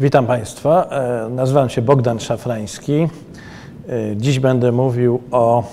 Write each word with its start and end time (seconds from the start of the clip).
Witam 0.00 0.26
Państwa. 0.26 0.88
E, 0.90 1.28
nazywam 1.28 1.68
się 1.68 1.82
Bogdan 1.82 2.20
Szafrański. 2.20 2.94
E, 2.94 3.08
dziś 4.16 4.38
będę 4.38 4.72
mówił 4.72 5.22
o 5.30 5.64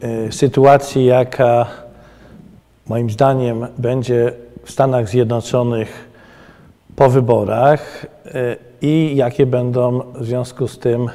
e, 0.00 0.32
sytuacji, 0.32 1.04
jaka 1.04 1.66
moim 2.88 3.10
zdaniem 3.10 3.66
będzie 3.78 4.32
w 4.64 4.70
Stanach 4.70 5.08
Zjednoczonych 5.08 6.08
po 6.96 7.10
wyborach 7.10 8.06
i 8.82 9.12
jakie 9.16 9.46
będą 9.46 10.00
w 10.14 10.24
związku 10.24 10.68
z 10.68 10.78
tym, 10.78 11.08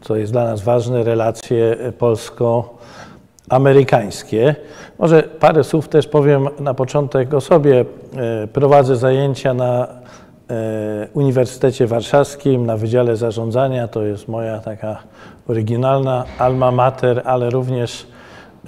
co 0.00 0.16
jest 0.16 0.32
dla 0.32 0.44
nas 0.44 0.62
ważne, 0.62 1.04
relacje 1.04 1.76
polsko-amerykańskie. 1.98 4.54
Może 4.98 5.22
parę 5.22 5.64
słów 5.64 5.88
też 5.88 6.06
powiem 6.06 6.48
na 6.58 6.74
początek 6.74 7.34
o 7.34 7.40
sobie. 7.40 7.84
Prowadzę 8.52 8.96
zajęcia 8.96 9.54
na 9.54 9.98
Uniwersytecie 11.14 11.86
Warszawskim 11.86 12.66
na 12.66 12.76
Wydziale 12.76 13.16
Zarządzania. 13.16 13.88
To 13.88 14.02
jest 14.02 14.28
moja 14.28 14.58
taka 14.58 14.98
oryginalna 15.48 16.24
alma 16.38 16.70
mater, 16.70 17.22
ale 17.24 17.50
również 17.50 18.06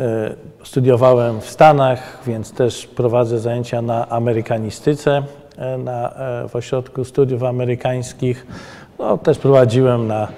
e, 0.00 0.34
studiowałem 0.64 1.40
w 1.40 1.50
Stanach, 1.50 2.18
więc 2.26 2.52
też 2.52 2.86
prowadzę 2.86 3.38
zajęcia 3.38 3.82
na 3.82 4.08
amerykanistyce 4.08 5.22
e, 5.58 5.78
na, 5.78 6.12
w 6.48 6.56
Ośrodku 6.56 7.04
Studiów 7.04 7.42
Amerykańskich. 7.42 8.46
No, 8.98 9.18
też 9.18 9.38
prowadziłem 9.38 10.06
na, 10.06 10.28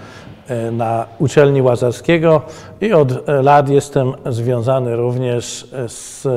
na 0.72 1.06
uczelni 1.19 1.62
Łazarskiego 1.62 2.42
i 2.81 2.92
od 2.92 3.28
lat 3.28 3.69
jestem 3.69 4.12
związany 4.27 4.97
również 4.97 5.69
z 5.86 6.28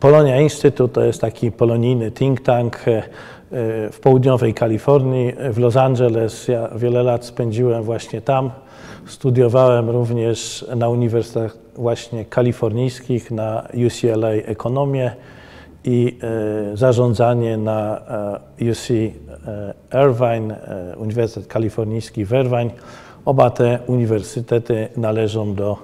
Polonia 0.00 0.40
Instytut, 0.40 0.92
to 0.92 1.04
jest 1.04 1.20
taki 1.20 1.52
polonijny 1.52 2.10
think 2.10 2.40
tank 2.40 2.84
w 3.92 3.98
południowej 4.02 4.54
Kalifornii, 4.54 5.32
w 5.50 5.58
Los 5.58 5.76
Angeles. 5.76 6.48
Ja 6.48 6.68
wiele 6.76 7.02
lat 7.02 7.24
spędziłem 7.24 7.82
właśnie 7.82 8.20
tam. 8.20 8.50
Studiowałem 9.06 9.90
również 9.90 10.64
na 10.76 10.88
uniwersytetach 10.88 11.56
właśnie 11.74 12.24
kalifornijskich, 12.24 13.30
na 13.30 13.68
UCLA 13.86 14.30
ekonomię 14.30 15.10
i 15.84 16.18
e, 16.72 16.76
zarządzanie 16.76 17.56
na 17.56 18.00
e, 18.58 18.70
UC 18.70 18.90
e, 18.90 19.74
Irvine, 20.04 20.56
Uniwersytet 20.96 21.46
Kalifornijski 21.46 22.24
w 22.24 22.32
Irvine. 22.32 22.70
Oba 23.24 23.50
te 23.50 23.78
uniwersytety 23.86 24.88
należą 24.96 25.54
do 25.54 25.76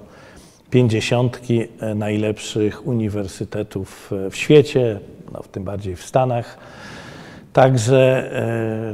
pięćdziesiątki 0.69 1.67
najlepszych 1.95 2.87
uniwersytetów 2.87 4.11
w 4.31 4.35
świecie, 4.35 4.99
no, 5.33 5.43
w 5.43 5.47
tym 5.47 5.63
bardziej 5.63 5.95
w 5.95 6.05
Stanach. 6.05 6.57
Także 7.53 8.31
e, 8.33 8.93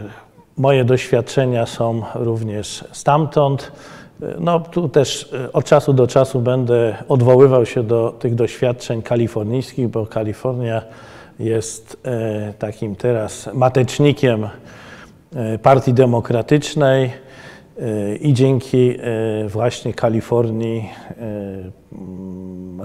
moje 0.57 0.85
doświadczenia 0.85 1.65
są 1.65 2.01
również 2.15 2.83
stamtąd. 2.91 3.71
E, 4.21 4.25
no, 4.39 4.59
tu 4.59 4.89
też 4.89 5.33
e, 5.33 5.53
od 5.53 5.65
czasu 5.65 5.93
do 5.93 6.07
czasu 6.07 6.41
będę 6.41 6.95
odwoływał 7.07 7.65
się 7.65 7.83
do 7.83 8.11
tych 8.19 8.35
doświadczeń 8.35 9.01
kalifornijskich, 9.01 9.87
bo 9.87 10.05
Kalifornia 10.05 10.81
jest 11.39 12.03
takim 12.59 12.95
teraz 12.95 13.49
matecznikiem 13.53 14.49
Partii 15.61 15.93
Demokratycznej 15.93 17.11
i 18.21 18.33
dzięki 18.33 18.97
właśnie 19.47 19.93
Kalifornii 19.93 20.89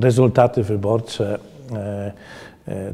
rezultaty 0.00 0.62
wyborcze 0.62 1.38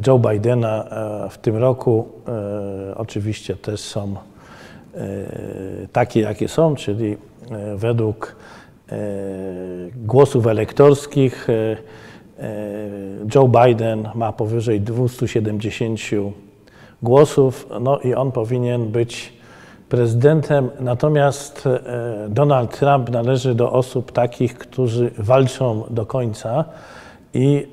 Joe 0.07 0.19
Bidena 0.19 0.85
e, 0.85 1.31
w 1.31 1.39
tym 1.39 1.57
roku 1.57 2.09
e, 2.29 2.95
oczywiście 2.97 3.57
też 3.57 3.81
są 3.81 4.15
takie, 5.93 6.21
jakie 6.21 6.49
są, 6.49 6.75
czyli 6.75 7.17
według 7.77 8.37
głosów 9.97 10.47
elektorskich 10.47 11.49
Joe 13.35 13.49
Biden 13.49 14.09
ma 14.15 14.33
powyżej 14.33 14.81
270 14.81 16.01
głosów, 17.03 17.69
no 17.81 17.99
i 17.99 18.15
on 18.15 18.33
powinien 18.33 18.89
być 18.89 19.33
prezydentem. 19.89 20.71
Natomiast 20.81 21.69
Donald 22.29 22.79
Trump 22.79 23.11
należy 23.11 23.55
do 23.55 23.73
osób 23.73 24.13
takich, 24.13 24.59
którzy 24.59 25.11
walczą 25.19 25.85
do 25.91 26.07
końca 26.07 26.65
i 27.35 27.67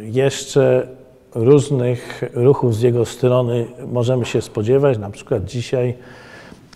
jeszcze 0.00 0.86
różnych 1.34 2.22
ruchów 2.34 2.74
z 2.74 2.82
jego 2.82 3.04
strony 3.04 3.66
możemy 3.86 4.24
się 4.24 4.42
spodziewać. 4.42 4.98
Na 4.98 5.10
przykład 5.10 5.44
dzisiaj 5.44 5.94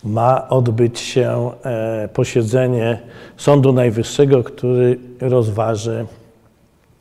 ma 0.05 0.49
odbyć 0.49 1.01
się 1.01 1.51
e, 1.65 2.09
posiedzenie 2.13 2.99
Sądu 3.37 3.73
Najwyższego, 3.73 4.45
który 4.45 4.99
rozważy 5.21 6.07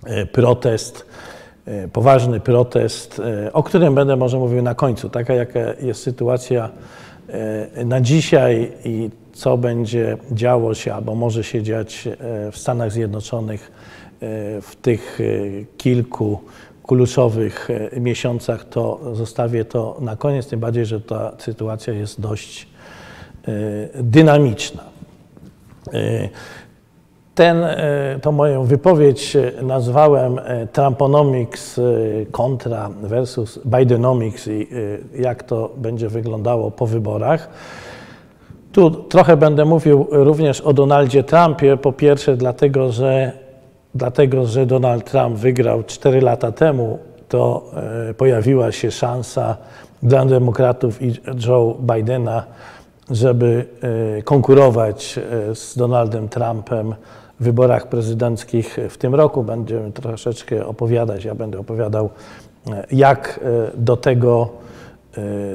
e, 0.05 0.25
protest, 0.25 1.05
e, 1.65 1.87
poważny 1.87 2.39
protest, 2.39 3.21
o 3.53 3.63
którym 3.63 3.95
będę 3.95 4.15
może 4.15 4.37
mówił 4.37 4.61
na 4.61 4.75
końcu. 4.75 5.09
Taka 5.09 5.33
jaka 5.33 5.59
jest 5.81 6.03
sytuacja 6.03 6.69
na 7.85 8.01
dzisiaj 8.01 8.71
i 8.85 9.09
co 9.33 9.57
będzie 9.57 10.17
działo 10.31 10.73
się 10.73 10.93
albo 10.93 11.15
może 11.15 11.43
się 11.43 11.63
dziać 11.63 12.07
w 12.51 12.57
Stanach 12.57 12.91
Zjednoczonych 12.91 13.71
w 14.61 14.71
tych 14.81 15.19
kilku 15.77 16.39
kluczowych 16.87 17.69
e, 17.69 17.99
miesiącach, 17.99 18.65
to 18.69 18.99
zostawię 19.13 19.65
to 19.65 19.97
na 19.99 20.15
koniec, 20.15 20.47
tym 20.47 20.59
bardziej, 20.59 20.85
że 20.85 21.01
ta 21.01 21.31
sytuacja 21.37 21.93
jest 21.93 22.21
dość 22.21 22.67
e, 23.47 23.51
dynamiczna. 24.03 24.83
E, 25.93 26.29
ten, 27.35 27.65
tą 28.21 28.31
moją 28.31 28.63
wypowiedź 28.63 29.37
nazwałem 29.61 30.39
Trumponomics 30.73 31.79
kontra 32.31 32.89
versus 33.01 33.59
Bidenomics 33.65 34.47
i 34.47 34.67
jak 35.19 35.43
to 35.43 35.73
będzie 35.77 36.09
wyglądało 36.09 36.71
po 36.71 36.87
wyborach. 36.87 37.49
Tu 38.71 38.91
trochę 38.91 39.37
będę 39.37 39.65
mówił 39.65 40.07
również 40.11 40.61
o 40.61 40.73
Donaldzie 40.73 41.23
Trumpie. 41.23 41.77
Po 41.77 41.91
pierwsze, 41.93 42.37
dlatego, 42.37 42.91
że 42.91 43.31
dlatego 43.95 44.45
że 44.45 44.65
Donald 44.65 45.11
Trump 45.11 45.37
wygrał 45.37 45.83
4 45.83 46.21
lata 46.21 46.51
temu, 46.51 46.99
to 47.29 47.71
e, 48.09 48.13
pojawiła 48.13 48.71
się 48.71 48.91
szansa 48.91 49.57
dla 50.03 50.25
demokratów 50.25 51.01
i 51.01 51.13
Joe 51.47 51.77
Bidena, 51.79 52.43
żeby 53.11 53.65
e, 54.17 54.21
konkurować 54.21 55.19
e, 55.51 55.55
z 55.55 55.77
Donaldem 55.77 56.29
Trumpem 56.29 56.95
w 57.39 57.43
wyborach 57.43 57.87
prezydenckich 57.89 58.77
w 58.89 58.97
tym 58.97 59.15
roku. 59.15 59.43
Będziemy 59.43 59.91
troszeczkę 59.91 60.65
opowiadać, 60.65 61.25
ja 61.25 61.35
będę 61.35 61.59
opowiadał, 61.59 62.09
jak 62.91 63.39
do 63.77 63.97
tego 63.97 64.49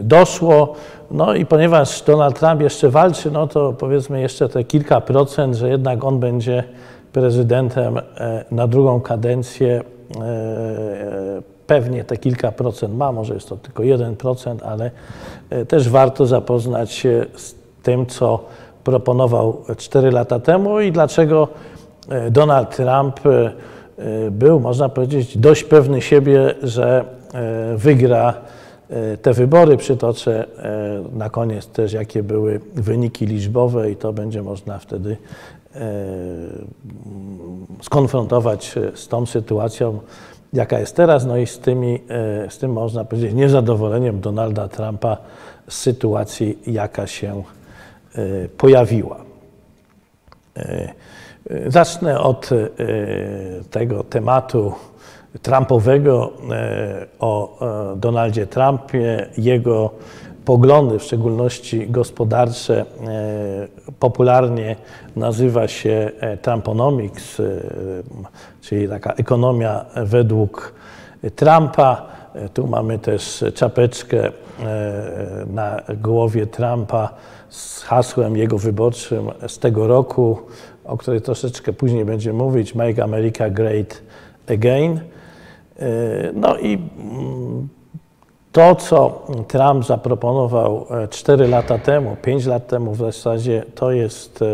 doszło. 0.03 0.75
No 1.11 1.35
i 1.35 1.47
ponieważ 1.47 2.03
Donald 2.03 2.39
Trump 2.39 2.61
jeszcze 2.61 2.91
walczy, 2.91 3.31
no 3.31 3.47
to 3.47 3.73
powiedzmy 3.73 4.21
jeszcze 4.21 4.49
te 4.49 4.65
kilka 4.65 5.01
procent, 5.01 5.55
że 5.55 5.69
jednak 5.69 6.05
on 6.05 6.19
będzie 6.19 6.65
prezydentem 7.13 7.99
e, 7.99 8.45
na 8.51 8.67
drugą 8.67 9.01
kadencję 9.01 9.81
e, 9.81 10.21
e, 10.21 11.43
pewnie 11.67 12.05
te 12.05 12.17
kilka 12.17 12.53
procent 12.53 12.95
ma, 12.95 13.13
może 13.13 13.35
jest 13.35 13.49
to 13.49 13.57
tylko 13.57 13.83
1%, 13.83 14.57
ale 14.65 14.91
też 15.69 15.89
warto 15.89 16.27
zapoznać 16.27 16.93
się 16.93 17.27
z 17.37 17.55
tym, 17.83 18.07
co 18.07 18.45
proponował 18.85 19.65
4 19.77 20.11
lata 20.11 20.41
temu 20.41 20.81
i 20.81 20.93
dlaczego 20.93 21.49
Donald 22.31 22.77
Trump 22.77 23.21
był, 24.31 24.61
można 24.61 24.89
powiedzieć, 24.89 25.39
dość 25.39 25.65
pewny 25.65 26.01
siebie, 26.01 26.55
że 26.63 27.05
wygra 27.77 28.35
te 29.23 29.33
wybory. 29.33 29.77
Przytoczę 29.77 30.47
na 31.13 31.31
koniec 31.31 31.67
też, 31.67 31.93
jakie 31.93 32.23
były 32.23 32.61
wyniki 32.75 33.27
liczbowe 33.27 33.91
i 33.91 33.97
to 33.97 34.13
będzie 34.13 34.43
można 34.43 34.79
wtedy 34.79 35.17
skonfrontować 37.83 38.65
się 38.65 38.91
z 38.95 39.09
tą 39.09 39.27
sytuacją, 39.27 40.01
jaka 40.53 40.79
jest 40.79 40.97
teraz, 40.97 41.27
no 41.27 41.37
i 41.37 41.47
z, 41.47 41.59
tymi, 41.59 41.95
e, 41.95 42.51
z 42.51 42.59
tym, 42.59 42.73
można 42.73 43.05
powiedzieć, 43.05 43.35
niezadowoleniem 43.35 44.21
Donalda 44.21 44.69
Trumpa 44.69 45.17
z 45.69 45.79
sytuacji, 45.79 46.59
jaka 46.67 47.07
się 47.07 47.43
e, 48.15 48.49
pojawiła. 48.49 49.17
Zacznę 51.67 52.21
od 52.21 52.51
tego 53.71 54.05
tematu 54.05 54.73
Trumpowego, 55.43 56.33
o 57.19 57.59
Donaldzie 57.97 58.47
Trumpie, 58.47 59.27
jego 59.39 59.91
poglądy, 60.45 60.99
w 60.99 61.03
szczególności 61.03 61.87
gospodarcze, 61.91 62.81
e, 62.81 63.93
popularnie 63.99 64.77
nazywa 65.17 65.69
się 65.69 66.11
e, 66.21 66.37
Trumponomics, 66.37 67.41
e, 67.41 67.45
czyli 68.61 68.89
taka 68.89 69.13
ekonomia 69.13 69.85
według 69.97 70.75
Trumpa. 71.37 72.07
Tu 72.55 72.67
mamy 72.67 72.99
też 72.99 73.45
czapeczkę 73.55 74.31
na 75.47 75.81
głowie 76.03 76.47
Trumpa 76.47 77.15
z 77.49 77.83
hasłem 77.83 78.37
jego 78.37 78.59
wyborczym 78.59 79.31
z 79.47 79.59
tego 79.59 79.87
roku, 79.87 80.39
o 80.85 80.97
której 80.97 81.21
troszeczkę 81.21 81.73
później 81.73 82.05
będzie 82.05 82.33
mówić, 82.33 82.75
Make 82.75 82.99
America 82.99 83.51
Great 83.51 84.03
Again. 84.49 85.01
No 86.35 86.59
i 86.59 86.75
mm, 86.75 87.69
to, 88.53 88.75
co 88.75 89.27
Trump 89.49 89.85
zaproponował 89.85 90.87
4 91.11 91.49
lata 91.49 91.79
temu, 91.79 92.17
5 92.23 92.47
lat 92.47 92.67
temu 92.67 92.93
w 92.93 92.97
zasadzie, 92.97 93.65
to 93.75 93.93
jest 93.93 94.45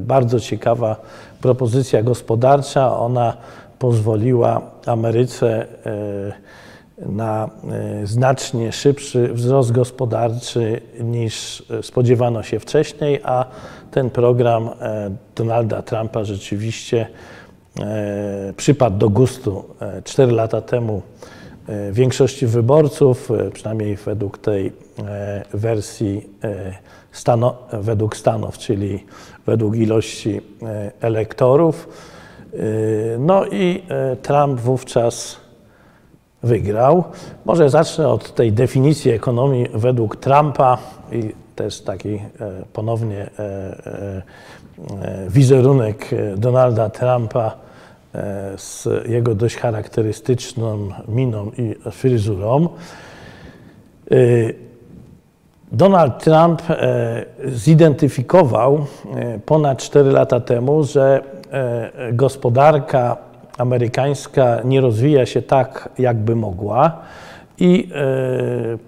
bardzo 0.00 0.40
ciekawa 0.40 0.96
propozycja 1.40 2.02
gospodarcza. 2.02 2.98
Ona 2.98 3.36
pozwoliła 3.80 4.60
Ameryce 4.86 5.66
e, 5.86 6.32
na 6.98 7.50
e, 7.70 8.06
znacznie 8.06 8.72
szybszy 8.72 9.28
wzrost 9.32 9.72
gospodarczy 9.72 10.80
niż 11.00 11.62
spodziewano 11.82 12.42
się 12.42 12.60
wcześniej, 12.60 13.20
a 13.24 13.44
ten 13.90 14.10
program 14.10 14.70
e, 14.80 15.10
Donalda 15.36 15.82
Trumpa 15.82 16.24
rzeczywiście 16.24 17.06
przypadł 18.56 18.98
do 18.98 19.08
gustu 19.08 19.64
4 20.04 20.32
lata 20.32 20.60
temu 20.60 21.02
większości 21.92 22.46
wyborców, 22.46 23.28
przynajmniej 23.52 23.96
według 23.96 24.38
tej 24.38 24.72
wersji 25.54 26.28
stano, 27.12 27.56
według 27.72 28.16
Stanów, 28.16 28.58
czyli 28.58 29.04
według 29.46 29.76
ilości 29.76 30.40
elektorów. 31.00 31.88
No 33.18 33.46
i 33.46 33.82
Trump 34.22 34.60
wówczas 34.60 35.36
wygrał. 36.42 37.04
Może 37.44 37.70
zacznę 37.70 38.08
od 38.08 38.34
tej 38.34 38.52
definicji 38.52 39.10
ekonomii 39.10 39.66
według 39.74 40.16
Trumpa 40.16 40.78
i 41.12 41.34
też 41.56 41.80
taki 41.80 42.14
e, 42.14 42.20
ponownie 42.72 43.30
e, 43.38 43.42
e, 43.86 44.22
wizerunek 45.28 46.10
Donalda 46.36 46.90
Trumpa 46.90 47.56
z 48.56 48.88
jego 49.08 49.34
dość 49.34 49.56
charakterystyczną 49.56 50.88
miną 51.08 51.50
i 51.58 51.90
fryzurą. 51.90 52.68
Y, 54.12 54.54
Donald 55.72 56.24
Trump 56.24 56.62
zidentyfikował 57.46 58.86
ponad 59.46 59.78
4 59.78 60.10
lata 60.10 60.40
temu, 60.40 60.84
że 60.84 61.22
E, 61.52 62.12
gospodarka 62.12 63.16
amerykańska 63.58 64.60
nie 64.64 64.80
rozwija 64.80 65.26
się 65.26 65.42
tak, 65.42 65.88
jakby 65.98 66.36
mogła 66.36 66.98
i 67.58 67.90
e, 67.94 68.78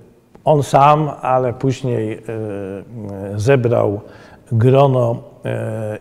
on 0.45 0.63
sam, 0.63 1.11
ale 1.23 1.53
później 1.53 2.13
e, 2.13 2.19
zebrał 3.37 4.01
grono 4.53 5.17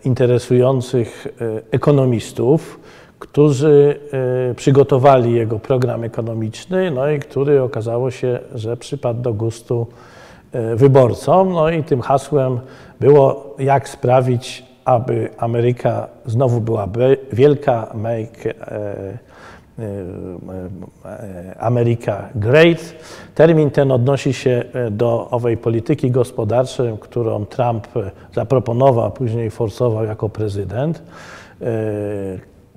interesujących 0.04 1.26
ekonomistów, 1.70 2.80
którzy 3.22 4.00
przygotowali 4.56 5.32
jego 5.32 5.58
program 5.58 6.04
ekonomiczny, 6.04 6.90
no 6.90 7.10
i 7.10 7.18
który 7.18 7.62
okazało 7.62 8.10
się, 8.10 8.38
że 8.54 8.76
przypadł 8.76 9.22
do 9.22 9.34
gustu 9.34 9.86
wyborcom. 10.76 11.52
No 11.52 11.70
i 11.70 11.84
tym 11.84 12.00
hasłem 12.00 12.60
było, 13.00 13.54
jak 13.58 13.88
sprawić, 13.88 14.64
aby 14.84 15.28
Ameryka 15.38 16.08
znowu 16.26 16.60
była 16.60 16.88
wielka, 17.32 17.90
make 17.94 18.46
e, 18.46 18.52
e, 18.52 19.18
e, 21.04 21.60
America 21.60 22.28
Great. 22.34 22.94
Termin 23.34 23.70
ten 23.70 23.92
odnosi 23.92 24.32
się 24.32 24.64
do 24.90 25.30
owej 25.30 25.56
polityki 25.56 26.10
gospodarczej, 26.10 26.98
którą 27.00 27.46
Trump 27.46 27.88
zaproponował, 28.34 29.04
a 29.04 29.10
później 29.10 29.50
forsował 29.50 30.04
jako 30.04 30.28
prezydent. 30.28 31.02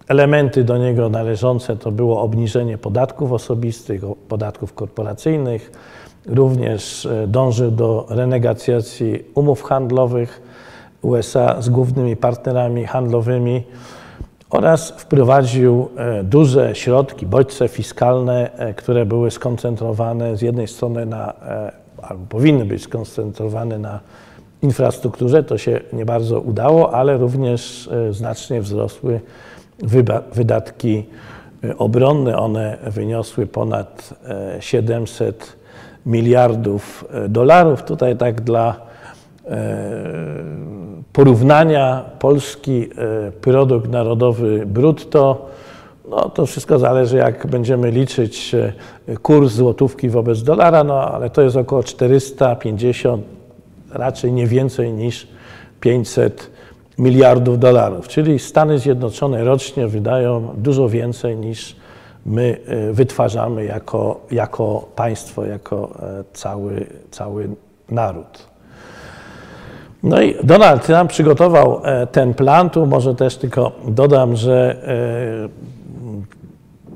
Elementy 0.07 0.63
do 0.63 0.77
niego 0.77 1.09
należące 1.09 1.75
to 1.75 1.91
było 1.91 2.21
obniżenie 2.21 2.77
podatków 2.77 3.31
osobistych, 3.31 4.01
podatków 4.27 4.73
korporacyjnych, 4.73 5.71
również 6.25 7.07
dążył 7.27 7.71
do 7.71 8.05
renegocjacji 8.09 9.23
umów 9.35 9.63
handlowych, 9.63 10.41
USA 11.01 11.61
z 11.61 11.69
głównymi 11.69 12.15
partnerami 12.15 12.85
handlowymi 12.85 13.63
oraz 14.49 14.89
wprowadził 14.89 15.89
e, 15.97 16.23
duże 16.23 16.75
środki, 16.75 17.25
bodźce 17.25 17.67
fiskalne, 17.67 18.57
e, 18.57 18.73
które 18.73 19.05
były 19.05 19.31
skoncentrowane 19.31 20.37
z 20.37 20.41
jednej 20.41 20.67
strony 20.67 21.05
na, 21.05 21.33
e, 21.33 21.71
albo 22.01 22.25
powinny 22.25 22.65
być 22.65 22.83
skoncentrowane 22.83 23.79
na 23.79 23.99
infrastrukturze, 24.61 25.43
to 25.43 25.57
się 25.57 25.79
nie 25.93 26.05
bardzo 26.05 26.41
udało, 26.41 26.93
ale 26.93 27.17
również 27.17 27.89
znacznie 28.11 28.61
wzrosły 28.61 29.19
wydatki 30.33 31.05
obronne. 31.77 32.37
One 32.37 32.77
wyniosły 32.87 33.47
ponad 33.47 34.13
700 34.59 35.55
miliardów 36.05 37.05
dolarów. 37.29 37.83
Tutaj 37.83 38.17
tak 38.17 38.41
dla 38.41 38.85
porównania 41.13 42.05
polski 42.19 42.89
e, 43.27 43.31
produkt 43.31 43.89
narodowy 43.89 44.65
brutto, 44.65 45.49
no 46.09 46.29
to 46.29 46.45
wszystko 46.45 46.79
zależy, 46.79 47.17
jak 47.17 47.47
będziemy 47.47 47.91
liczyć 47.91 48.55
e, 48.55 49.17
kurs 49.17 49.53
złotówki 49.53 50.09
wobec 50.09 50.43
dolara, 50.43 50.83
no 50.83 51.11
ale 51.11 51.29
to 51.29 51.41
jest 51.41 51.55
około 51.55 51.83
450, 51.83 53.25
raczej 53.91 54.31
nie 54.31 54.47
więcej 54.47 54.93
niż 54.93 55.27
500 55.79 56.51
miliardów 56.97 57.59
dolarów. 57.59 58.07
Czyli 58.07 58.39
Stany 58.39 58.79
Zjednoczone 58.79 59.43
rocznie 59.43 59.87
wydają 59.87 60.53
dużo 60.57 60.89
więcej 60.89 61.37
niż 61.37 61.75
my 62.25 62.57
e, 62.67 62.93
wytwarzamy 62.93 63.65
jako, 63.65 64.19
jako 64.31 64.87
państwo, 64.95 65.45
jako 65.45 65.97
cały, 66.33 66.85
cały 67.11 67.49
naród. 67.89 68.55
No 70.05 70.21
i 70.21 70.35
Donald 70.43 70.85
Trump 70.85 71.09
przygotował 71.09 71.81
e, 71.83 72.07
ten 72.07 72.33
plan. 72.33 72.69
Tu 72.69 72.85
może 72.85 73.15
też 73.15 73.37
tylko 73.37 73.71
dodam, 73.87 74.35
że 74.35 74.75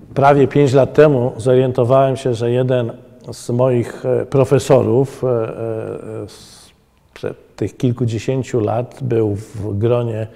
e, 0.10 0.14
prawie 0.14 0.48
5 0.48 0.74
lat 0.74 0.94
temu 0.94 1.32
zorientowałem 1.38 2.18
się, 2.18 2.34
że 2.34 2.52
jeden 2.52 2.92
z 3.32 3.50
moich 3.50 4.06
e, 4.06 4.26
profesorów 4.26 5.24
przed 7.20 7.56
tych 7.56 7.78
kilkudziesięciu 7.78 8.60
lat 8.60 9.00
był 9.02 9.36
w 9.36 9.78
gronie 9.78 10.28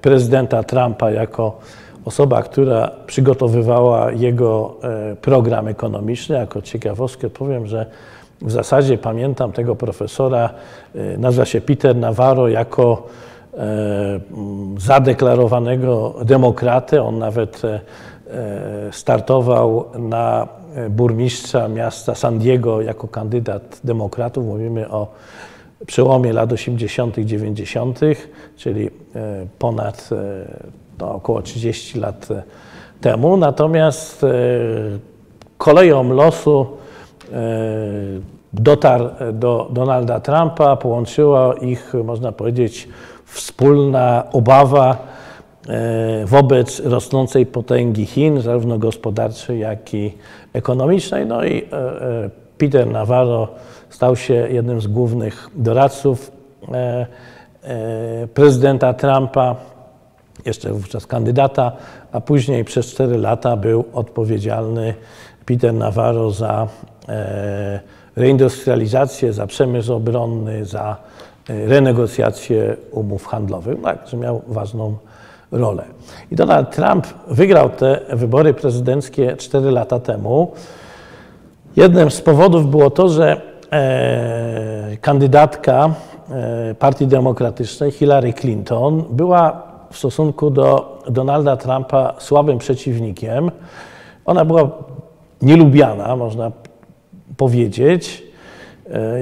prezydenta 0.00 0.62
Trumpa 0.62 1.10
jako 1.10 1.58
osoba, 2.04 2.42
która 2.42 2.90
przygotowywała 3.06 4.12
jego 4.12 4.76
program 5.20 5.68
ekonomiczny. 5.68 6.36
Jako 6.36 6.62
ciekawostkę 6.62 7.30
powiem, 7.30 7.66
że 7.66 7.86
w 8.42 8.50
zasadzie 8.50 8.98
pamiętam 8.98 9.52
tego 9.52 9.76
profesora, 9.76 10.50
e, 10.94 11.18
nazywa 11.18 11.44
się 11.44 11.60
Peter 11.60 11.96
Navarro, 11.96 12.48
jako 12.48 13.06
e, 13.54 14.20
zadeklarowanego 14.78 16.14
demokratę. 16.24 17.02
On 17.02 17.18
nawet 17.18 17.62
e, 17.64 17.80
startował 18.92 19.84
na 19.98 20.48
burmistrza 20.90 21.68
miasta 21.68 22.14
San 22.14 22.38
Diego 22.38 22.82
jako 22.82 23.08
kandydat 23.08 23.80
demokratów. 23.84 24.46
Mówimy 24.46 24.90
o 24.90 25.06
przełomie 25.86 26.32
lat 26.32 26.52
80., 26.52 27.18
90., 27.18 28.00
czyli 28.56 28.90
ponad 29.58 30.10
no, 30.98 31.14
około 31.14 31.42
30 31.42 31.98
lat 31.98 32.28
temu. 33.00 33.36
Natomiast 33.36 34.26
koleją 35.58 36.12
losu 36.12 36.66
E, 37.32 38.20
dotarł 38.52 39.08
do 39.32 39.68
Donalda 39.72 40.20
Trumpa, 40.20 40.76
połączyła 40.76 41.54
ich, 41.54 41.94
można 42.04 42.32
powiedzieć, 42.32 42.88
wspólna 43.24 44.24
obawa 44.32 44.90
e, 44.90 45.19
wobec 46.26 46.80
rosnącej 46.80 47.46
potęgi 47.46 48.06
Chin, 48.06 48.40
zarówno 48.40 48.78
gospodarczej, 48.78 49.60
jak 49.60 49.94
i 49.94 50.14
ekonomicznej. 50.52 51.26
No 51.26 51.44
i 51.44 51.58
e, 51.72 52.30
Peter 52.58 52.86
Navarro 52.86 53.48
stał 53.90 54.16
się 54.16 54.34
jednym 54.34 54.80
z 54.80 54.86
głównych 54.86 55.50
doradców 55.54 56.32
prezydenta 58.34 58.94
Trumpa, 58.94 59.56
jeszcze 60.46 60.72
wówczas 60.72 61.06
kandydata, 61.06 61.72
a 62.12 62.20
później 62.20 62.64
przez 62.64 62.86
cztery 62.86 63.18
lata 63.18 63.56
był 63.56 63.84
odpowiedzialny 63.92 64.94
Peter 65.46 65.74
Navarro 65.74 66.30
za 66.30 66.68
e, 67.08 67.80
reindustrializację, 68.16 69.32
za 69.32 69.46
przemysł 69.46 69.94
obronny, 69.94 70.64
za 70.64 70.96
e, 71.48 71.66
renegocjację 71.66 72.76
umów 72.90 73.26
handlowych. 73.26 73.82
Także 73.82 74.16
miał 74.16 74.42
ważną, 74.48 74.96
rolę. 75.52 75.84
I 76.30 76.36
Donald 76.36 76.70
Trump 76.70 77.06
wygrał 77.28 77.70
te 77.70 78.00
wybory 78.12 78.54
prezydenckie 78.54 79.36
4 79.36 79.70
lata 79.70 80.00
temu. 80.00 80.52
Jednym 81.76 82.10
z 82.10 82.20
powodów 82.20 82.70
było 82.70 82.90
to, 82.90 83.08
że 83.08 83.40
e, 83.72 84.96
kandydatka 85.00 85.94
e, 86.30 86.74
Partii 86.74 87.06
Demokratycznej 87.06 87.90
Hillary 87.90 88.32
Clinton 88.32 89.04
była 89.10 89.62
w 89.90 89.98
stosunku 89.98 90.50
do 90.50 90.98
Donalda 91.10 91.56
Trumpa 91.56 92.14
słabym 92.18 92.58
przeciwnikiem. 92.58 93.50
Ona 94.24 94.44
była 94.44 94.70
nielubiana, 95.42 96.16
można 96.16 96.52
powiedzieć, 97.36 98.29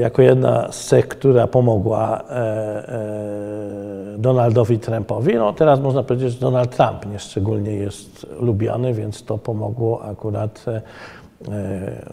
jako 0.00 0.22
jedna 0.22 0.72
z 0.72 0.86
cech, 0.86 1.08
która 1.08 1.46
pomogła 1.46 2.20
e, 2.20 2.34
e, 2.34 4.18
Donaldowi 4.18 4.78
Trumpowi. 4.78 5.34
No 5.34 5.52
teraz 5.52 5.80
można 5.80 6.02
powiedzieć, 6.02 6.32
że 6.32 6.40
Donald 6.40 6.76
Trump 6.76 7.06
nieszczególnie 7.06 7.72
jest 7.72 8.26
lubiany, 8.40 8.94
więc 8.94 9.24
to 9.24 9.38
pomogło 9.38 10.02
akurat 10.02 10.64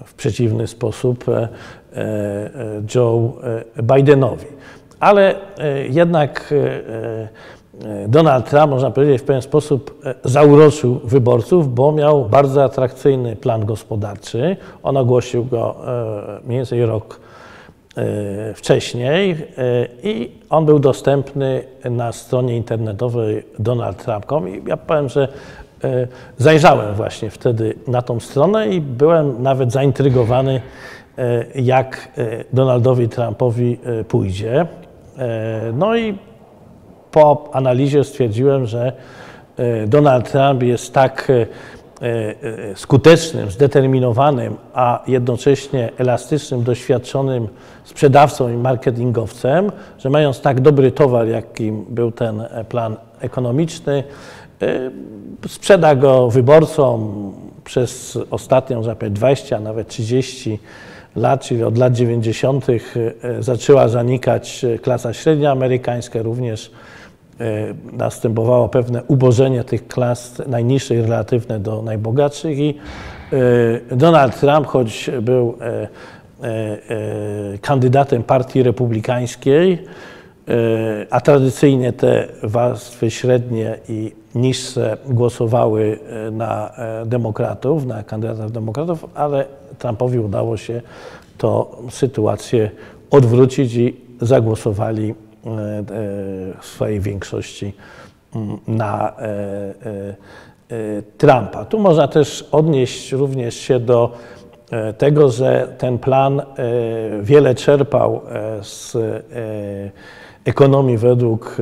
w 0.05 0.13
przeciwny 0.13 0.67
sposób 0.67 1.25
Joe 2.95 3.33
Bidenowi. 3.83 4.45
Ale 5.00 5.35
jednak 5.89 6.53
Donald 8.07 8.50
Trump, 8.50 8.69
można 8.69 8.91
powiedzieć, 8.91 9.21
w 9.21 9.25
pewien 9.25 9.41
sposób 9.41 10.01
e, 10.05 10.15
zauroczył 10.24 11.00
wyborców, 11.03 11.75
bo 11.75 11.91
miał 11.91 12.25
bardzo 12.25 12.63
atrakcyjny 12.63 13.35
plan 13.35 13.65
gospodarczy. 13.65 14.57
On 14.83 14.97
ogłosił 14.97 15.45
go 15.45 15.75
e, 15.88 16.39
mniej 16.45 16.59
więcej 16.59 16.85
rok 16.85 17.19
e, 17.19 17.25
wcześniej 18.55 19.37
i 20.03 20.31
on 20.49 20.65
był 20.65 20.79
dostępny 20.79 21.63
na 21.89 22.11
stronie 22.11 22.57
internetowej 22.57 23.43
donaldtrump.com 23.59 24.49
i 24.49 24.63
ja 24.67 24.77
powiem, 24.77 25.09
że 25.09 25.27
zajrzałem 26.37 26.95
właśnie 26.95 27.29
wtedy 27.29 27.73
na 27.87 28.01
tą 28.01 28.19
stronę 28.19 28.67
i 28.67 28.81
byłem 28.81 29.43
nawet 29.43 29.71
zaintrygowany, 29.71 30.61
jak 31.55 32.11
Donaldowi 32.53 33.09
Trumpowi 33.09 33.77
pójdzie. 34.07 34.65
No 35.73 35.95
i 35.95 36.17
po 37.15 37.49
analizie 37.53 38.03
stwierdziłem, 38.03 38.65
że 38.65 38.93
e, 39.57 39.87
Donald 39.87 40.31
Trump 40.31 40.63
jest 40.63 40.93
tak 40.93 41.29
e, 41.29 41.33
e, 41.33 41.45
skutecznym, 42.75 43.51
zdeterminowanym, 43.51 44.55
a 44.73 45.03
jednocześnie 45.07 45.89
elastycznym, 45.97 46.63
doświadczonym 46.63 47.47
sprzedawcą 47.83 48.49
i 48.49 48.57
marketingowcem, 48.57 49.71
że 49.97 50.09
mając 50.09 50.41
tak 50.41 50.61
dobry 50.61 50.91
towar, 50.91 51.27
jakim 51.27 51.85
był 51.89 52.11
ten 52.11 52.43
plan 52.69 52.95
ekonomiczny, 53.19 54.03
sprzeda 55.47 55.95
go 55.95 56.29
wyborcom 56.29 57.31
przez 57.63 58.17
ostatnią, 58.31 58.83
że 58.83 58.95
20, 59.09 59.57
a 59.57 59.59
nawet 59.59 59.87
30 59.87 60.59
lat, 61.15 61.41
czyli 61.41 61.63
od 61.63 61.77
lat 61.77 61.93
90. 61.93 62.65
zaczęła 63.39 63.87
zanikać 63.87 64.65
klasa 64.81 65.13
średnia 65.13 65.51
amerykańska, 65.51 66.21
również 66.21 66.71
E, 66.71 66.94
następowało 67.94 68.70
pewne 68.70 69.04
ubożenie 69.04 69.63
tych 69.63 69.88
klas 69.88 70.42
najniższych 70.48 71.01
relatywne 71.01 71.60
do 71.60 71.82
najbogatszych 71.82 72.60
i 72.60 72.77
e, 73.92 73.96
Donald 73.96 74.39
Trump, 74.39 74.68
choć 74.68 75.10
był 75.22 75.58
e, 75.62 75.88
kandydatem 77.62 78.24
partii 78.24 78.63
republikańskiej, 78.63 79.84
a 81.10 81.22
tradycyjnie 81.22 81.94
te 81.94 82.27
warstwy 82.44 83.12
średnie 83.12 83.77
i 83.89 84.12
niższe 84.36 84.98
głosowały 85.06 86.00
na 86.32 86.72
demokratów, 87.06 87.86
na 87.86 88.04
kandydatów 88.04 88.51
demokratów, 88.51 89.06
ale 89.15 89.46
Trumpowi 89.80 90.20
udało 90.20 90.58
się 90.58 90.82
to 91.38 91.82
sytuację 91.89 92.72
odwrócić 93.12 93.75
i 93.75 93.96
zagłosowali 94.22 95.13
E, 95.13 95.25
e, 95.25 95.25
w 96.61 96.65
swojej 96.65 96.99
większości 96.99 97.73
mm, 98.35 98.57
na 98.67 99.09
e, 99.09 99.73
Trumpa. 101.17 101.65
Tu 101.65 101.79
można 101.79 102.07
też 102.07 102.47
odnieść 102.51 103.11
również 103.11 103.55
się 103.55 103.79
do 103.79 104.11
tego, 104.97 105.29
że 105.29 105.67
ten 105.77 105.97
plan 105.97 106.41
wiele 107.21 107.55
czerpał 107.55 108.21
z 108.61 108.97
ekonomii 110.45 110.97
według 110.97 111.57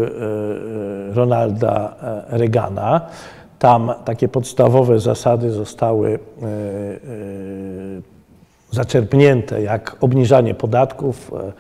Ronalda 1.13 1.95
Reagana. 2.29 3.01
Tam 3.59 3.93
takie 4.05 4.27
podstawowe 4.27 4.99
zasady 4.99 5.51
zostały 5.51 6.19
zaczerpnięte, 8.71 9.61
jak 9.61 9.97
obniżanie 10.01 10.53
podatków, 10.53 11.31
E, 11.33 11.51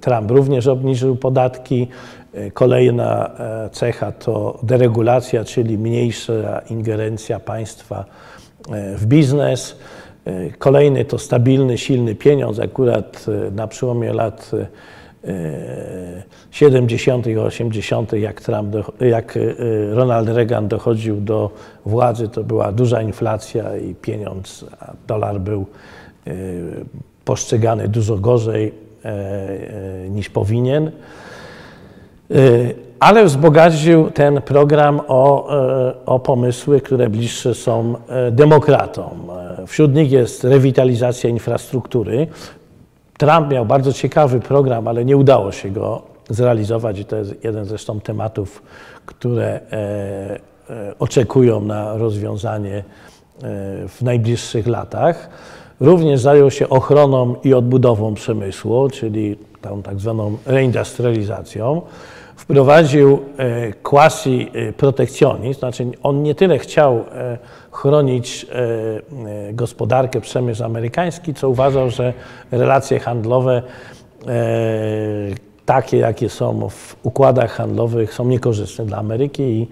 Trump 0.00 0.30
również 0.30 0.66
obniżył 0.66 1.16
podatki. 1.16 1.88
E, 2.34 2.50
kolejna 2.50 3.30
e, 3.38 3.70
cecha 3.72 4.12
to 4.12 4.58
deregulacja, 4.62 5.44
czyli 5.44 5.78
mniejsza 5.78 6.62
ingerencja 6.70 7.40
państwa 7.40 8.04
w 8.96 9.06
biznes. 9.06 9.76
Kolejny 10.58 11.04
to 11.04 11.18
stabilny, 11.18 11.78
silny 11.78 12.14
pieniądz. 12.14 12.58
Akurat 12.58 13.26
na 13.52 13.66
przełomie 13.66 14.12
lat 14.12 14.50
70. 16.50 17.26
i 17.26 17.38
80., 17.38 18.12
jak, 18.12 18.40
Trump, 18.40 18.76
jak 19.00 19.38
Ronald 19.90 20.28
Reagan 20.28 20.68
dochodził 20.68 21.20
do 21.20 21.50
władzy, 21.86 22.28
to 22.28 22.44
była 22.44 22.72
duża 22.72 23.02
inflacja 23.02 23.76
i 23.76 23.94
pieniądz, 23.94 24.64
dolar 25.06 25.40
był 25.40 25.66
postrzegany 27.24 27.88
dużo 27.88 28.16
gorzej 28.16 28.72
E, 28.72 28.74
e, 28.74 28.81
niż 30.10 30.30
powinien. 30.30 30.86
E, 30.86 30.90
ale 33.00 33.24
wzbogacił 33.24 34.10
ten 34.10 34.42
program 34.42 35.00
o, 35.08 35.48
o 36.06 36.18
pomysły, 36.18 36.80
które 36.80 37.08
bliższe 37.08 37.54
są 37.54 37.94
demokratom. 38.30 39.30
Wśród 39.66 39.94
nich 39.94 40.12
jest 40.12 40.44
rewitalizacja 40.44 41.30
infrastruktury. 41.30 42.26
Trump 43.18 43.50
miał 43.50 43.66
bardzo 43.66 43.92
ciekawy 43.92 44.40
program, 44.40 44.88
ale 44.88 45.04
nie 45.04 45.16
udało 45.16 45.52
się 45.52 45.70
go 45.70 46.02
zrealizować 46.30 46.98
i 46.98 47.04
to 47.04 47.16
jest 47.16 47.44
jeden 47.44 47.64
zresztą 47.64 48.00
tematów, 48.00 48.62
które 49.06 49.60
oczekują 50.98 51.60
na 51.60 51.96
rozwiązanie 51.96 52.84
w 53.88 54.02
najbliższych 54.02 54.66
latach. 54.66 55.28
Również 55.82 56.20
zajął 56.20 56.50
się 56.50 56.68
ochroną 56.68 57.34
i 57.44 57.54
odbudową 57.54 58.14
przemysłu, 58.14 58.88
czyli 58.90 59.36
tą 59.60 59.82
tak 59.82 60.00
zwaną 60.00 60.36
reindustrializacją. 60.46 61.82
Wprowadził 62.36 63.18
e, 63.36 63.72
quasi 63.72 64.50
protekcjonizm, 64.76 65.58
znaczy 65.58 65.86
on 66.02 66.22
nie 66.22 66.34
tyle 66.34 66.58
chciał 66.58 66.94
e, 66.94 67.38
chronić 67.70 68.46
e, 68.50 69.52
gospodarkę, 69.52 70.20
przemysł 70.20 70.64
amerykański, 70.64 71.34
co 71.34 71.48
uważał, 71.48 71.90
że 71.90 72.12
relacje 72.50 73.00
handlowe 73.00 73.62
takie, 75.66 75.96
jakie 75.96 76.28
są 76.28 76.68
w 76.68 76.96
układach 77.02 77.52
handlowych, 77.52 78.14
są 78.14 78.24
niekorzystne 78.24 78.86
dla 78.86 78.98
Ameryki 78.98 79.42
i 79.42 79.68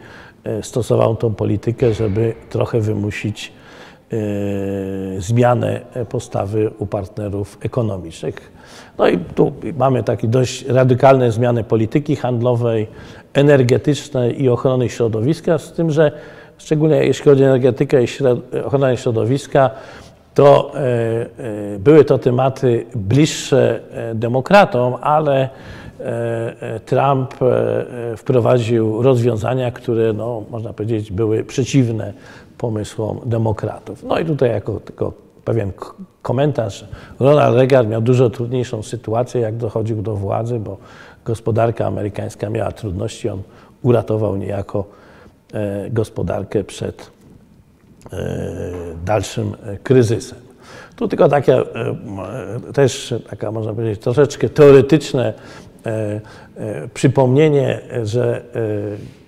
stosował 0.62 1.16
tą 1.16 1.34
politykę, 1.34 1.94
żeby 1.94 2.34
trochę 2.48 2.80
wymusić 2.80 3.52
E, 3.52 3.59
zmianę 5.18 5.80
postawy 6.08 6.70
u 6.78 6.86
partnerów 6.86 7.58
ekonomicznych. 7.62 8.52
No 8.98 9.08
i 9.08 9.18
tu 9.18 9.52
mamy 9.76 10.02
takie 10.04 10.28
dość 10.28 10.64
radykalne 10.64 11.32
zmiany 11.32 11.64
polityki 11.64 12.16
handlowej, 12.16 12.86
energetycznej 13.34 14.42
i 14.42 14.48
ochrony 14.48 14.88
środowiska, 14.88 15.58
z 15.58 15.72
tym, 15.72 15.90
że 15.90 16.12
szczególnie 16.58 16.96
jeśli 16.96 17.24
chodzi 17.24 17.44
o 17.44 17.46
energetykę 17.46 18.04
i 18.04 18.06
ochronę 18.64 18.96
środowiska, 18.96 19.70
to 20.34 20.72
e, 20.74 20.78
e, 20.78 21.78
były 21.78 22.04
to 22.04 22.18
tematy 22.18 22.86
bliższe 22.94 23.80
demokratom, 24.14 24.94
ale 25.00 25.48
Trump 26.86 27.34
wprowadził 28.16 29.02
rozwiązania, 29.02 29.70
które, 29.70 30.12
no, 30.12 30.42
można 30.50 30.72
powiedzieć, 30.72 31.12
były 31.12 31.44
przeciwne 31.44 32.12
pomysłom 32.60 33.20
demokratów. 33.26 34.02
No 34.02 34.18
i 34.18 34.24
tutaj 34.24 34.50
jako 34.50 34.80
tylko 34.80 35.12
pewien 35.44 35.72
komentarz, 36.22 36.84
Ronald 37.20 37.56
Reagan 37.56 37.88
miał 37.88 38.02
dużo 38.02 38.30
trudniejszą 38.30 38.82
sytuację, 38.82 39.40
jak 39.40 39.56
dochodził 39.56 40.02
do 40.02 40.16
władzy, 40.16 40.58
bo 40.58 40.76
gospodarka 41.24 41.86
amerykańska 41.86 42.50
miała 42.50 42.72
trudności, 42.72 43.28
on 43.28 43.42
uratował 43.82 44.36
niejako 44.36 44.84
e, 45.52 45.90
gospodarkę 45.90 46.64
przed 46.64 47.10
e, 48.12 48.18
dalszym 49.04 49.54
e, 49.64 49.76
kryzysem. 49.76 50.38
Tu 50.96 51.08
tylko 51.08 51.28
takie 51.28 51.62
też, 52.74 53.14
taka 53.30 53.52
można 53.52 53.74
powiedzieć, 53.74 54.00
troszeczkę 54.00 54.48
teoretyczne 54.48 55.34
przypomnienie, 56.94 57.80
że 58.02 58.42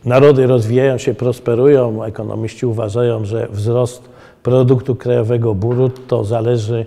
narody 0.05 0.47
rozwijają 0.47 0.99
się, 0.99 1.15
prosperują. 1.15 2.05
Ekonomiści 2.05 2.67
uważają, 2.67 3.25
że 3.25 3.49
wzrost 3.51 4.03
produktu 4.43 4.97
krajowego 4.97 5.55
brutto 5.55 6.25
zależy 6.25 6.87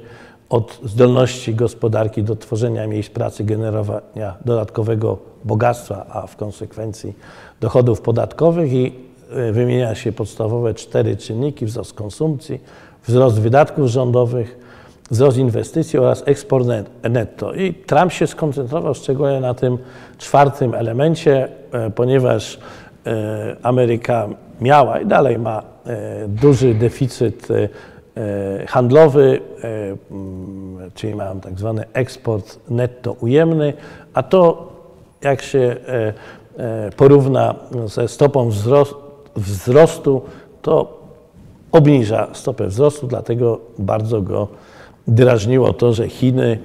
od 0.49 0.79
zdolności 0.83 1.55
gospodarki 1.55 2.23
do 2.23 2.35
tworzenia 2.35 2.87
miejsc 2.87 3.09
pracy, 3.09 3.43
generowania 3.43 4.35
dodatkowego 4.45 5.17
bogactwa, 5.43 6.05
a 6.09 6.27
w 6.27 6.35
konsekwencji 6.35 7.13
dochodów 7.61 8.01
podatkowych 8.01 8.73
i 8.73 8.93
e, 9.31 9.51
wymienia 9.51 9.95
się 9.95 10.11
podstawowe 10.11 10.73
cztery 10.73 11.17
czynniki: 11.17 11.65
wzrost 11.65 11.93
konsumpcji, 11.93 12.59
wzrost 13.07 13.39
wydatków 13.39 13.87
rządowych, 13.87 14.59
wzrost 15.11 15.37
inwestycji 15.37 15.99
oraz 15.99 16.23
eksport 16.25 16.67
netto. 17.09 17.53
I 17.53 17.73
Trump 17.73 18.11
się 18.11 18.27
skoncentrował 18.27 18.93
szczególnie 18.93 19.39
na 19.39 19.53
tym 19.53 19.77
czwartym 20.17 20.73
elemencie, 20.73 21.47
e, 21.71 21.89
ponieważ 21.89 22.59
Ameryka 23.63 24.27
miała 24.61 24.99
i 24.99 25.05
dalej 25.05 25.39
ma 25.39 25.63
duży 26.27 26.73
deficyt 26.73 27.47
handlowy, 28.67 29.39
mm, 30.11 30.91
czyli 30.93 31.15
mają 31.15 31.39
tak 31.39 31.59
zwany 31.59 31.83
eksport 31.93 32.59
netto 32.69 33.13
ujemny, 33.13 33.73
a 34.13 34.23
to 34.23 34.71
jak 35.21 35.41
się 35.41 35.75
porówna 36.97 37.55
ze 37.85 38.07
stopą 38.07 38.49
wzrostu, 39.35 40.21
to 40.61 41.01
obniża 41.71 42.27
stopę 42.33 42.67
wzrostu, 42.67 43.07
dlatego 43.07 43.59
bardzo 43.79 44.21
go 44.21 44.47
drażniło 45.07 45.73
to, 45.73 45.93
że 45.93 46.09
Chiny, 46.09 46.59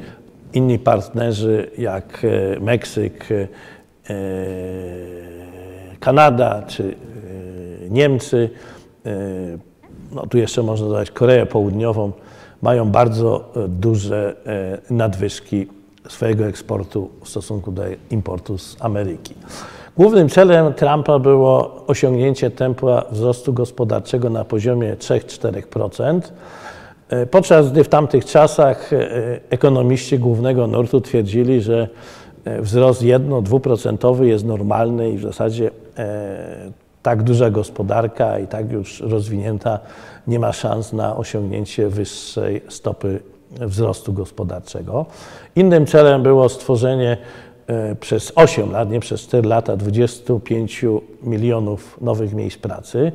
inni 0.52 0.78
partnerzy 0.78 1.70
jak 1.78 2.24
e, 2.24 2.60
Meksyk, 2.60 3.28
e, 3.30 3.48
Kanada 6.00 6.62
czy 6.66 6.94
e, 7.86 7.90
Niemcy, 7.90 8.50
no 10.12 10.26
tu 10.26 10.38
jeszcze 10.38 10.62
można 10.62 10.86
dodać 10.86 11.10
Koreę 11.10 11.46
Południową, 11.46 12.12
mają 12.62 12.90
bardzo 12.90 13.52
duże 13.68 14.36
nadwyżki 14.90 15.66
swojego 16.08 16.46
eksportu 16.46 17.10
w 17.24 17.28
stosunku 17.28 17.72
do 17.72 17.82
importu 18.10 18.58
z 18.58 18.76
Ameryki. 18.80 19.34
Głównym 19.96 20.28
celem 20.28 20.74
Trumpa 20.74 21.18
było 21.18 21.84
osiągnięcie 21.86 22.50
tempa 22.50 23.04
wzrostu 23.10 23.52
gospodarczego 23.52 24.30
na 24.30 24.44
poziomie 24.44 24.96
3-4%, 24.96 26.20
e, 27.08 27.26
podczas 27.26 27.72
gdy 27.72 27.84
w 27.84 27.88
tamtych 27.88 28.24
czasach 28.24 28.92
e, 28.92 29.00
ekonomiści 29.50 30.18
głównego 30.18 30.66
nurtu 30.66 31.00
twierdzili, 31.00 31.60
że 31.60 31.88
e, 32.44 32.62
wzrost 32.62 33.02
1-2% 33.02 34.22
jest 34.22 34.44
normalny 34.44 35.10
i 35.10 35.18
w 35.18 35.22
zasadzie 35.22 35.70
tak 37.02 37.22
duża 37.22 37.50
gospodarka 37.50 38.38
i 38.38 38.46
tak 38.46 38.72
już 38.72 39.00
rozwinięta 39.00 39.78
nie 40.26 40.38
ma 40.38 40.52
szans 40.52 40.92
na 40.92 41.16
osiągnięcie 41.16 41.88
wyższej 41.88 42.62
stopy 42.68 43.20
wzrostu 43.50 44.12
gospodarczego. 44.12 45.06
Innym 45.56 45.86
celem 45.86 46.22
było 46.22 46.48
stworzenie 46.48 47.16
E, 47.70 47.94
przez 47.94 48.32
8 48.34 48.72
lat, 48.72 48.90
nie 48.90 49.00
przez 49.00 49.20
4 49.20 49.48
lata, 49.48 49.76
25 49.76 50.84
milionów 51.22 52.00
nowych 52.00 52.34
miejsc 52.34 52.58
pracy, 52.58 53.12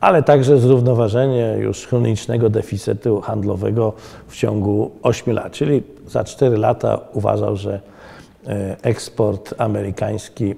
ale 0.00 0.22
także 0.22 0.58
zrównoważenie 0.58 1.56
już 1.58 1.86
chronicznego 1.86 2.50
deficytu 2.50 3.20
handlowego 3.20 3.92
w 4.28 4.36
ciągu 4.36 4.90
8 5.02 5.34
lat. 5.34 5.52
Czyli 5.52 5.82
za 6.06 6.24
4 6.24 6.56
lata 6.56 7.00
uważał, 7.12 7.56
że 7.56 7.80
e, 8.46 8.76
eksport 8.82 9.54
amerykański 9.58 10.50
e, 10.50 10.54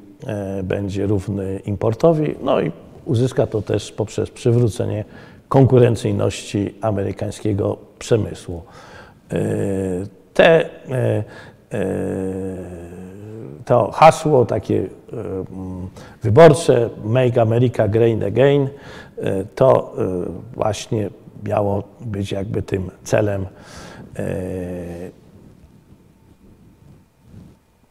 będzie 0.62 1.06
równy 1.06 1.60
importowi, 1.66 2.34
no 2.42 2.60
i 2.60 2.72
uzyska 3.04 3.46
to 3.46 3.62
też 3.62 3.92
poprzez 3.92 4.30
przywrócenie 4.30 5.04
konkurencyjności 5.48 6.74
amerykańskiego 6.80 7.76
przemysłu. 7.98 8.62
Te 10.34 10.70
to 13.64 13.90
hasło 13.90 14.46
takie 14.46 14.76
e, 14.78 14.86
mm, 15.16 15.88
wyborcze 16.22 16.90
Make 17.04 17.38
America 17.38 17.88
Great 17.88 18.22
Again 18.22 18.68
e, 19.18 19.44
to 19.44 19.94
e, 19.98 20.06
właśnie 20.54 21.10
miało 21.44 21.82
być 22.00 22.32
jakby 22.32 22.62
tym 22.62 22.90
celem, 23.04 23.46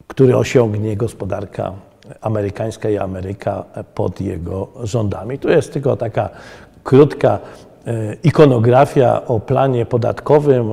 który 0.06 0.36
osiągnie 0.36 0.96
gospodarka 0.96 1.72
amerykańska 2.20 2.90
i 2.90 2.98
Ameryka 2.98 3.64
pod 3.94 4.20
jego 4.20 4.68
rządami. 4.82 5.38
Tu 5.38 5.48
jest 5.48 5.72
tylko 5.72 5.96
taka 5.96 6.28
krótka 6.84 7.38
ikonografia 8.24 9.26
o 9.26 9.40
planie 9.40 9.86
podatkowym. 9.86 10.70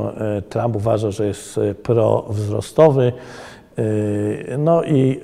Trump 0.50 0.76
uważa, 0.76 1.12
że 1.12 1.28
jest 1.28 1.60
prowzrostowy. 1.84 3.14
Yy, 3.78 4.58
no 4.58 4.84
i 4.84 5.22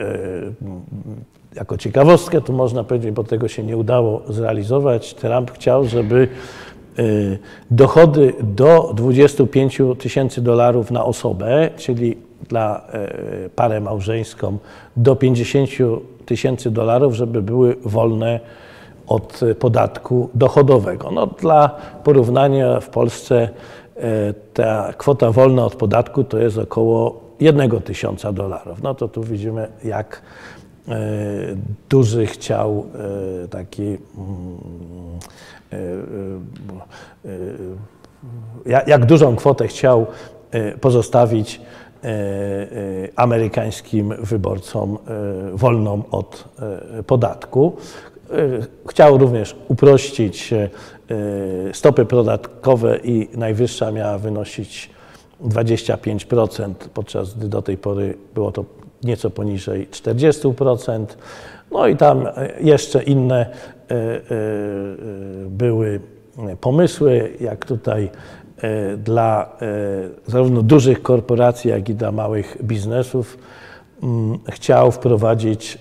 jako 1.55 1.77
ciekawostkę 1.77 2.41
tu 2.41 2.53
można 2.53 2.83
powiedzieć, 2.83 3.11
bo 3.11 3.23
tego 3.23 3.47
się 3.47 3.63
nie 3.63 3.77
udało 3.77 4.21
zrealizować, 4.29 5.13
Trump 5.13 5.51
chciał, 5.51 5.85
żeby 5.85 6.27
dochody 7.71 8.33
do 8.41 8.93
25 8.95 9.81
tysięcy 9.99 10.41
dolarów 10.41 10.91
na 10.91 11.05
osobę, 11.05 11.69
czyli 11.77 12.17
dla 12.49 12.81
parę 13.55 13.81
małżeńską 13.81 14.57
do 14.97 15.15
50 15.15 15.69
tysięcy 16.25 16.71
dolarów, 16.71 17.13
żeby 17.13 17.41
były 17.41 17.75
wolne 17.85 18.39
od 19.07 19.41
podatku 19.59 20.29
dochodowego. 20.33 21.11
No, 21.11 21.27
dla 21.27 21.75
porównania 22.03 22.79
w 22.79 22.89
Polsce 22.89 23.49
ta 24.53 24.93
kwota 24.97 25.31
wolna 25.31 25.65
od 25.65 25.75
podatku 25.75 26.23
to 26.23 26.39
jest 26.39 26.57
około 26.57 27.23
jednego 27.39 27.81
tysiąca 27.81 28.33
dolarów. 28.33 28.83
No 28.83 28.95
to 28.95 29.07
tu 29.07 29.23
widzimy, 29.23 29.67
jak 29.83 30.21
e, 30.87 30.93
duży 31.89 32.25
chciał 32.25 32.85
e, 33.43 33.47
taki 33.47 33.83
mm, 33.83 33.97
e, 38.75 38.87
jak 38.87 39.05
dużą 39.05 39.35
kwotę 39.35 39.67
chciał 39.67 40.05
pozostawić 40.81 41.61
amerykańskim 43.15 44.13
wyborcom 44.19 44.97
wolną 45.53 46.03
od 46.11 46.43
podatku. 47.07 47.75
Chciał 48.87 49.17
również 49.17 49.55
uprościć 49.67 50.53
stopy 51.73 52.05
podatkowe 52.05 52.97
i 52.97 53.37
najwyższa 53.37 53.91
miała 53.91 54.17
wynosić 54.17 54.89
25%, 55.43 56.73
podczas 56.93 57.33
gdy 57.33 57.49
do 57.49 57.61
tej 57.61 57.77
pory 57.77 58.17
było 58.35 58.51
to 58.51 58.65
nieco 59.03 59.29
poniżej 59.29 59.87
40%. 59.87 61.05
No 61.71 61.87
i 61.87 61.97
tam 61.97 62.27
jeszcze 62.59 63.03
inne 63.03 63.45
e, 63.45 63.95
e, 63.95 64.19
były 65.49 65.99
pomysły, 66.61 67.31
jak 67.39 67.65
tutaj 67.65 68.03
e, 68.03 68.09
dla 68.97 69.49
zarówno 70.27 70.61
dużych 70.61 71.01
korporacji, 71.01 71.69
jak 71.69 71.89
i 71.89 71.95
dla 71.95 72.11
małych 72.11 72.57
biznesów 72.63 73.37
mm, 74.03 74.39
chciał 74.51 74.91
wprowadzić 74.91 75.77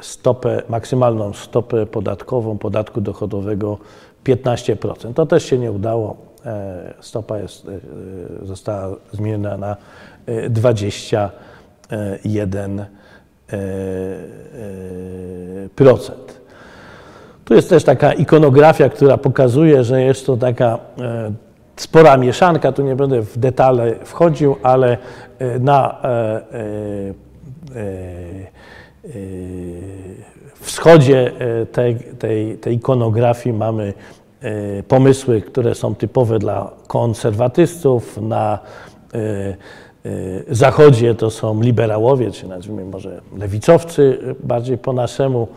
stopę, 0.00 0.62
maksymalną 0.68 1.32
stopę 1.32 1.86
podatkową 1.86 2.58
podatku 2.58 3.00
dochodowego 3.00 3.78
15%. 4.24 5.14
To 5.14 5.26
też 5.26 5.44
się 5.44 5.58
nie 5.58 5.72
udało. 5.72 6.16
E, 6.46 6.94
stopa 7.00 7.38
jest, 7.38 7.68
e, 7.68 7.78
została 8.46 8.96
zmieniona 9.12 9.56
na 9.56 9.76
21%. 10.50 11.28
E, 13.52 13.78
tu 17.44 17.54
jest 17.54 17.68
też 17.68 17.84
taka 17.84 18.12
ikonografia, 18.12 18.88
która 18.88 19.18
pokazuje, 19.18 19.84
że 19.84 20.02
jest 20.02 20.26
to 20.26 20.36
taka 20.36 20.78
spora 21.80 22.16
mieszanka. 22.16 22.72
Tu 22.72 22.82
nie 22.82 22.96
będę 22.96 23.22
w 23.22 23.38
detale 23.38 23.94
wchodził, 24.04 24.56
ale 24.62 24.98
na 25.60 25.96
wschodzie 30.60 31.32
tej, 31.72 31.96
tej, 31.96 32.58
tej 32.58 32.74
ikonografii 32.74 33.56
mamy 33.56 33.94
E, 34.42 34.82
pomysły, 34.82 35.42
które 35.42 35.74
są 35.74 35.94
typowe 35.94 36.38
dla 36.38 36.70
konserwatystów. 36.86 38.18
Na 38.22 38.58
e, 39.14 39.18
e, 39.18 40.54
zachodzie 40.54 41.14
to 41.14 41.30
są 41.30 41.62
liberałowie, 41.62 42.30
czy 42.30 42.48
nazwijmy 42.48 42.84
może 42.84 43.20
lewicowcy 43.38 44.18
bardziej 44.42 44.78
po 44.78 44.92
naszemu. 44.92 45.48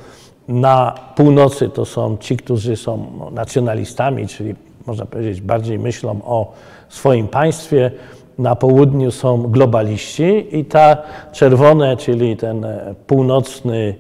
Na 0.48 0.96
północy 1.16 1.70
to 1.70 1.86
są 1.86 2.18
ci, 2.18 2.38
którzy 2.38 2.76
są 2.76 3.12
nacjonalistami, 3.32 4.28
czyli 4.28 4.56
można 4.88 5.06
powiedzieć 5.06 5.42
bardziej 5.42 5.80
myślą 5.80 6.20
o 6.26 6.52
swoim 6.90 7.28
państwie. 7.28 7.92
Na 8.38 8.56
południu 8.56 9.12
są 9.12 9.42
globaliści 9.42 10.58
i 10.58 10.66
ta 10.66 10.98
czerwone, 11.32 11.98
czyli 11.98 12.38
ten 12.38 12.66
północny 13.08 13.96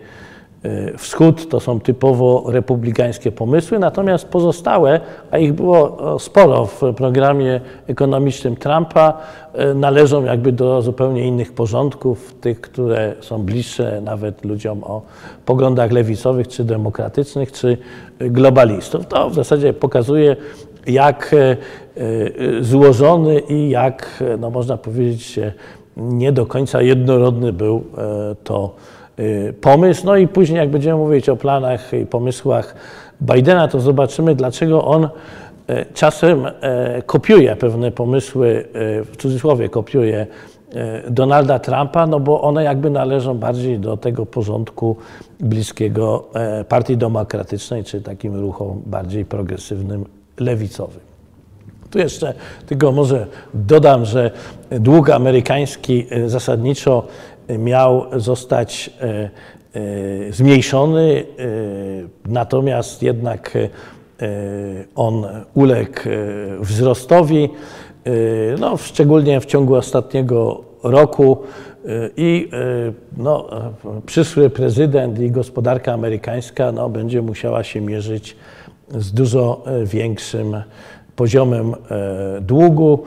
Wschód 0.97 1.49
to 1.49 1.59
są 1.59 1.79
typowo 1.79 2.43
republikańskie 2.47 3.31
pomysły, 3.31 3.79
natomiast 3.79 4.27
pozostałe, 4.27 4.99
a 5.31 5.37
ich 5.37 5.53
było 5.53 5.97
sporo 6.19 6.65
w 6.65 6.81
programie 6.97 7.61
ekonomicznym 7.87 8.55
Trumpa, 8.55 9.17
należą 9.75 10.23
jakby 10.23 10.51
do 10.51 10.81
zupełnie 10.81 11.27
innych 11.27 11.53
porządków, 11.53 12.35
tych, 12.41 12.61
które 12.61 13.13
są 13.19 13.43
bliższe 13.43 14.01
nawet 14.01 14.45
ludziom 14.45 14.83
o 14.83 15.01
poglądach 15.45 15.91
lewicowych, 15.91 16.47
czy 16.47 16.63
demokratycznych, 16.63 17.51
czy 17.51 17.77
globalistów. 18.19 19.05
To 19.05 19.29
w 19.29 19.33
zasadzie 19.33 19.73
pokazuje, 19.73 20.35
jak 20.87 21.35
złożony 22.61 23.39
i 23.39 23.69
jak, 23.69 24.23
no 24.39 24.49
można 24.49 24.77
powiedzieć, 24.77 25.39
nie 25.97 26.31
do 26.31 26.45
końca 26.45 26.81
jednorodny 26.81 27.53
był 27.53 27.83
to 28.43 28.75
pomysł. 29.61 30.05
No 30.05 30.17
i 30.17 30.27
później, 30.27 30.57
jak 30.57 30.69
będziemy 30.69 30.97
mówić 30.97 31.29
o 31.29 31.35
planach 31.35 31.93
i 31.93 32.05
pomysłach 32.05 32.75
Bidena, 33.21 33.67
to 33.67 33.79
zobaczymy, 33.79 34.35
dlaczego 34.35 34.85
on 34.85 35.09
czasem 35.93 36.45
kopiuje 37.05 37.55
pewne 37.55 37.91
pomysły, 37.91 38.65
w 39.05 39.17
cudzysłowie 39.17 39.69
kopiuje 39.69 40.27
Donalda 41.09 41.59
Trumpa, 41.59 42.07
no 42.07 42.19
bo 42.19 42.41
one 42.41 42.63
jakby 42.63 42.89
należą 42.89 43.37
bardziej 43.37 43.79
do 43.79 43.97
tego 43.97 44.25
porządku 44.25 44.95
bliskiego 45.39 46.29
Partii 46.69 46.97
Demokratycznej, 46.97 47.83
czy 47.83 48.01
takim 48.01 48.41
ruchom 48.41 48.81
bardziej 48.85 49.25
progresywnym, 49.25 50.05
lewicowym. 50.41 51.11
Tu 51.91 51.99
jeszcze 51.99 52.33
tylko 52.65 52.91
może 52.91 53.27
dodam, 53.53 54.05
że 54.05 54.31
dług 54.71 55.09
amerykański 55.09 56.07
zasadniczo 56.25 57.07
miał 57.57 58.05
zostać 58.15 58.89
e, 59.01 59.29
e, 59.79 60.33
zmniejszony, 60.33 61.25
e, 61.39 61.43
natomiast 62.25 63.03
jednak 63.03 63.57
on 64.95 65.25
uległ 65.53 65.99
wzrostowi, 66.59 67.49
no, 68.59 68.77
szczególnie 68.77 69.41
w 69.41 69.45
ciągu 69.45 69.75
ostatniego 69.75 70.63
roku 70.83 71.37
i 72.17 72.49
no, 73.17 73.49
przyszły 74.05 74.49
prezydent 74.49 75.19
i 75.19 75.31
gospodarka 75.31 75.93
amerykańska 75.93 76.71
no, 76.71 76.89
będzie 76.89 77.21
musiała 77.21 77.63
się 77.63 77.81
mierzyć 77.81 78.35
z 78.97 79.11
dużo 79.11 79.63
większym 79.83 80.61
poziomem 81.15 81.75
długu. 82.41 83.03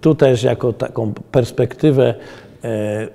Tu 0.00 0.14
też 0.14 0.42
jako 0.42 0.72
taką 0.72 1.12
perspektywę 1.32 2.14
E, 2.64 2.68
e, 2.68 3.08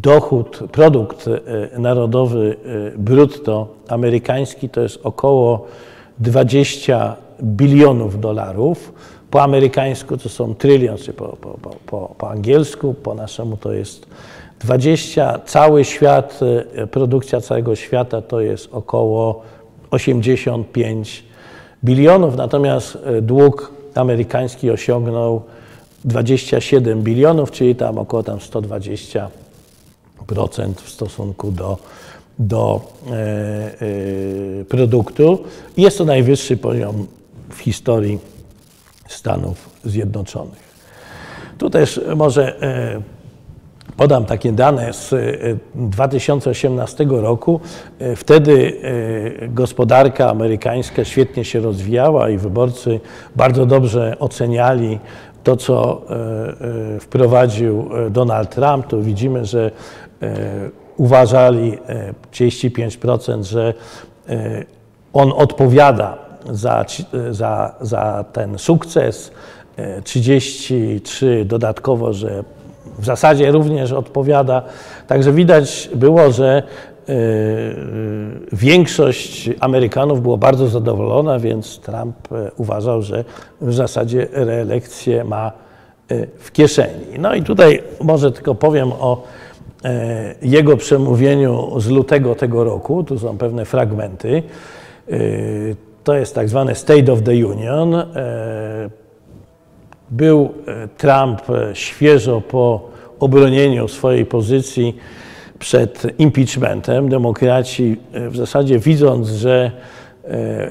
dochód, 0.00 0.60
produkt 0.72 1.28
e, 1.28 1.78
narodowy 1.78 2.56
brutto 2.96 3.68
amerykański 3.88 4.68
to 4.68 4.80
jest 4.80 5.00
około 5.02 5.66
20 6.18 7.16
bilionów 7.42 8.20
dolarów. 8.20 8.92
Po 9.30 9.42
amerykańsku 9.42 10.16
to 10.16 10.28
są 10.28 10.54
trylion, 10.54 10.96
czy 10.96 11.12
po, 11.12 11.28
po, 11.28 11.58
po, 11.86 12.14
po 12.18 12.30
angielsku, 12.30 12.94
po 12.94 13.14
naszemu 13.14 13.56
to 13.56 13.72
jest 13.72 14.06
20. 14.60 15.38
Cały 15.46 15.84
świat, 15.84 16.40
produkcja 16.90 17.40
całego 17.40 17.76
świata 17.76 18.22
to 18.22 18.40
jest 18.40 18.68
około 18.74 19.42
85 19.90 21.24
bilionów, 21.84 22.36
natomiast 22.36 22.98
dług 23.22 23.72
amerykański 23.94 24.70
osiągnął 24.70 25.42
27 26.04 27.02
bilionów, 27.02 27.50
czyli 27.50 27.76
tam 27.76 27.98
około 27.98 28.22
tam 28.22 28.38
120% 28.38 29.28
w 30.74 30.90
stosunku 30.90 31.50
do, 31.52 31.78
do 32.38 32.80
e, 33.06 33.12
e, 33.12 34.64
produktu. 34.64 35.44
Jest 35.76 35.98
to 35.98 36.04
najwyższy 36.04 36.56
poziom 36.56 37.06
w 37.50 37.58
historii 37.58 38.18
Stanów 39.08 39.68
Zjednoczonych. 39.84 40.64
Tu 41.58 41.70
też 41.70 42.00
może 42.16 42.62
e, 42.62 43.02
podam 43.96 44.24
takie 44.24 44.52
dane 44.52 44.92
z 44.92 45.14
2018 45.74 47.04
e, 47.04 47.06
roku. 47.20 47.60
E, 47.98 48.16
wtedy 48.16 48.80
gospodarka 49.48 50.30
amerykańska 50.30 51.04
świetnie 51.04 51.44
się 51.44 51.60
rozwijała 51.60 52.30
i 52.30 52.38
wyborcy 52.38 53.00
bardzo 53.36 53.66
dobrze 53.66 54.16
oceniali 54.18 54.98
to, 55.44 55.56
co 55.56 56.02
wprowadził 57.00 57.88
Donald 58.10 58.50
Trump, 58.50 58.86
to 58.86 59.00
widzimy, 59.00 59.44
że 59.44 59.70
uważali 60.96 61.78
35%, 62.32 63.42
że 63.42 63.74
on 65.12 65.32
odpowiada 65.36 66.18
za, 66.50 66.84
za, 67.30 67.74
za 67.80 68.24
ten 68.32 68.58
sukces, 68.58 69.30
33 70.04 71.44
dodatkowo, 71.44 72.12
że 72.12 72.44
w 72.98 73.04
zasadzie 73.04 73.50
również 73.50 73.92
odpowiada. 73.92 74.62
Także 75.06 75.32
widać 75.32 75.90
było, 75.94 76.32
że 76.32 76.62
większość 78.52 79.50
Amerykanów 79.60 80.22
było 80.22 80.36
bardzo 80.36 80.68
zadowolona, 80.68 81.38
więc 81.38 81.78
Trump 81.78 82.32
e, 82.32 82.50
uważał, 82.56 83.02
że 83.02 83.24
w 83.60 83.74
zasadzie 83.74 84.28
reelekcję 84.32 85.24
ma 85.24 85.52
e, 86.08 86.26
w 86.38 86.52
kieszeni. 86.52 87.18
No 87.18 87.34
i 87.34 87.42
tutaj 87.42 87.82
może 88.00 88.32
tylko 88.32 88.54
powiem 88.54 88.92
o 88.92 89.22
e, 89.84 90.34
jego 90.42 90.76
przemówieniu 90.76 91.80
z 91.80 91.88
lutego 91.88 92.34
tego 92.34 92.64
roku. 92.64 93.04
Tu 93.04 93.18
są 93.18 93.38
pewne 93.38 93.64
fragmenty. 93.64 94.42
To 96.04 96.14
jest 96.14 96.34
tak 96.34 96.48
zwany 96.48 96.74
State 96.74 97.12
of 97.12 97.22
the 97.22 97.32
Union. 97.32 97.94
Był 100.10 100.54
Trump 100.96 101.42
świeżo 101.74 102.40
po 102.40 102.88
obronieniu 103.20 103.88
swojej 103.88 104.26
pozycji 104.26 104.96
przed 105.58 106.20
impeachmentem. 106.20 107.08
Demokraci 107.08 107.96
e, 108.12 108.30
w 108.30 108.36
zasadzie 108.36 108.78
widząc, 108.78 109.28
że 109.28 109.70
e, 110.24 110.70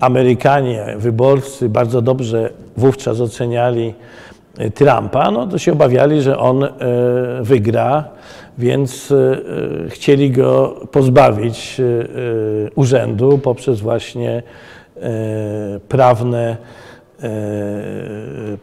Amerykanie, 0.00 0.94
wyborcy 0.98 1.68
bardzo 1.68 2.02
dobrze 2.02 2.50
wówczas 2.76 3.20
oceniali 3.20 3.94
e, 4.58 4.70
Trumpa, 4.70 5.30
no 5.30 5.46
to 5.46 5.58
się 5.58 5.72
obawiali, 5.72 6.22
że 6.22 6.38
on 6.38 6.68
wygra, 7.40 8.04
więc 8.58 9.12
chcieli 9.88 10.30
go 10.30 10.80
pozbawić 10.92 11.80
urzędu 12.74 13.38
poprzez 13.38 13.80
właśnie 13.80 14.42
prawne, 15.88 16.56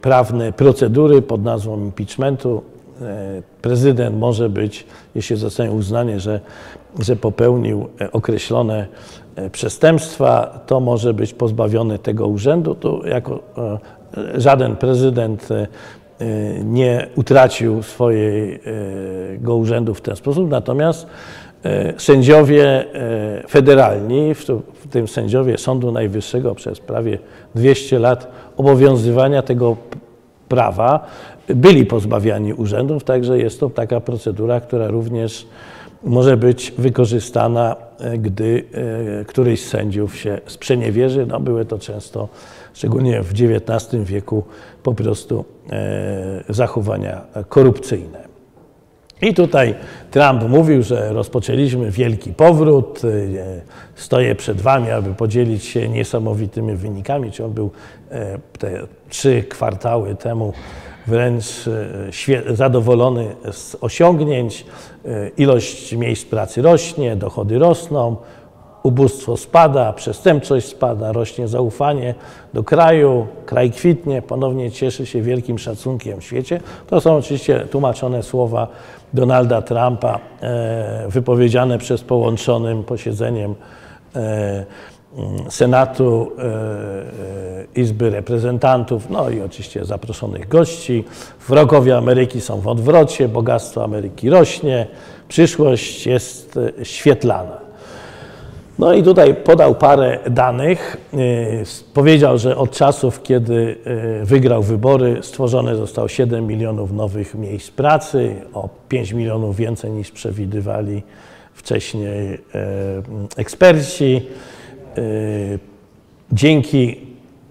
prawne 0.01 0.53
procedury 0.53 1.21
pod 1.21 1.43
nazwą 1.43 1.79
impeachmentu. 1.81 2.61
E, 3.01 3.41
prezydent 3.61 4.17
może 4.17 4.49
być, 4.49 4.85
jeśli 5.15 5.35
zostanie 5.35 5.71
uznanie, 5.71 6.19
że, 6.19 6.39
że 6.99 7.15
popełnił 7.15 7.87
e, 8.01 8.11
określone 8.11 8.87
e, 9.35 9.49
przestępstwa, 9.49 10.59
to 10.65 10.79
może 10.79 11.13
być 11.13 11.33
pozbawiony 11.33 11.99
tego 11.99 12.27
urzędu. 12.27 12.75
Tu 12.75 13.07
jako 13.07 13.39
żaden 14.35 14.75
prezydent 14.75 15.47
nie 16.63 17.07
utracił 17.15 17.83
swojego 17.83 19.55
urzędu 19.55 19.93
w 19.93 20.01
ten 20.01 20.15
sposób, 20.15 20.49
natomiast 20.49 21.07
sędziowie 21.97 22.85
federalni, 23.49 24.33
w 24.33 24.87
tym 24.91 25.07
sędziowie 25.07 25.57
Sądu 25.57 25.91
Najwyższego 25.91 26.55
przez 26.55 26.79
prawie 26.79 27.19
200 27.55 27.99
lat 27.99 28.31
obowiązywania 28.57 29.41
tego 29.41 29.77
prawa 30.49 31.07
byli 31.47 31.85
pozbawiani 31.85 32.53
urzędów, 32.53 33.03
także 33.03 33.37
jest 33.37 33.59
to 33.59 33.69
taka 33.69 34.01
procedura, 34.01 34.61
która 34.61 34.87
również 34.87 35.47
może 36.03 36.37
być 36.37 36.73
wykorzystana, 36.77 37.75
e, 37.99 38.17
gdy 38.17 38.63
e, 39.21 39.25
któryś 39.25 39.65
z 39.65 39.67
sędziów 39.67 40.17
się 40.17 40.41
sprzeniewierzy. 40.45 41.25
No, 41.25 41.39
były 41.39 41.65
to 41.65 41.79
często, 41.79 42.29
szczególnie 42.73 43.23
w 43.23 43.31
XIX 43.31 44.03
wieku, 44.03 44.43
po 44.83 44.93
prostu 44.93 45.45
e, 45.69 46.43
zachowania 46.49 47.21
korupcyjne. 47.49 48.28
I 49.21 49.33
tutaj 49.33 49.75
Trump 50.11 50.43
mówił, 50.49 50.83
że 50.83 51.13
rozpoczęliśmy 51.13 51.91
wielki 51.91 52.33
powrót, 52.33 53.01
stoję 53.95 54.35
przed 54.35 54.61
wami, 54.61 54.91
aby 54.91 55.13
podzielić 55.13 55.65
się 55.65 55.89
niesamowitymi 55.89 56.75
wynikami, 56.75 57.31
czy 57.31 57.45
on 57.45 57.51
był 57.51 57.71
te 58.59 58.87
trzy 59.09 59.43
kwartały 59.43 60.15
temu 60.15 60.53
wręcz 61.09 61.45
e, 62.47 62.55
zadowolony 62.55 63.35
z 63.51 63.75
osiągnięć. 63.81 64.65
E, 65.05 65.29
ilość 65.29 65.95
miejsc 65.95 66.25
pracy 66.25 66.61
rośnie, 66.61 67.15
dochody 67.15 67.59
rosną, 67.59 68.15
ubóstwo 68.83 69.37
spada, 69.37 69.93
przestępczość 69.93 70.67
spada, 70.67 71.11
rośnie 71.11 71.47
zaufanie 71.47 72.15
do 72.53 72.63
kraju, 72.63 73.27
kraj 73.45 73.71
kwitnie, 73.71 74.21
ponownie 74.21 74.71
cieszy 74.71 75.05
się 75.05 75.21
wielkim 75.21 75.59
szacunkiem 75.59 76.21
w 76.21 76.23
świecie. 76.23 76.61
To 76.87 77.01
są 77.01 77.15
oczywiście 77.15 77.59
tłumaczone 77.71 78.23
słowa 78.23 78.67
Donalda 79.13 79.61
Trumpa, 79.61 80.19
e, 80.41 81.05
wypowiedziane 81.09 81.77
przez 81.77 82.01
połączonym 82.01 82.83
posiedzeniem 82.83 83.55
e, 84.15 84.65
Senatu, 85.49 86.31
Izby 87.75 88.09
Reprezentantów, 88.09 89.09
no 89.09 89.29
i 89.29 89.41
oczywiście 89.41 89.85
zaproszonych 89.85 90.47
gości. 90.47 91.03
Wrogowie 91.47 91.97
Ameryki 91.97 92.41
są 92.41 92.61
w 92.61 92.67
odwrocie, 92.67 93.27
bogactwo 93.27 93.83
Ameryki 93.83 94.29
rośnie, 94.29 94.87
przyszłość 95.27 96.07
jest 96.07 96.59
świetlana. 96.83 97.68
No 98.79 98.93
i 98.93 99.03
tutaj 99.03 99.35
podał 99.35 99.75
parę 99.75 100.19
danych. 100.29 100.97
Powiedział, 101.93 102.37
że 102.37 102.57
od 102.57 102.71
czasów, 102.71 103.23
kiedy 103.23 103.75
wygrał 104.23 104.63
wybory, 104.63 105.17
stworzone 105.21 105.75
zostało 105.75 106.07
7 106.07 106.47
milionów 106.47 106.91
nowych 106.91 107.35
miejsc 107.35 107.71
pracy, 107.71 108.35
o 108.53 108.69
5 108.89 109.11
milionów 109.11 109.55
więcej 109.55 109.91
niż 109.91 110.11
przewidywali 110.11 111.03
wcześniej 111.53 112.37
eksperci. 113.37 114.21
Dzięki 116.31 116.97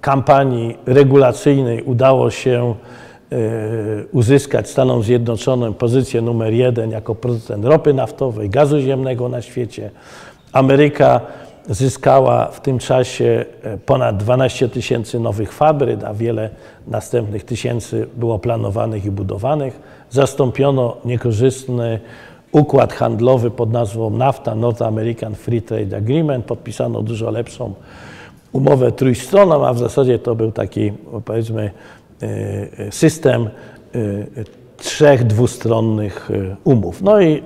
kampanii 0.01 0.77
regulacyjnej 0.87 1.83
udało 1.83 2.31
się 2.31 2.75
uzyskać 4.13 4.71
Stanom 4.71 5.03
Zjednoczonym 5.03 5.75
pozycję 5.75 6.21
numer 6.23 6.53
jeden 6.53 6.91
jako 6.91 7.15
producent 7.15 7.65
ropy 7.65 7.95
naftowej, 7.95 8.51
gazu 8.51 8.81
ziemnego 8.81 9.29
na 9.29 9.43
świecie. 9.43 9.91
Ameryka 10.59 11.21
zyskała 11.69 12.47
w 12.47 12.61
tym 12.61 12.79
czasie 12.79 13.45
ponad 13.87 14.17
12 14.17 14.69
tysięcy 14.69 15.21
nowych 15.21 15.53
fabryk, 15.53 16.05
a 16.05 16.15
wiele 16.15 16.51
następnych 16.87 17.45
tysięcy 17.45 18.07
było 18.17 18.39
planowanych 18.39 19.05
i 19.05 19.11
budowanych. 19.11 19.81
Zastąpiono 20.11 20.97
niekorzystny 21.05 22.01
układ 22.53 22.93
handlowy 22.93 23.51
pod 23.51 23.73
nazwą 23.73 24.11
NAFTA, 24.11 24.55
North 24.55 24.83
American 24.83 25.35
Free 25.35 25.63
Trade 25.63 25.97
Agreement. 25.97 26.45
Podpisano 26.45 27.03
dużo 27.03 27.31
lepszą 27.31 27.75
umowę 28.53 28.93
trójstronną, 28.93 29.67
a 29.67 29.73
w 29.73 29.79
zasadzie 29.79 30.19
to 30.19 30.35
był 30.35 30.53
taki, 30.53 30.93
powiedzmy, 31.25 31.71
system 32.91 33.49
trzech 34.77 35.25
dwustronnych 35.25 36.31
umów. 36.65 37.03
No 37.03 37.21
i 37.21 37.43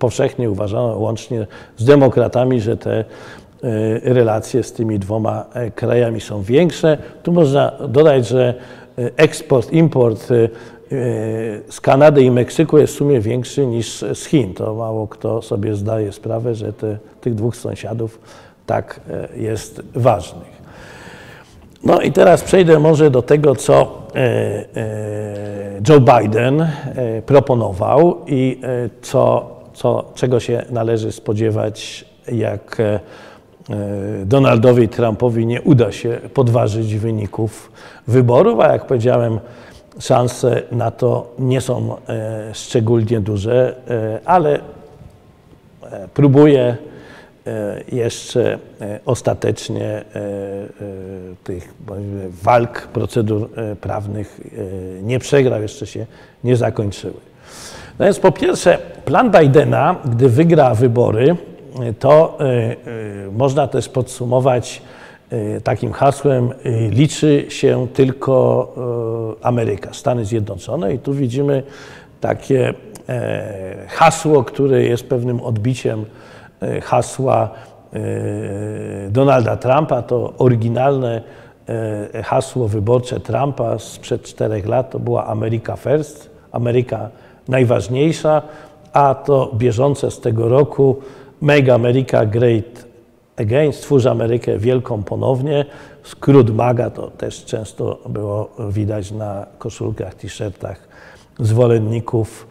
powszechnie 0.00 0.50
uważano, 0.50 0.98
łącznie 0.98 1.46
z 1.76 1.84
demokratami, 1.84 2.60
że 2.60 2.76
te 2.76 3.04
relacje 4.02 4.62
z 4.62 4.72
tymi 4.72 4.98
dwoma 4.98 5.44
krajami 5.74 6.20
są 6.20 6.42
większe. 6.42 6.98
Tu 7.22 7.32
można 7.32 7.72
dodać, 7.88 8.28
że 8.28 8.54
eksport, 9.16 9.72
import 9.72 10.28
z 11.68 11.80
Kanady 11.80 12.22
i 12.22 12.30
Meksyku 12.30 12.78
jest 12.78 12.94
w 12.94 12.96
sumie 12.96 13.20
większy 13.20 13.66
niż 13.66 14.04
z 14.14 14.24
Chin. 14.26 14.54
To 14.54 14.74
mało 14.74 15.08
kto 15.08 15.42
sobie 15.42 15.74
zdaje 15.74 16.12
sprawę, 16.12 16.54
że 16.54 16.72
te, 16.72 16.98
tych 17.20 17.34
dwóch 17.34 17.56
sąsiadów 17.56 18.20
tak 18.66 19.00
jest 19.36 19.82
ważnych. 19.94 20.60
No 21.84 22.00
i 22.00 22.12
teraz 22.12 22.42
przejdę 22.42 22.78
może 22.78 23.10
do 23.10 23.22
tego, 23.22 23.56
co 23.56 24.02
Joe 25.88 26.00
Biden 26.00 26.68
proponował 27.26 28.16
i 28.26 28.60
co, 29.02 29.50
co, 29.80 30.04
czego 30.14 30.40
się 30.40 30.64
należy 30.70 31.12
spodziewać, 31.12 32.04
jak 32.32 32.76
Donaldowi 34.24 34.88
Trumpowi 34.88 35.46
nie 35.46 35.62
uda 35.62 35.92
się 35.92 36.20
podważyć 36.34 36.96
wyników 36.96 37.72
wyborów, 38.06 38.60
a 38.60 38.72
jak 38.72 38.86
powiedziałem, 38.86 39.40
szanse 40.00 40.62
na 40.72 40.90
to 40.90 41.34
nie 41.38 41.60
są 41.60 41.96
szczególnie 42.52 43.20
duże, 43.20 43.74
ale 44.24 44.60
próbuje 46.14 46.76
jeszcze 47.92 48.58
ostatecznie 49.06 50.04
tych 51.44 51.74
walk, 52.42 52.86
procedur 52.86 53.50
prawnych 53.80 54.40
nie 55.02 55.18
przegrał, 55.18 55.62
jeszcze 55.62 55.86
się 55.86 56.06
nie 56.44 56.56
zakończyły. 56.56 57.20
No 57.98 58.04
więc 58.04 58.18
po 58.18 58.32
pierwsze, 58.32 58.78
plan 59.04 59.30
Bidena, 59.30 59.96
gdy 60.04 60.28
wygra 60.28 60.74
wybory, 60.74 61.36
to 61.98 62.38
można 63.32 63.68
też 63.68 63.88
podsumować 63.88 64.82
takim 65.64 65.92
hasłem 65.92 66.50
liczy 66.90 67.46
się 67.48 67.86
tylko 67.94 68.74
Ameryka, 69.42 69.92
Stany 69.92 70.24
Zjednoczone. 70.24 70.94
I 70.94 70.98
tu 70.98 71.12
widzimy 71.12 71.62
takie 72.20 72.74
hasło, 73.88 74.44
które 74.44 74.82
jest 74.82 75.08
pewnym 75.08 75.40
odbiciem 75.40 76.04
hasła 76.82 77.50
Donalda 79.10 79.56
Trumpa, 79.56 80.02
to 80.02 80.32
oryginalne 80.38 81.20
hasło 82.24 82.68
wyborcze 82.68 83.20
Trumpa 83.20 83.78
sprzed 83.78 84.22
czterech 84.22 84.66
lat. 84.66 84.90
To 84.90 84.98
była 84.98 85.26
America 85.26 85.76
First, 85.76 86.30
Ameryka 86.52 87.08
najważniejsza, 87.48 88.42
a 88.92 89.14
to 89.14 89.50
bieżące 89.54 90.10
z 90.10 90.20
tego 90.20 90.48
roku 90.48 90.96
Make 91.40 91.68
America 91.68 92.26
Great 92.26 92.90
Again, 93.36 93.72
stwórz 93.72 94.06
Amerykę 94.06 94.58
wielką 94.58 95.02
ponownie. 95.02 95.64
Skrót 96.02 96.54
MAGA 96.54 96.90
to 96.90 97.10
też 97.10 97.44
często 97.44 97.98
było 98.08 98.50
widać 98.70 99.10
na 99.10 99.46
koszulkach, 99.58 100.14
t-shirtach 100.14 100.88
zwolenników 101.38 102.46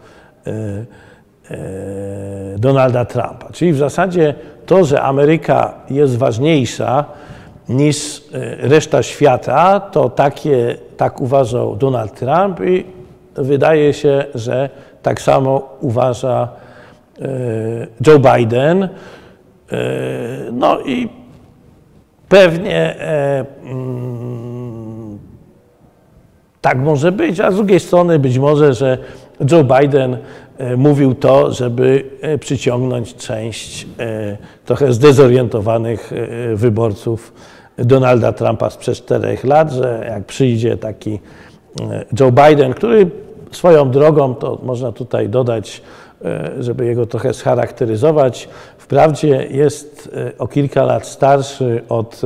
Donalda 2.58 3.04
Trumpa. 3.04 3.48
Czyli 3.52 3.72
w 3.72 3.76
zasadzie 3.76 4.34
to, 4.66 4.84
że 4.84 5.02
Ameryka 5.02 5.74
jest 5.90 6.18
ważniejsza 6.18 7.04
niż 7.68 8.22
reszta 8.58 9.02
świata, 9.02 9.80
to 9.80 10.08
takie, 10.08 10.76
tak 10.96 11.20
uważał 11.20 11.76
Donald 11.76 12.14
Trump 12.14 12.60
i 12.60 12.84
wydaje 13.34 13.92
się, 13.92 14.24
że 14.34 14.70
tak 15.02 15.20
samo 15.20 15.68
uważa 15.80 16.48
Joe 18.06 18.18
Biden. 18.18 18.88
No 20.52 20.80
i 20.80 21.08
pewnie 22.28 22.94
tak 26.60 26.78
może 26.78 27.12
być, 27.12 27.40
a 27.40 27.50
z 27.50 27.54
drugiej 27.54 27.80
strony 27.80 28.18
być 28.18 28.38
może, 28.38 28.74
że 28.74 28.98
Joe 29.50 29.64
Biden 29.64 30.16
mówił 30.76 31.14
to, 31.14 31.52
żeby 31.52 32.04
przyciągnąć 32.40 33.14
część 33.14 33.86
trochę 34.64 34.92
zdezorientowanych 34.92 36.12
wyborców 36.54 37.32
Donalda 37.78 38.32
Trumpa 38.32 38.70
sprzed 38.70 38.96
czterech 38.96 39.44
lat, 39.44 39.72
że 39.72 40.06
jak 40.08 40.24
przyjdzie 40.24 40.76
taki 40.76 41.20
Joe 42.20 42.32
Biden, 42.32 42.74
który 42.74 43.10
swoją 43.50 43.90
drogą, 43.90 44.34
to 44.34 44.58
można 44.62 44.92
tutaj 44.92 45.28
dodać, 45.28 45.82
żeby 46.58 46.86
jego 46.86 47.06
trochę 47.06 47.34
scharakteryzować, 47.34 48.48
wprawdzie 48.78 49.46
jest 49.50 50.16
o 50.38 50.48
kilka 50.48 50.84
lat 50.84 51.06
starszy 51.06 51.82
od 51.88 52.22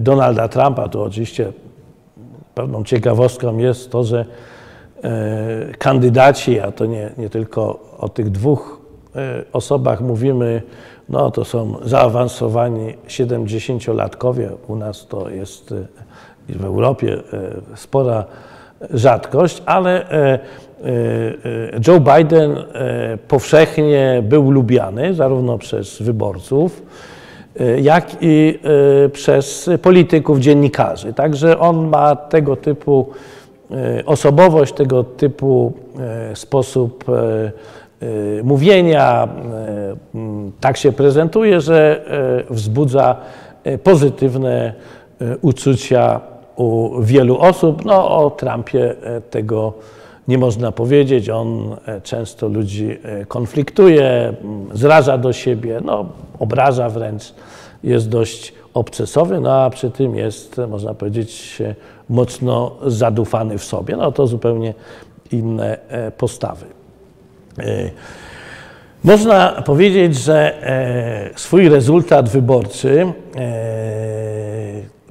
Donalda 0.00 0.48
Trumpa. 0.48 0.88
Tu 0.88 1.02
oczywiście 1.02 1.52
pewną 2.54 2.84
ciekawostką 2.84 3.58
jest 3.58 3.90
to, 3.90 4.04
że 4.04 4.24
kandydaci, 5.78 6.60
a 6.60 6.72
to 6.72 6.86
nie, 6.86 7.10
nie 7.18 7.30
tylko 7.30 7.80
o 7.98 8.08
tych 8.08 8.30
dwóch 8.30 8.80
osobach 9.52 10.00
mówimy, 10.00 10.62
no 11.08 11.30
to 11.30 11.44
są 11.44 11.74
zaawansowani 11.82 12.94
70-latkowie. 13.08 14.48
U 14.68 14.76
nas 14.76 15.06
to 15.06 15.30
jest 15.30 15.74
w 16.48 16.64
Europie 16.64 17.16
spora 17.74 18.24
rzadkość, 18.90 19.62
ale 19.66 20.04
Joe 21.86 22.00
Biden 22.00 22.56
powszechnie 23.28 24.22
był 24.22 24.50
lubiany 24.50 25.14
zarówno 25.14 25.58
przez 25.58 26.02
wyborców, 26.02 26.82
jak 27.82 28.06
i 28.20 28.58
przez 29.12 29.70
polityków, 29.82 30.38
dziennikarzy. 30.38 31.12
Także 31.12 31.58
on 31.58 31.88
ma 31.88 32.16
tego 32.16 32.56
typu 32.56 33.06
osobowość, 34.06 34.72
tego 34.72 35.04
typu 35.04 35.72
sposób 36.34 37.04
mówienia, 38.42 39.28
tak 40.60 40.76
się 40.76 40.92
prezentuje, 40.92 41.60
że 41.60 42.04
wzbudza 42.50 43.16
pozytywne 43.82 44.72
uczucia 45.42 46.20
u 46.56 47.02
wielu 47.02 47.38
osób. 47.38 47.84
No, 47.84 48.18
o 48.18 48.30
Trumpie 48.30 48.94
tego 49.30 49.72
nie 50.28 50.38
można 50.38 50.72
powiedzieć. 50.72 51.30
On 51.30 51.76
często 52.02 52.48
ludzi 52.48 52.98
konfliktuje, 53.28 54.34
zraża 54.72 55.18
do 55.18 55.32
siebie, 55.32 55.80
no, 55.84 56.06
obraża 56.38 56.88
wręcz, 56.88 57.34
jest 57.84 58.08
dość 58.08 58.54
obcesowy, 58.74 59.40
no 59.40 59.52
a 59.52 59.70
przy 59.70 59.90
tym 59.90 60.16
jest, 60.16 60.60
można 60.68 60.94
powiedzieć, 60.94 61.62
mocno 62.08 62.76
zadufany 62.86 63.58
w 63.58 63.64
sobie. 63.64 63.96
No 63.96 64.12
to 64.12 64.26
zupełnie 64.26 64.74
inne 65.32 65.78
postawy. 66.16 66.66
Można 69.06 69.62
powiedzieć, 69.62 70.16
że 70.16 70.62
e, 70.62 71.30
swój 71.36 71.68
rezultat 71.68 72.28
wyborczy 72.28 73.00
e, 73.00 73.12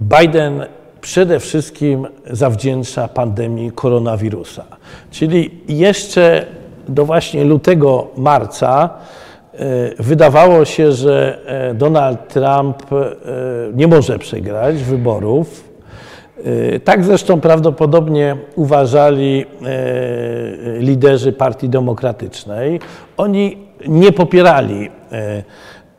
Biden 0.01 0.65
przede 1.05 1.39
wszystkim 1.39 2.07
zawdzięcza 2.31 3.07
pandemii 3.07 3.71
koronawirusa. 3.71 4.65
Czyli 5.11 5.61
jeszcze 5.67 6.45
do 6.87 7.05
właśnie 7.05 7.43
lutego, 7.43 8.07
marca 8.17 8.89
e, 9.53 9.57
wydawało 10.03 10.65
się, 10.65 10.91
że 10.91 11.39
Donald 11.73 12.27
Trump 12.27 12.83
nie 13.73 13.87
może 13.87 14.19
przegrać 14.19 14.75
wyborów. 14.75 15.75
Tak 16.83 17.03
zresztą 17.03 17.41
prawdopodobnie 17.41 18.37
uważali 18.55 19.45
liderzy 20.79 21.33
Partii 21.33 21.69
Demokratycznej. 21.69 22.79
Oni 23.17 23.57
nie 23.87 24.11
popierali 24.11 24.89
e, 25.11 25.17
e, 25.17 25.43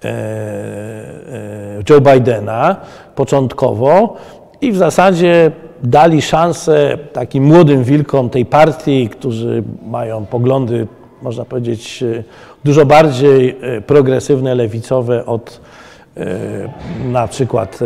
e, 0.05 1.83
Joe 1.91 2.01
Bidena 2.01 2.77
początkowo 3.15 4.17
i 4.61 4.73
w 4.73 4.77
zasadzie 4.77 5.51
dali 5.83 6.23
szansę 6.23 6.99
takim 7.13 7.45
młodym 7.45 7.85
wilkom 7.85 8.31
tej 8.31 8.47
partii, 8.47 9.09
którzy 9.09 9.63
mają 9.87 10.27
poglądy, 10.27 10.87
można 11.23 11.45
powiedzieć, 11.45 12.05
dużo 12.65 12.87
bardziej 12.87 13.57
progresywne, 13.87 14.55
lewicowe 14.55 15.27
od 15.27 15.61
na 17.13 17.29
przykład 17.29 17.79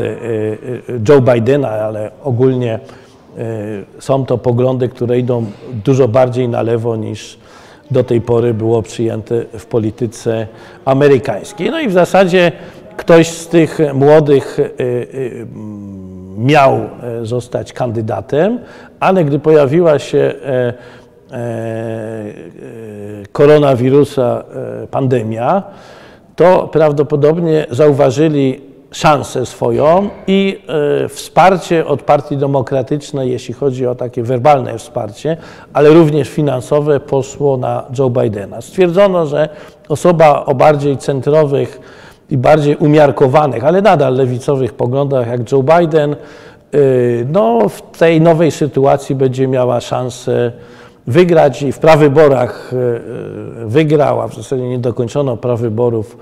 Joe 1.09 1.21
Bidena, 1.21 1.69
ale 1.69 2.11
ogólnie 2.25 2.79
są 3.99 4.27
to 4.27 4.39
poglądy, 4.39 4.89
które 4.89 5.19
idą 5.19 5.45
dużo 5.85 6.09
bardziej 6.09 6.49
na 6.49 6.63
lewo 6.63 6.97
niż 6.97 7.39
do 7.91 8.05
tej 8.05 8.21
pory 8.21 8.55
było 8.55 8.83
przyjęte 8.83 9.45
w 9.59 9.67
polityce 9.67 10.47
amerykańskiej. 10.85 11.71
No 11.71 11.81
i 11.81 11.89
w 11.89 11.93
zasadzie 11.93 12.53
ktoś 12.97 13.29
z 13.29 13.49
tych 13.49 13.79
młodych 13.95 14.59
miał 16.41 16.73
e, 16.73 17.27
zostać 17.27 17.73
kandydatem, 17.73 18.59
ale 19.01 19.25
gdy 19.25 19.39
pojawiła 19.39 19.99
się 19.99 20.19
e, 20.19 20.73
e, 21.33 21.43
koronawirusa, 23.33 24.45
pandemia, 24.91 25.63
to 26.37 26.69
prawdopodobnie 26.73 27.67
zauważyli 27.71 28.61
szansę 28.93 29.47
swoją 29.47 30.09
i 30.27 30.63
wsparcie 31.09 31.87
od 31.87 32.03
Partii 32.03 32.37
Demokratycznej, 32.37 33.31
jeśli 33.31 33.55
chodzi 33.55 33.87
o 33.87 33.95
takie 33.95 34.23
werbalne 34.23 34.79
wsparcie, 34.79 35.37
ale 35.73 35.89
również 35.91 36.29
finansowe, 36.29 37.01
poszło 37.01 37.57
na 37.57 37.85
Joe 37.99 38.11
Bidena. 38.11 38.61
Stwierdzono, 38.61 39.27
że 39.27 39.49
osoba 39.89 40.45
o 40.45 40.55
bardziej 40.55 40.97
centrowych 40.97 41.81
i 42.31 42.39
bardziej 42.39 42.77
umiarkowanych, 42.77 43.65
ale 43.65 43.83
nadal 43.83 44.15
lewicowych 44.15 44.73
poglądach 44.75 45.27
jak 45.27 45.53
Joe 45.53 45.63
Biden, 45.63 46.13
e, 46.13 46.17
no, 47.33 47.69
w 47.69 47.83
tej 47.99 48.21
nowej 48.21 48.51
sytuacji 48.51 49.15
będzie 49.15 49.49
miała 49.49 49.81
szansę 49.81 50.53
wygrać 51.07 51.63
i 51.63 51.73
w 51.73 51.79
prawyborach 51.79 52.73
e, 52.73 53.67
wygrała, 53.67 54.29
w 54.29 54.35
zasadzie 54.35 54.63
nie 54.63 54.79
dokończono 54.79 55.37
prawyborów 55.37 56.17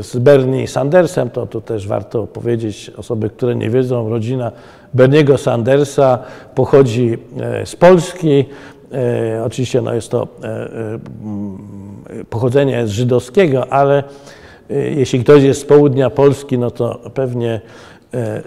z 0.00 0.18
Bernie 0.18 0.68
Sandersem, 0.68 1.30
to 1.30 1.46
tu 1.46 1.60
też 1.60 1.88
warto 1.88 2.26
powiedzieć, 2.26 2.90
osoby, 2.96 3.30
które 3.30 3.54
nie 3.54 3.70
wiedzą, 3.70 4.08
rodzina 4.08 4.52
Berniego 4.94 5.38
Sandersa 5.38 6.18
pochodzi 6.54 7.18
z 7.64 7.76
Polski. 7.76 8.44
Oczywiście 9.44 9.80
no 9.80 9.94
jest 9.94 10.10
to 10.10 10.28
pochodzenie 12.30 12.88
żydowskiego, 12.88 13.72
ale 13.72 14.04
jeśli 14.70 15.24
ktoś 15.24 15.42
jest 15.42 15.60
z 15.60 15.64
południa 15.64 16.10
Polski, 16.10 16.58
no 16.58 16.70
to 16.70 17.00
pewnie 17.14 17.60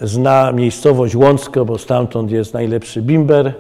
zna 0.02 0.52
miejscowość 0.52 1.16
Łącko, 1.16 1.66
bo 1.66 1.78
stamtąd 1.78 2.32
jest 2.32 2.54
najlepszy 2.54 3.02
bimber, 3.02 3.54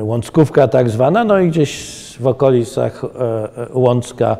Łąckówka 0.00 0.68
tak 0.68 0.90
zwana, 0.90 1.24
no 1.24 1.38
i 1.38 1.48
gdzieś 1.48 1.96
w 2.20 2.26
okolicach 2.26 3.02
Łącka 3.74 4.36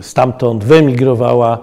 stamtąd 0.00 0.64
wyemigrowała, 0.64 1.58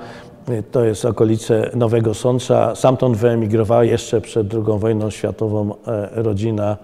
to 0.71 0.85
jest 0.85 1.05
okolice 1.05 1.69
Nowego 1.73 2.13
Sącza, 2.13 2.75
stamtąd 2.75 3.17
wyemigrowała 3.17 3.83
jeszcze 3.83 4.21
przed 4.21 4.53
II 4.53 4.79
wojną 4.79 5.09
światową 5.09 5.73
rodzina 6.11 6.77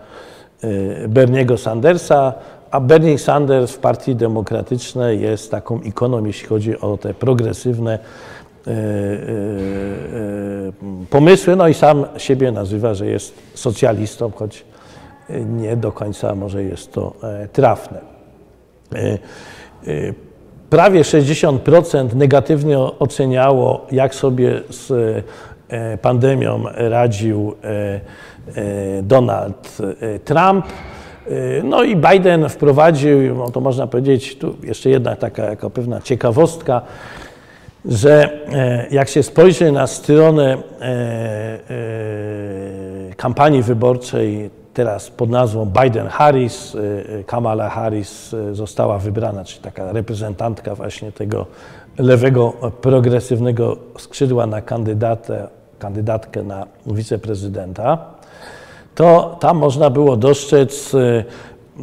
Berniego 1.07 1.57
Sandersa, 1.57 2.33
a 2.77 2.79
Bernie 2.79 3.17
Sanders 3.17 3.71
w 3.71 3.77
Partii 3.77 4.15
Demokratycznej 4.15 5.21
jest 5.21 5.51
taką 5.51 5.81
ikoną, 5.81 6.25
jeśli 6.25 6.47
chodzi 6.47 6.79
o 6.79 6.97
te 6.97 7.13
progresywne 7.13 7.99
pomysły, 11.09 11.55
no 11.55 11.67
i 11.67 11.73
sam 11.73 12.05
siebie 12.17 12.51
nazywa, 12.51 12.93
że 12.93 13.07
jest 13.07 13.33
socjalistą, 13.53 14.31
choć 14.31 14.65
nie 15.45 15.77
do 15.77 15.91
końca 15.91 16.35
może 16.35 16.63
jest 16.63 16.91
to 16.91 17.13
trafne. 17.53 17.99
Prawie 20.69 21.01
60% 21.01 22.15
negatywnie 22.15 22.79
oceniało, 22.79 23.85
jak 23.91 24.15
sobie 24.15 24.61
z 24.69 24.91
e, 25.69 25.97
pandemią 25.97 26.63
radził 26.73 27.55
e, 27.63 27.67
e, 28.55 29.03
Donald 29.03 29.77
Trump. 30.25 30.65
No 31.63 31.83
i 31.83 31.95
Biden 31.95 32.49
wprowadził, 32.49 33.35
no 33.35 33.51
to 33.51 33.59
można 33.59 33.87
powiedzieć, 33.87 34.37
tu 34.37 34.55
jeszcze 34.63 34.89
jedna 34.89 35.15
taka 35.15 35.43
jako 35.43 35.69
pewna 35.69 36.01
ciekawostka, 36.01 36.81
że 37.85 38.39
jak 38.91 39.09
się 39.09 39.23
spojrzy 39.23 39.71
na 39.71 39.87
stronę 39.87 40.57
kampanii 43.17 43.63
wyborczej 43.63 44.49
teraz 44.77 45.09
pod 45.09 45.29
nazwą 45.29 45.65
Biden-Harris. 45.65 46.75
Y, 46.75 46.79
y, 47.19 47.23
Kamala 47.23 47.69
Harris 47.69 48.33
y, 48.33 48.55
została 48.55 48.97
wybrana, 48.97 49.45
czyli 49.45 49.61
taka 49.61 49.91
reprezentantka 49.91 50.75
właśnie 50.75 51.11
tego 51.11 51.45
lewego, 51.97 52.53
progresywnego 52.81 53.77
skrzydła 53.97 54.47
na 54.47 54.61
kandydatę, 54.61 55.47
kandydatkę 55.79 56.43
na 56.43 56.67
wiceprezydenta. 56.85 58.16
To 58.97 59.37
tam 59.39 59.57
można 59.57 59.89
było 59.89 60.17
dostrzec 60.17 60.95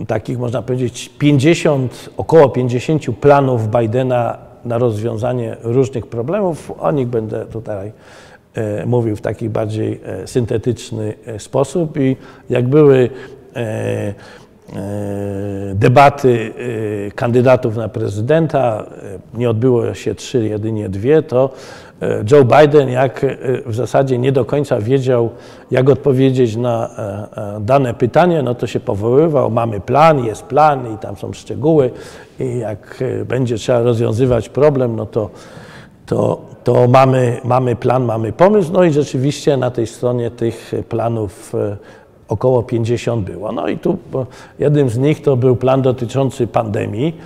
takich, 0.06 0.38
można 0.38 0.62
powiedzieć, 0.62 1.10
50, 1.18 2.10
około 2.16 2.48
50 2.48 3.02
planów 3.20 3.68
Bidena 3.68 4.38
na 4.64 4.78
rozwiązanie 4.78 5.56
różnych 5.62 6.06
problemów. 6.06 6.72
O 6.80 6.92
nich 6.92 7.08
będę 7.08 7.46
tutaj 7.46 7.92
E, 8.54 8.86
mówił 8.86 9.16
w 9.16 9.20
taki 9.20 9.48
bardziej 9.48 10.00
e, 10.04 10.26
syntetyczny 10.26 11.14
sposób 11.38 11.96
i 11.96 12.16
jak 12.50 12.68
były 12.68 13.10
debaty 15.74 16.52
kandydatów 17.14 17.76
na 17.76 17.88
prezydenta, 17.88 18.86
nie 19.34 19.50
odbyło 19.50 19.94
się 19.94 20.14
trzy, 20.14 20.44
jedynie 20.44 20.88
dwie, 20.88 21.22
to 21.22 21.50
Joe 22.30 22.44
Biden, 22.44 22.88
jak 22.88 23.26
w 23.66 23.74
zasadzie 23.74 24.18
nie 24.18 24.32
do 24.32 24.44
końca 24.44 24.80
wiedział, 24.80 25.30
jak 25.70 25.90
odpowiedzieć 25.90 26.56
na 26.56 26.90
dane 27.60 27.94
pytanie, 27.94 28.42
no 28.42 28.54
to 28.54 28.66
się 28.66 28.80
powoływał, 28.80 29.50
mamy 29.50 29.80
plan, 29.80 30.24
jest 30.24 30.42
plan 30.42 30.94
i 30.94 30.98
tam 30.98 31.16
są 31.16 31.32
szczegóły 31.32 31.90
i 32.40 32.58
jak 32.58 33.04
będzie 33.28 33.56
trzeba 33.56 33.82
rozwiązywać 33.82 34.48
problem, 34.48 34.96
no 34.96 35.06
to, 35.06 35.30
to 36.06 36.40
to 36.64 36.88
mamy, 36.88 37.40
mamy 37.44 37.76
plan, 37.76 38.04
mamy 38.04 38.32
pomysł, 38.32 38.72
no 38.72 38.84
i 38.84 38.92
rzeczywiście 38.92 39.56
na 39.56 39.70
tej 39.70 39.86
stronie 39.86 40.30
tych 40.30 40.72
planów 40.88 41.54
e, 41.54 41.76
około 42.28 42.62
50 42.62 43.24
było. 43.24 43.52
No 43.52 43.68
i 43.68 43.78
tu 43.78 43.98
jednym 44.58 44.90
z 44.90 44.98
nich 44.98 45.22
to 45.22 45.36
był 45.36 45.56
plan 45.56 45.82
dotyczący 45.82 46.46
pandemii 46.46 47.16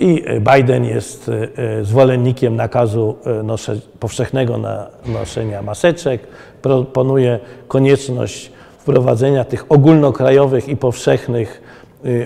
i 0.00 0.24
Biden 0.54 0.84
jest 0.84 1.30
e, 1.56 1.84
zwolennikiem 1.84 2.56
nakazu 2.56 3.16
e, 3.26 3.42
nosze, 3.42 3.76
powszechnego 4.00 4.60
noszenia 5.06 5.62
maseczek, 5.62 6.26
proponuje 6.62 7.38
konieczność 7.68 8.52
wprowadzenia 8.78 9.44
tych 9.44 9.72
ogólnokrajowych 9.72 10.68
i 10.68 10.76
powszechnych 10.76 11.62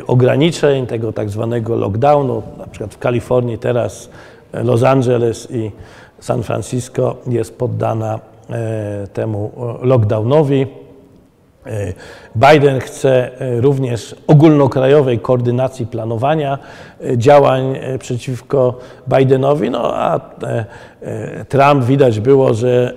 ograniczeń, 0.06 0.86
tego 0.86 1.12
tak 1.12 1.30
zwanego 1.30 1.76
lockdownu, 1.76 2.42
na 2.58 2.66
przykład 2.66 2.94
w 2.94 2.98
Kalifornii 2.98 3.58
teraz 3.58 4.10
Los 4.52 4.82
Angeles 4.82 5.48
i 5.50 5.70
San 6.20 6.42
Francisco 6.42 7.16
jest 7.26 7.58
poddana 7.58 8.20
e, 8.50 9.06
temu 9.12 9.52
lockdownowi. 9.82 10.66
E, 11.66 11.92
Biden 12.36 12.80
chce 12.80 13.40
e, 13.40 13.60
również 13.60 14.16
ogólnokrajowej 14.26 15.18
koordynacji 15.18 15.86
planowania 15.86 16.58
e, 17.00 17.18
działań 17.18 17.78
przeciwko 17.98 18.78
Bidenowi, 19.08 19.70
no 19.70 19.94
a 19.94 20.20
Trump 21.48 21.84
widać 21.84 22.20
było, 22.20 22.54
że 22.54 22.94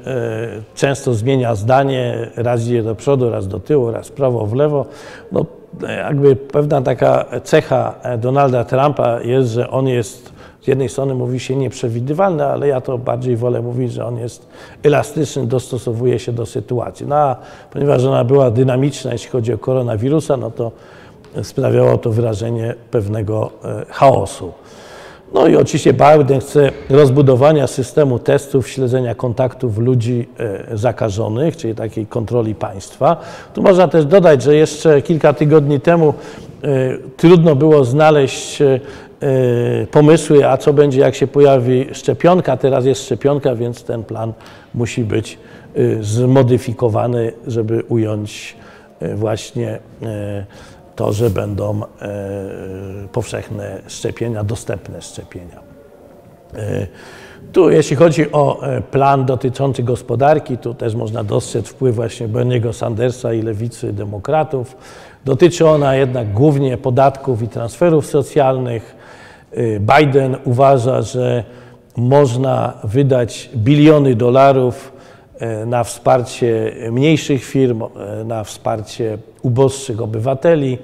często 0.76 1.14
zmienia 1.14 1.56
zdanie, 1.56 2.28
raz 2.36 2.62
idzie 2.62 2.84
do 2.84 2.96
przodu, 2.96 3.30
raz 3.30 3.48
do 3.48 3.60
tyłu, 3.60 3.92
raz 3.92 4.10
prawo 4.10 4.46
w 4.46 4.54
lewo. 4.54 4.86
No, 5.32 5.46
jakby 5.82 6.36
pewna 6.36 6.82
taka 6.82 7.26
cecha 7.44 7.96
Donalda 8.18 8.64
Trumpa 8.64 9.20
jest, 9.22 9.50
że 9.50 9.70
on 9.70 9.88
jest 9.88 10.35
z 10.66 10.68
jednej 10.68 10.90
strony 10.90 11.16
mówi 11.16 11.40
się 11.40 11.56
nieprzewidywalny, 11.56 12.46
ale 12.46 12.68
ja 12.68 12.82
to 12.82 12.98
bardziej 12.98 13.38
wolę 13.38 13.62
mówić, 13.62 13.94
że 13.94 14.06
on 14.06 14.18
jest 14.18 14.48
elastyczny, 14.84 15.48
dostosowuje 15.48 16.20
się 16.20 16.32
do 16.32 16.46
sytuacji. 16.46 17.06
No 17.08 17.16
a 17.16 17.36
ponieważ 17.72 18.04
ona 18.04 18.24
była 18.24 18.52
dynamiczna, 18.52 19.12
jeśli 19.12 19.30
chodzi 19.30 19.54
o 19.54 19.58
koronawirusa, 19.58 20.38
no 20.38 20.52
to 20.52 20.72
sprawiało 21.44 21.98
to 21.98 22.12
wrażenie 22.12 22.76
pewnego 22.92 23.52
e, 23.64 23.86
chaosu. 23.90 24.52
No 25.34 25.48
i 25.48 25.56
oczywiście 25.56 25.94
Biden 25.94 26.40
chce 26.40 26.72
rozbudowania 26.90 27.68
systemu 27.68 28.20
testów, 28.20 28.70
śledzenia 28.70 29.16
kontaktów 29.16 29.78
ludzi 29.78 30.28
e, 30.72 30.78
zakażonych, 30.78 31.58
czyli 31.58 31.76
takiej 31.76 32.06
kontroli 32.06 32.56
państwa. 32.56 33.18
Tu 33.54 33.62
można 33.62 33.88
też 33.88 34.06
dodać, 34.06 34.44
że 34.44 34.56
jeszcze 34.56 35.02
kilka 35.02 35.34
tygodni 35.34 35.80
temu 35.80 36.14
e, 36.64 36.68
trudno 37.18 37.56
było 37.56 37.86
znaleźć 37.86 38.62
pomysły, 39.92 40.50
a 40.50 40.58
co 40.58 40.74
będzie, 40.74 41.02
jak 41.02 41.16
się 41.16 41.28
pojawi 41.28 41.88
szczepionka. 41.94 42.58
Teraz 42.58 42.86
jest 42.86 43.04
szczepionka, 43.04 43.56
więc 43.56 43.84
ten 43.84 44.04
plan 44.04 44.34
musi 44.74 45.04
być 45.04 45.38
y, 45.78 46.04
zmodyfikowany, 46.04 47.32
żeby 47.48 47.84
ująć 47.84 48.56
y, 49.02 49.16
właśnie 49.16 49.80
to, 50.96 51.14
że 51.14 51.30
będą 51.30 51.82
powszechne 53.12 53.82
szczepienia, 53.88 54.44
dostępne 54.44 55.02
szczepienia. 55.02 55.60
Tu, 57.52 57.70
jeśli 57.70 57.96
chodzi 57.96 58.32
o 58.32 58.62
plan 58.92 59.26
dotyczący 59.26 59.84
gospodarki, 59.84 60.58
tu 60.58 60.74
też 60.74 60.96
można 60.96 61.24
dostrzec 61.24 61.68
wpływ 61.68 61.96
właśnie 61.96 62.28
Berniego 62.28 62.74
Sandersa 62.74 63.34
i 63.34 63.42
lewicy 63.42 63.94
demokratów. 63.94 64.78
Dotyczy 65.26 65.68
ona 65.68 65.96
jednak 65.96 66.34
głównie 66.34 66.78
podatków 66.78 67.42
i 67.42 67.48
transferów 67.48 68.06
socjalnych. 68.06 68.96
Y, 69.58 69.82
Biden 70.00 70.36
uważa, 70.44 71.02
że 71.02 71.44
można 71.98 72.74
wydać 72.84 73.50
biliony 73.56 74.16
dolarów 74.16 74.94
y, 75.42 75.66
na 75.66 75.84
wsparcie 75.84 76.76
mniejszych 76.92 77.44
firm, 77.44 77.84
y, 78.22 78.26
na 78.26 78.44
wsparcie 78.44 79.18
uboższych 79.42 80.02
obywateli. 80.02 80.78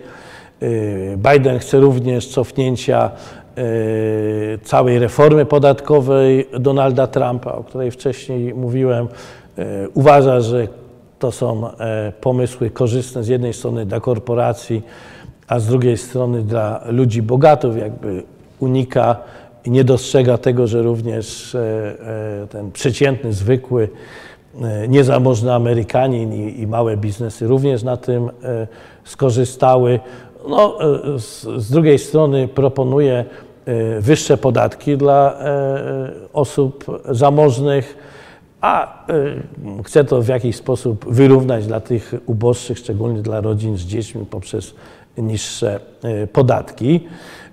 Biden 1.17 1.59
chce 1.59 1.79
również 1.79 2.27
cofnięcia 2.27 3.11
całej 4.63 4.99
reformy 4.99 5.45
podatkowej 5.45 6.47
Donalda 6.59 7.07
Trumpa, 7.07 7.51
o 7.51 7.63
której 7.63 7.91
wcześniej 7.91 8.53
mówiłem. 8.53 9.07
Uważa, 9.93 10.41
że 10.41 10.67
to 11.19 11.31
są 11.31 11.69
pomysły 12.21 12.69
korzystne 12.69 13.23
z 13.23 13.27
jednej 13.27 13.53
strony 13.53 13.85
dla 13.85 13.99
korporacji, 13.99 14.81
a 15.47 15.59
z 15.59 15.67
drugiej 15.67 15.97
strony 15.97 16.41
dla 16.41 16.83
ludzi 16.89 17.21
bogatów, 17.21 17.77
jakby 17.77 18.23
unika 18.61 19.15
i 19.65 19.71
nie 19.71 19.83
dostrzega 19.83 20.37
tego, 20.37 20.67
że 20.67 20.81
również 20.81 21.55
e, 21.55 21.59
e, 22.43 22.47
ten 22.47 22.71
przeciętny, 22.71 23.33
zwykły, 23.33 23.89
e, 24.61 24.87
niezamożny 24.87 25.53
Amerykanin 25.53 26.33
i, 26.33 26.61
i 26.61 26.67
małe 26.67 26.97
biznesy 26.97 27.47
również 27.47 27.83
na 27.83 27.97
tym 27.97 28.29
skorzystały. 29.03 29.99
No, 30.47 30.77
z, 31.19 31.47
z 31.57 31.71
drugiej 31.71 31.99
strony 31.99 32.47
proponuje 32.47 33.25
wyższe 33.99 34.37
podatki 34.37 34.97
dla 34.97 35.37
osób 36.33 37.01
zamożnych, 37.09 37.97
a 38.61 39.05
chce 39.83 40.03
to 40.03 40.21
w 40.21 40.27
jakiś 40.27 40.55
sposób 40.55 41.05
wyrównać 41.13 41.67
dla 41.67 41.79
tych 41.79 42.13
uboższych, 42.25 42.77
szczególnie 42.77 43.21
dla 43.21 43.41
rodzin 43.41 43.77
z 43.77 43.81
dziećmi 43.81 44.25
poprzez 44.25 44.75
niższe 45.17 45.79
podatki. 46.33 47.07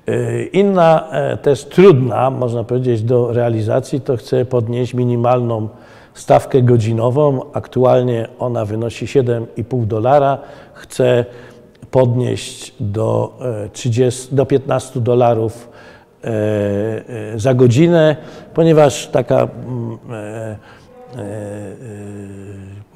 E, 0.09 0.43
inna, 0.43 1.09
e, 1.11 1.37
też 1.37 1.65
trudna, 1.65 2.31
można 2.31 2.65
powiedzieć, 2.65 3.03
do 3.03 3.33
realizacji, 3.33 4.01
to 4.01 4.17
chce 4.17 4.45
podnieść 4.45 4.95
minimalną 4.95 5.69
stawkę 6.15 6.63
godzinową. 6.63 7.41
Aktualnie 7.53 8.29
ona 8.39 8.65
wynosi 8.65 9.07
7,5 9.07 9.87
dolara. 9.87 10.39
Chce 10.73 11.25
podnieść 11.91 12.75
do, 12.81 13.39
30, 13.73 14.29
e, 14.33 14.37
do 14.37 14.47
15 14.47 15.01
dolarów 15.01 15.69
za 17.37 17.55
godzinę, 17.55 18.17
ponieważ 18.55 19.07
taka 19.07 19.43
mm, 19.43 19.99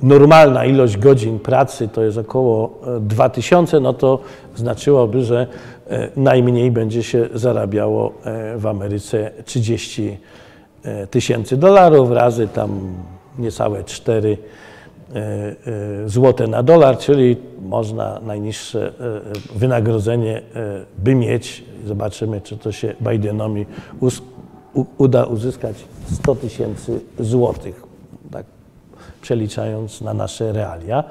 normalna 0.03 0.65
ilość 0.65 0.97
godzin 0.97 1.39
pracy 1.39 1.89
to 1.89 2.03
jest 2.03 2.19
około 2.19 2.81
2000, 3.01 3.81
no 3.81 3.93
to 3.93 4.19
znaczyłoby, 4.55 5.25
że 5.25 5.47
E, 5.93 6.09
najmniej 6.17 6.71
będzie 6.71 7.03
się 7.03 7.29
zarabiało 7.35 8.13
e, 8.25 8.59
w 8.59 8.67
Ameryce 8.67 9.31
30 9.45 10.19
e, 10.83 11.07
tysięcy 11.07 11.57
dolarów 11.57 12.11
razy 12.11 12.49
tam 12.49 12.95
niecałe 13.39 13.85
4 13.85 14.39
złote 16.07 16.47
na 16.47 16.63
dolar, 16.63 16.99
czyli 16.99 17.37
można 17.63 18.21
najniższe 18.27 18.93
wynagrodzenie 19.55 20.43
by 20.99 21.15
mieć. 21.15 21.65
Zobaczymy, 21.87 22.41
czy 22.41 22.57
to 22.57 22.73
się 22.73 22.95
Bidenowi 23.01 23.67
uda 24.99 25.25
uzyskać 25.25 25.77
100 26.13 26.35
tysięcy 26.35 27.01
złotych, 27.21 27.83
przeliczając 29.23 30.01
na 30.01 30.14
nasze 30.14 30.53
realia. 30.53 31.05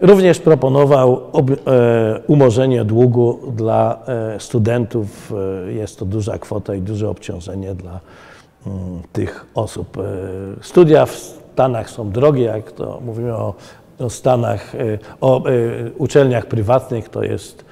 Również 0.00 0.38
proponował 0.38 1.20
e, 1.66 2.20
umorzenie 2.26 2.84
długu 2.84 3.40
dla 3.56 3.98
e, 4.06 4.40
studentów. 4.40 5.32
E, 5.66 5.72
jest 5.72 5.98
to 5.98 6.04
duża 6.04 6.38
kwota 6.38 6.74
i 6.74 6.80
duże 6.80 7.08
obciążenie 7.08 7.74
dla 7.74 8.00
mm, 8.66 9.02
tych 9.12 9.46
osób. 9.54 9.96
Studia 10.62 11.06
w 11.06 11.14
Stanach 11.14 11.90
są 11.90 12.10
drogie, 12.10 12.44
jak 12.44 12.72
to 12.72 13.00
mówimy 13.04 13.36
o, 13.36 13.54
o 13.98 14.10
Stanach, 14.10 14.72
o 15.20 15.42
uczelniach 15.98 16.46
prywatnych, 16.46 17.08
to 17.08 17.22
jest 17.22 17.64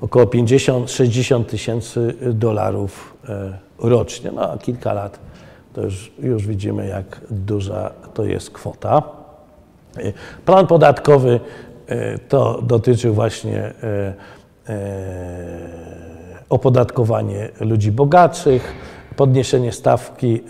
około 0.00 0.24
50-60 0.24 1.44
tysięcy 1.44 2.14
dolarów 2.32 3.16
rocznie. 3.78 4.32
No 4.32 4.52
a 4.52 4.58
kilka 4.58 4.92
lat 4.92 5.18
to 5.76 5.82
już, 5.82 6.12
już 6.18 6.46
widzimy, 6.46 6.86
jak 6.86 7.20
duża 7.30 7.90
to 8.14 8.24
jest 8.24 8.50
kwota. 8.50 9.02
Plan 10.44 10.66
podatkowy 10.66 11.40
e, 11.86 12.18
to 12.18 12.62
dotyczy 12.62 13.10
właśnie 13.10 13.58
e, 13.58 13.72
e, 14.68 14.74
opodatkowanie 16.48 17.48
ludzi 17.60 17.92
bogatszych, 17.92 18.72
podniesienie 19.16 19.72
stawki 19.72 20.42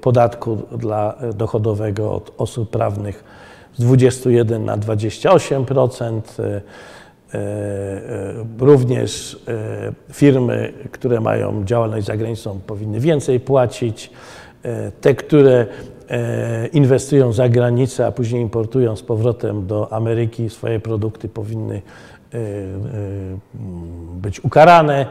podatku 0.00 0.56
dla 0.56 1.18
dochodowego 1.34 2.12
od 2.12 2.32
osób 2.38 2.70
prawnych 2.70 3.24
z 3.76 3.80
21 3.80 4.64
na 4.64 4.78
28%. 4.78 6.20
Również 8.58 9.40
firmy, 10.12 10.72
które 10.92 11.20
mają 11.20 11.64
działalność 11.64 12.06
za 12.06 12.16
granicą, 12.16 12.60
powinny 12.66 13.00
więcej 13.00 13.40
płacić. 13.40 14.10
Te, 15.00 15.14
które 15.14 15.66
E, 16.10 16.66
inwestują 16.66 17.32
za 17.32 17.48
granicę, 17.48 18.06
a 18.06 18.12
później 18.12 18.42
importują 18.42 18.96
z 18.96 19.02
powrotem 19.02 19.66
do 19.66 19.92
Ameryki 19.92 20.50
swoje 20.50 20.80
produkty, 20.80 21.28
powinny 21.28 21.74
e, 22.34 22.38
e, 22.38 22.40
być 24.22 24.44
ukarane. 24.44 25.06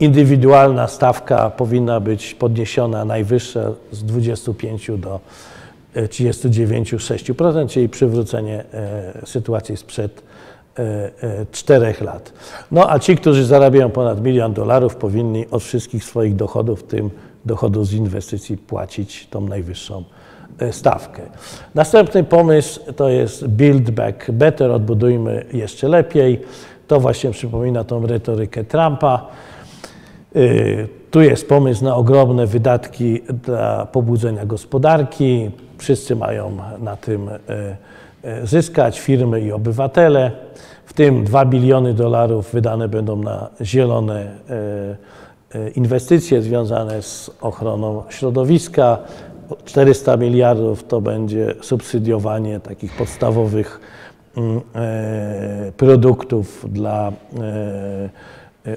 Indywidualna 0.00 0.88
stawka 0.88 1.50
powinna 1.50 2.00
być 2.00 2.34
podniesiona 2.34 3.04
najwyższa 3.04 3.72
z 3.92 4.04
25 4.04 4.90
do 4.96 5.20
39,6%, 5.96 7.68
czyli 7.68 7.88
przywrócenie 7.88 8.64
sytuacji 9.24 9.76
sprzed 9.76 10.22
czterech 11.52 12.00
lat. 12.00 12.32
No 12.70 12.90
a 12.90 12.98
ci, 12.98 13.16
którzy 13.16 13.44
zarabiają 13.44 13.90
ponad 13.90 14.22
milion 14.22 14.52
dolarów, 14.52 14.96
powinni 14.96 15.46
od 15.50 15.62
wszystkich 15.62 16.04
swoich 16.04 16.36
dochodów, 16.36 16.80
w 16.80 16.82
tym 16.82 17.10
dochodu 17.44 17.84
z 17.84 17.92
inwestycji 17.92 18.56
płacić 18.56 19.26
tą 19.30 19.40
najwyższą 19.40 20.04
e, 20.58 20.72
stawkę. 20.72 21.22
Następny 21.74 22.24
pomysł 22.24 22.80
to 22.96 23.08
jest 23.08 23.46
Build 23.46 23.90
Back 23.90 24.30
Better, 24.30 24.70
odbudujmy 24.70 25.44
jeszcze 25.52 25.88
lepiej. 25.88 26.40
To 26.86 27.00
właśnie 27.00 27.30
przypomina 27.30 27.84
tą 27.84 28.06
retorykę 28.06 28.64
Trumpa. 28.64 29.26
E, 30.36 30.40
tu 31.10 31.20
jest 31.20 31.48
pomysł 31.48 31.84
na 31.84 31.96
ogromne 31.96 32.46
wydatki 32.46 33.20
dla 33.44 33.86
pobudzenia 33.86 34.46
gospodarki. 34.46 35.50
Wszyscy 35.78 36.16
mają 36.16 36.56
na 36.78 36.96
tym 36.96 37.28
e, 37.28 38.46
zyskać 38.46 39.00
firmy 39.00 39.40
i 39.40 39.52
obywatele. 39.52 40.30
W 40.88 40.92
tym 40.92 41.24
2 41.24 41.44
biliony 41.44 41.94
dolarów 41.94 42.52
wydane 42.52 42.88
będą 42.88 43.16
na 43.16 43.48
zielone 43.62 44.26
inwestycje 45.74 46.42
związane 46.42 47.02
z 47.02 47.30
ochroną 47.40 48.02
środowiska. 48.08 48.98
400 49.64 50.16
miliardów 50.16 50.84
to 50.84 51.00
będzie 51.00 51.54
subsydiowanie 51.60 52.60
takich 52.60 52.96
podstawowych 52.96 53.80
mm, 54.36 54.60
produktów 55.76 56.66
dla 56.72 57.12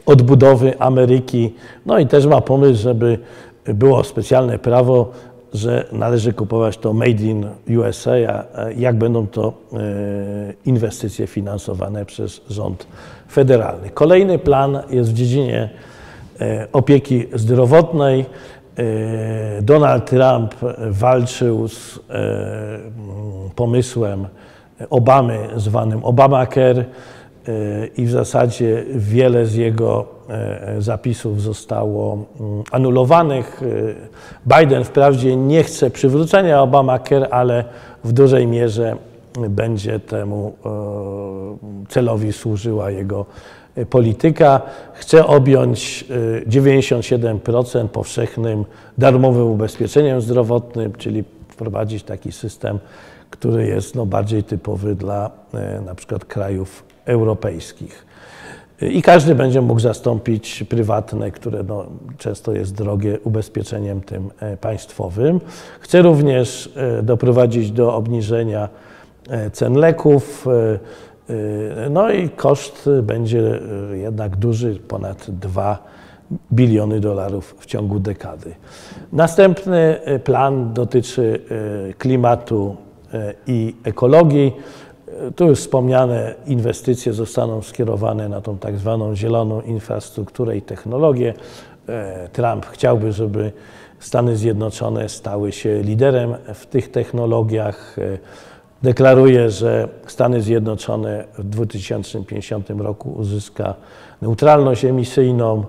odbudowy 0.05 0.79
Ameryki. 0.79 1.53
No 1.85 1.99
i 1.99 2.07
też 2.07 2.25
ma 2.25 2.41
pomysł, 2.41 2.81
żeby 2.81 3.17
było 3.65 4.03
specjalne 4.03 4.59
prawo, 4.59 5.11
że 5.53 5.85
należy 5.91 6.33
kupować 6.33 6.77
to 6.77 6.93
made 6.93 7.23
in 7.23 7.45
USA, 7.77 8.11
a 8.55 8.69
jak 8.77 8.95
będą 8.95 9.27
to 9.27 9.53
e, 9.73 9.77
inwestycje 10.65 11.27
finansowane 11.27 12.05
przez 12.05 12.41
rząd 12.49 12.87
federalny. 13.31 13.89
Kolejny 13.89 14.39
plan 14.39 14.79
jest 14.89 15.11
w 15.11 15.13
dziedzinie 15.13 15.69
e, 16.41 16.67
opieki 16.73 17.25
zdrowotnej. 17.33 18.25
E, 18.77 19.61
Donald 19.61 20.09
Trump 20.09 20.55
walczył 20.89 21.67
z 21.67 21.99
pomysłem 23.55 24.27
Obamy, 24.89 25.37
zwanym 25.55 26.03
Obamacare 26.03 26.85
i 27.97 28.05
w 28.05 28.11
zasadzie 28.11 28.85
wiele 28.95 29.45
z 29.45 29.55
jego 29.55 30.05
zapisów 30.79 31.41
zostało 31.41 32.25
mm, 32.39 32.63
anulowanych. 32.71 33.61
E, 34.49 34.59
Biden 34.59 34.83
wprawdzie 34.83 35.35
nie 35.35 35.63
chce 35.63 35.89
przywrócenia 35.89 36.61
Obamacare, 36.61 37.27
ale 37.31 37.63
w 38.03 38.13
dużej 38.13 38.47
mierze 38.47 38.95
będzie 39.49 39.99
temu 39.99 40.53
e, 40.65 40.69
celowi 41.89 42.33
służyła 42.33 42.91
jego 42.91 43.25
polityka. 43.89 44.61
Chce 44.93 45.27
objąć 45.27 46.05
97% 46.47 47.87
powszechnym 47.87 48.65
darmowym 48.97 49.47
ubezpieczeniem 49.47 50.21
zdrowotnym, 50.21 50.93
czyli 50.93 51.23
wprowadzić 51.47 52.03
taki 52.03 52.31
system, 52.31 52.79
który 53.29 53.67
jest 53.67 53.95
no, 53.95 54.05
bardziej 54.05 54.43
typowy 54.43 54.95
dla 54.95 55.31
na 55.85 55.95
przykład 55.95 56.25
krajów 56.25 56.83
europejskich. 57.05 58.10
I 58.89 59.01
każdy 59.01 59.35
będzie 59.35 59.61
mógł 59.61 59.79
zastąpić 59.79 60.63
prywatne, 60.69 61.31
które 61.31 61.63
no, 61.63 61.85
często 62.17 62.53
jest 62.53 62.73
drogie, 62.73 63.19
ubezpieczeniem 63.23 64.01
tym 64.01 64.29
e, 64.39 64.57
państwowym. 64.57 65.41
Chcę 65.79 66.01
również 66.01 66.73
e, 66.75 67.03
doprowadzić 67.03 67.71
do 67.71 67.95
obniżenia 67.95 68.69
e, 69.29 69.51
cen 69.51 69.73
leków. 69.73 70.47
No 71.89 72.11
i 72.11 72.29
koszt 72.29 72.89
będzie 73.03 73.59
jednak 73.93 74.35
duży, 74.35 74.75
ponad 74.75 75.31
2 75.31 75.83
biliony 76.51 76.99
dolarów 76.99 77.55
w 77.59 77.65
ciągu 77.65 77.99
dekady. 77.99 78.55
Następny 79.13 79.99
plan 80.23 80.73
dotyczy 80.73 81.41
klimatu 81.97 82.75
i 83.47 83.75
ekologii. 83.83 84.53
Tu 85.35 85.47
już 85.47 85.59
wspomniane 85.59 86.35
inwestycje 86.45 87.13
zostaną 87.13 87.61
skierowane 87.61 88.29
na 88.29 88.41
tą 88.41 88.57
tak 88.57 88.77
zwaną 88.77 89.15
zieloną 89.15 89.61
infrastrukturę 89.61 90.57
i 90.57 90.61
technologię. 90.61 91.33
E, 91.89 92.29
Trump 92.29 92.65
chciałby, 92.65 93.11
żeby 93.11 93.51
Stany 93.99 94.35
Zjednoczone 94.37 95.09
stały 95.09 95.51
się 95.51 95.81
liderem 95.81 96.35
w 96.53 96.65
tych 96.65 96.91
technologiach. 96.91 97.99
E, 97.99 98.17
deklaruje, 98.83 99.49
że 99.49 99.87
Stany 100.07 100.41
Zjednoczone 100.41 101.23
w 101.37 101.43
2050 101.43 102.69
roku 102.69 103.11
uzyska 103.11 103.73
neutralność 104.21 104.85
emisyjną. 104.85 105.65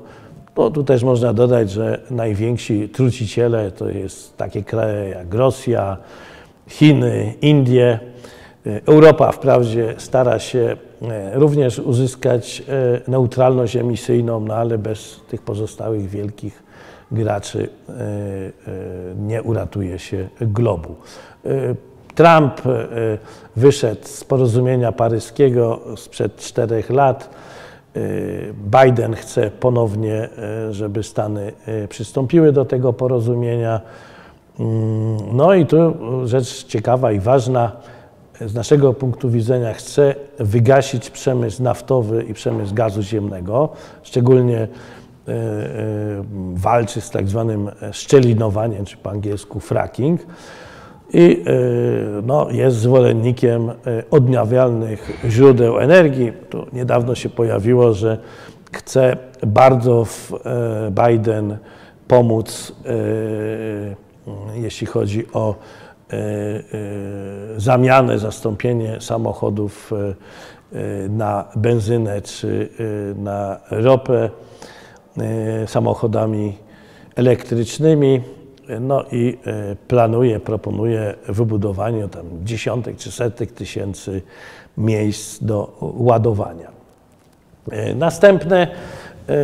No, 0.57 0.70
tu 0.70 0.84
też 0.84 1.03
można 1.03 1.32
dodać, 1.32 1.70
że 1.70 2.01
najwięksi 2.11 2.88
truciciele 2.88 3.70
to 3.70 3.88
jest 3.88 4.36
takie 4.36 4.62
kraje 4.62 5.09
jak 5.09 5.34
Rosja, 5.34 5.97
Chiny, 6.68 7.34
Indie. 7.40 8.11
Europa 8.64 9.32
wprawdzie 9.32 9.94
stara 9.98 10.38
się 10.38 10.76
e, 11.02 11.38
również 11.38 11.78
uzyskać 11.78 12.62
e, 12.68 13.10
neutralność 13.10 13.76
emisyjną, 13.76 14.40
no 14.40 14.54
ale 14.54 14.78
bez 14.78 15.20
tych 15.28 15.42
pozostałych 15.42 16.08
wielkich 16.08 16.62
graczy 17.12 17.68
e, 17.88 17.92
nie 19.16 19.42
uratuje 19.42 19.98
się 19.98 20.28
globu. 20.40 20.94
Trump 22.14 22.60
wyszedł 23.56 24.00
z 24.04 24.24
porozumienia 24.24 24.92
paryskiego 24.92 25.80
sprzed 25.96 26.36
czterech 26.36 26.90
lat. 26.90 27.30
Biden 28.54 29.14
chce 29.14 29.50
ponownie, 29.50 30.28
żeby 30.70 31.02
Stany 31.02 31.52
przystąpiły 31.88 32.52
do 32.52 32.64
tego 32.64 32.92
porozumienia. 32.92 33.80
Mm, 34.60 35.16
no 35.32 35.54
i 35.54 35.66
tu 35.66 35.76
rzecz 36.24 36.64
ciekawa 36.64 37.12
i 37.12 37.20
ważna 37.20 37.72
z 38.47 38.55
naszego 38.55 38.95
punktu 38.95 39.30
widzenia 39.30 39.74
chce 39.74 40.14
wygasić 40.38 41.11
przemysł 41.11 41.62
naftowy 41.62 42.24
i 42.28 42.34
przemysł 42.34 42.74
gazu 42.74 43.03
ziemnego, 43.03 43.68
szczególnie 44.03 44.59
e, 44.59 44.68
e, 45.28 46.24
walczy 46.55 47.01
z 47.01 47.11
tak 47.11 47.28
zwanym 47.28 47.70
szczelinowaniem, 47.93 48.84
czy 48.84 48.97
po 48.97 49.11
angielsku 49.11 49.61
fracking. 49.61 50.20
I 51.14 51.45
e, 51.47 52.22
no, 52.22 52.51
jest 52.51 52.76
zwolennikiem 52.76 53.70
odnawialnych 54.11 55.11
źródeł 55.28 55.78
energii. 55.78 56.32
Tu 56.51 56.66
niedawno 56.72 57.14
się 57.14 57.28
pojawiło, 57.28 57.93
że 57.93 58.18
chce 58.72 59.16
bardzo 59.47 60.07
Biden 60.90 61.57
pomóc, 62.09 62.72
jeśli 64.55 64.86
chodzi 64.86 65.26
o 65.32 65.55
zamianę, 67.56 68.18
zastąpienie 68.18 69.00
samochodów 69.00 69.92
e, 69.92 71.08
na 71.08 71.44
benzynę 71.56 72.22
czy 72.22 72.68
na 73.16 73.60
ropę 73.70 74.30
samochodami 75.66 76.56
elektrycznymi. 77.16 78.20
No 78.80 79.04
i 79.12 79.38
planuje, 79.88 80.40
proponuje 80.40 81.14
wybudowanie 81.28 82.08
tam 82.08 82.24
dziesiątek 82.44 82.96
czy 82.96 83.12
setek 83.12 83.52
tysięcy 83.52 84.22
miejsc 84.78 85.44
do 85.44 85.76
ładowania. 85.80 86.70
Następne 87.94 88.66
E, 88.66 88.76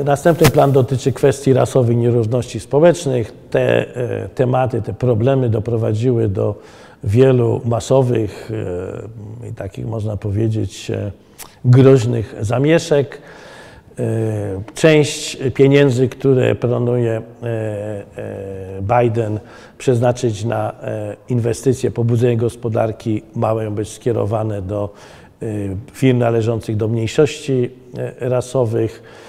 następny 0.04 0.50
plan 0.50 0.72
dotyczy 0.72 1.12
kwestii 1.12 1.52
rasowych 1.52 1.96
nierówności 1.96 2.60
społecznych. 2.60 3.32
Te 3.50 3.96
e, 3.96 4.28
tematy, 4.28 4.82
te 4.82 4.92
problemy 4.92 5.48
doprowadziły 5.48 6.28
do 6.28 6.54
wielu 7.04 7.60
masowych 7.64 8.50
e, 9.44 9.48
i 9.48 9.54
takich 9.54 9.86
można 9.86 10.16
powiedzieć 10.16 10.92
groźnych 11.64 12.34
zamieszek. 12.40 13.22
Część 14.74 15.38
pieniędzy, 15.54 16.08
które 16.08 16.54
planuje 16.54 17.22
Biden 18.80 19.40
przeznaczyć 19.78 20.44
na 20.44 20.72
inwestycje, 21.28 21.90
pobudzenie 21.90 22.36
gospodarki, 22.36 23.22
mają 23.34 23.74
być 23.74 23.88
skierowane 23.88 24.62
do 24.62 24.94
firm 25.92 26.18
należących 26.18 26.76
do 26.76 26.88
mniejszości 26.88 27.70
rasowych 28.20 29.02
E, 29.02 29.27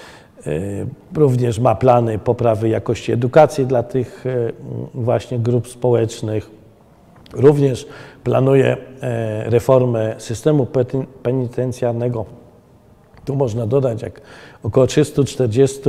również 1.14 1.58
ma 1.58 1.74
plany 1.74 2.18
poprawy 2.18 2.68
jakości 2.68 3.12
edukacji 3.12 3.66
dla 3.66 3.82
tych 3.82 4.26
e, 4.26 4.52
właśnie 4.94 5.38
grup 5.38 5.68
społecznych. 5.68 6.50
Również 7.32 7.86
planuje 8.24 8.76
e, 9.00 9.50
reformę 9.50 10.14
systemu 10.18 10.66
penitencjarnego. 11.22 12.24
Tu 13.24 13.36
można 13.36 13.66
dodać, 13.66 14.02
jak 14.02 14.20
około 14.62 14.86
340 14.86 15.80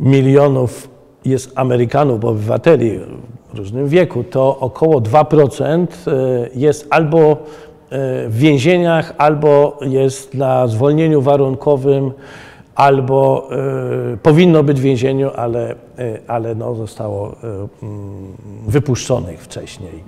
milionów 0.00 0.88
jest 1.24 1.52
Amerykanów, 1.54 2.24
obywateli 2.24 2.98
w 3.54 3.58
różnym 3.58 3.88
wieku, 3.88 4.24
to 4.24 4.58
około 4.58 5.00
2% 5.00 5.86
jest 6.54 6.86
albo 6.90 7.36
w 8.28 8.36
więzieniach, 8.36 9.14
albo 9.18 9.78
jest 9.80 10.34
na 10.34 10.66
zwolnieniu 10.66 11.22
warunkowym 11.22 12.12
albo 12.78 13.48
y, 14.14 14.16
powinno 14.16 14.62
być 14.62 14.80
w 14.80 14.82
więzieniu, 14.82 15.30
ale, 15.36 15.72
y, 15.72 15.76
ale 16.26 16.54
no, 16.54 16.74
zostało 16.74 17.32
y, 17.32 17.34
wypuszczonych 18.66 19.42
wcześniej. 19.42 20.04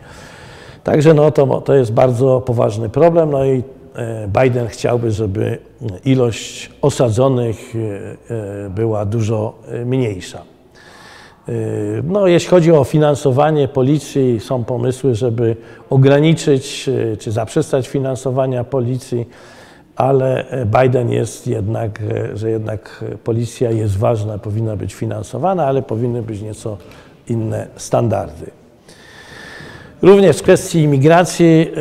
Także 0.85 1.15
no, 1.15 1.31
to, 1.31 1.61
to 1.61 1.75
jest 1.75 1.93
bardzo 1.93 2.41
poważny 2.41 2.89
problem. 2.89 3.31
No 3.31 3.45
i 3.45 3.63
Biden 4.43 4.69
chciałby, 4.69 5.11
żeby 5.11 5.59
ilość 6.05 6.71
osadzonych 6.83 7.75
była 8.71 9.05
dużo 9.05 9.55
mniejsza. 9.87 10.43
No, 12.05 12.27
jeśli 12.27 12.51
chodzi 12.51 12.73
o 12.73 12.85
finansowanie 12.85 13.69
policji, 13.69 14.41
są 14.41 14.65
pomysły, 14.65 15.15
żeby 15.15 15.57
ograniczyć 15.91 16.91
czy 17.19 17.33
zaprzestać 17.33 17.89
finansowania 17.89 18.65
policji, 18.65 19.27
ale 19.97 20.45
Biden 20.81 21.11
jest 21.11 21.47
jednak, 21.47 22.03
że 22.35 22.51
jednak 22.51 23.05
policja 23.25 23.71
jest 23.71 23.99
ważna, 23.99 24.39
powinna 24.39 24.77
być 24.77 24.95
finansowana, 24.95 25.67
ale 25.67 25.83
powinny 25.83 26.23
być 26.23 26.43
nieco 26.43 26.77
inne 27.29 27.67
standardy. 27.77 28.47
Również 30.03 30.39
w 30.39 30.43
kwestii 30.43 30.79
imigracji 30.79 31.73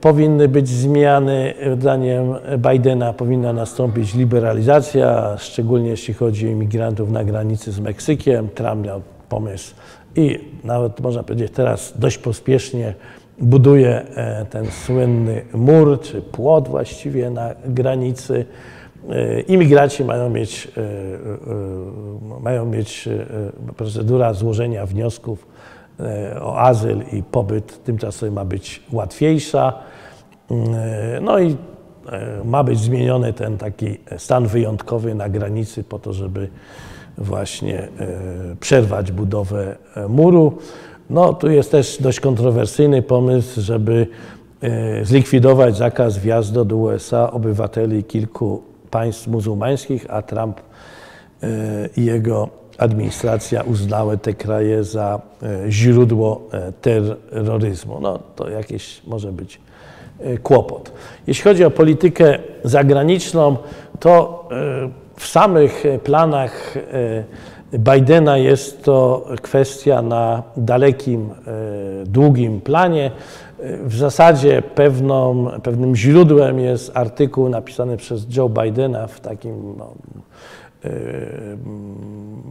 powinny 0.00 0.48
być 0.48 0.68
zmiany. 0.68 1.54
Zdaniem 1.80 2.34
Bidena 2.58 3.12
powinna 3.12 3.52
nastąpić 3.52 4.14
liberalizacja, 4.14 5.36
szczególnie 5.38 5.88
jeśli 5.88 6.14
chodzi 6.14 6.46
o 6.46 6.50
imigrantów 6.50 7.10
na 7.10 7.24
granicy 7.24 7.72
z 7.72 7.80
Meksykiem. 7.80 8.48
Trump 8.54 8.86
miał 8.86 9.00
pomysł 9.28 9.74
i 10.16 10.38
nawet 10.64 11.00
można 11.00 11.22
powiedzieć 11.22 11.52
teraz 11.52 11.92
dość 11.96 12.18
pospiesznie 12.18 12.94
buduje 13.38 14.02
e, 14.14 14.44
ten 14.44 14.66
słynny 14.70 15.42
mur, 15.54 16.00
czy 16.00 16.22
płot 16.22 16.68
właściwie 16.68 17.30
na 17.30 17.54
granicy. 17.64 18.46
E, 19.10 19.40
imigranci 19.40 20.04
mają 20.04 20.30
mieć, 20.30 20.68
e, 20.76 22.40
mają 22.40 22.66
mieć 22.66 23.08
procedura 23.76 24.34
złożenia 24.34 24.86
wniosków 24.86 25.46
o 26.40 26.58
azyl 26.58 27.02
i 27.12 27.22
pobyt 27.22 27.84
tymczasowy 27.84 28.32
ma 28.32 28.44
być 28.44 28.82
łatwiejsza. 28.92 29.72
E, 30.50 31.20
no 31.20 31.38
i 31.40 31.56
ma 32.44 32.64
być 32.64 32.78
zmieniony 32.78 33.32
ten 33.32 33.58
taki 33.58 33.98
stan 34.16 34.46
wyjątkowy 34.46 35.14
na 35.14 35.28
granicy 35.28 35.84
po 35.84 35.98
to, 35.98 36.12
żeby 36.12 36.48
właśnie 37.18 37.88
przerwać 38.60 39.12
budowę 39.12 39.76
muru. 40.08 40.58
No 41.12 41.34
tu 41.34 41.50
jest 41.50 41.70
też 41.70 41.98
dość 42.00 42.20
kontrowersyjny 42.20 43.02
pomysł, 43.02 43.60
żeby 43.60 44.06
zlikwidować 45.02 45.76
zakaz 45.76 46.18
wjazdu 46.18 46.64
do 46.64 46.76
USA 46.76 47.30
obywateli 47.30 48.04
kilku 48.04 48.62
państw 48.90 49.26
muzułmańskich, 49.26 50.06
a 50.08 50.22
Trump 50.22 50.60
i 51.96 52.04
jego 52.04 52.48
administracja 52.78 53.62
uznały 53.62 54.18
te 54.18 54.34
kraje 54.34 54.84
za 54.84 55.20
źródło 55.68 56.48
terroryzmu. 56.80 58.00
No 58.00 58.18
to 58.36 58.50
jakieś 58.50 59.02
może 59.06 59.32
być 59.32 59.60
E, 60.22 60.38
kłopot. 60.38 60.92
Jeśli 61.26 61.44
chodzi 61.44 61.64
o 61.64 61.70
politykę 61.70 62.38
zagraniczną, 62.64 63.56
to 64.00 64.44
e, 64.50 64.90
w 65.16 65.26
samych 65.26 65.84
planach 66.04 66.76
e, 66.76 66.80
Bidena 67.72 68.38
jest 68.38 68.84
to 68.84 69.26
kwestia 69.42 70.02
na 70.02 70.42
dalekim, 70.56 71.30
długim 72.06 72.60
planie. 72.60 73.10
W 73.84 73.96
zasadzie 73.96 74.62
pewną, 74.74 75.50
pewnym 75.62 75.96
źródłem 75.96 76.58
jest 76.58 76.96
artykuł 76.96 77.48
napisany 77.48 77.96
przez 77.96 78.36
Joe 78.36 78.48
Bidena 78.48 79.06
w 79.06 79.20
takim 79.20 79.74
no, 79.78 79.94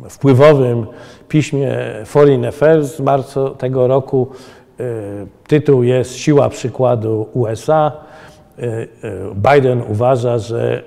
wpływowym 0.09 0.85
piśmie 1.27 1.77
Foreign 2.05 2.45
Affairs 2.45 2.95
z 2.95 2.99
marca 2.99 3.49
tego 3.49 3.87
roku, 3.87 4.27
E, 4.81 5.27
tytuł 5.47 5.83
jest 5.83 6.15
Siła 6.15 6.49
przykładu 6.49 7.27
USA. 7.33 7.91
E, 8.59 8.63
e, 8.63 8.87
Biden 9.35 9.83
uważa, 9.89 10.37
że 10.37 10.83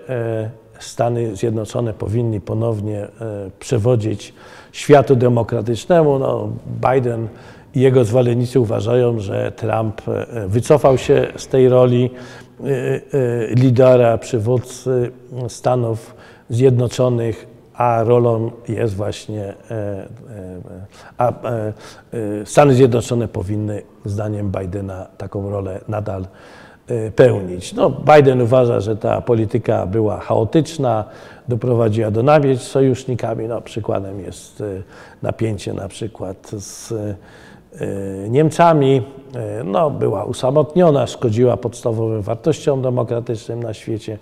Stany 0.84 1.36
Zjednoczone 1.36 1.94
powinni 1.94 2.40
ponownie 2.40 3.08
przewodzić 3.58 4.34
światu 4.72 5.16
demokratycznemu. 5.16 6.18
No, 6.18 6.48
Biden 6.92 7.28
i 7.74 7.80
jego 7.80 8.04
zwolennicy 8.04 8.60
uważają, 8.60 9.20
że 9.20 9.52
Trump 9.52 10.02
wycofał 10.46 10.98
się 10.98 11.26
z 11.36 11.48
tej 11.48 11.68
roli 11.68 12.10
lidera, 13.56 14.18
przywódcy 14.18 15.10
Stanów 15.48 16.14
Zjednoczonych 16.50 17.54
a 17.74 18.02
rolą 18.02 18.50
jest 18.68 18.94
właśnie, 18.94 19.44
e, 19.44 19.54
e, 19.70 20.06
a 21.18 21.28
e, 21.28 21.72
Stany 22.44 22.74
Zjednoczone 22.74 23.28
powinny, 23.28 23.82
zdaniem 24.04 24.52
Bidena, 24.52 25.06
taką 25.18 25.50
rolę 25.50 25.80
nadal 25.88 26.26
pełnić. 27.16 27.72
No, 27.72 27.90
Biden 27.90 28.40
uważa, 28.40 28.80
że 28.80 28.96
ta 28.96 29.20
polityka 29.20 29.86
była 29.86 30.20
chaotyczna, 30.20 31.04
doprowadziła 31.48 32.10
do 32.10 32.22
napięć 32.22 32.62
z 32.62 32.66
sojusznikami. 32.66 33.48
No, 33.48 33.60
przykładem 33.60 34.20
jest 34.20 34.62
napięcie 35.22 35.72
na 35.72 35.88
przykład 35.88 36.50
z 36.58 36.94
E, 37.80 38.28
Niemcami, 38.28 39.02
no, 39.64 39.90
była 39.90 40.24
usamotniona, 40.24 41.06
szkodziła 41.06 41.56
podstawowym 41.56 42.22
wartościom 42.22 42.82
demokratycznym 42.82 43.62
na 43.62 43.74
świecie. 43.74 44.18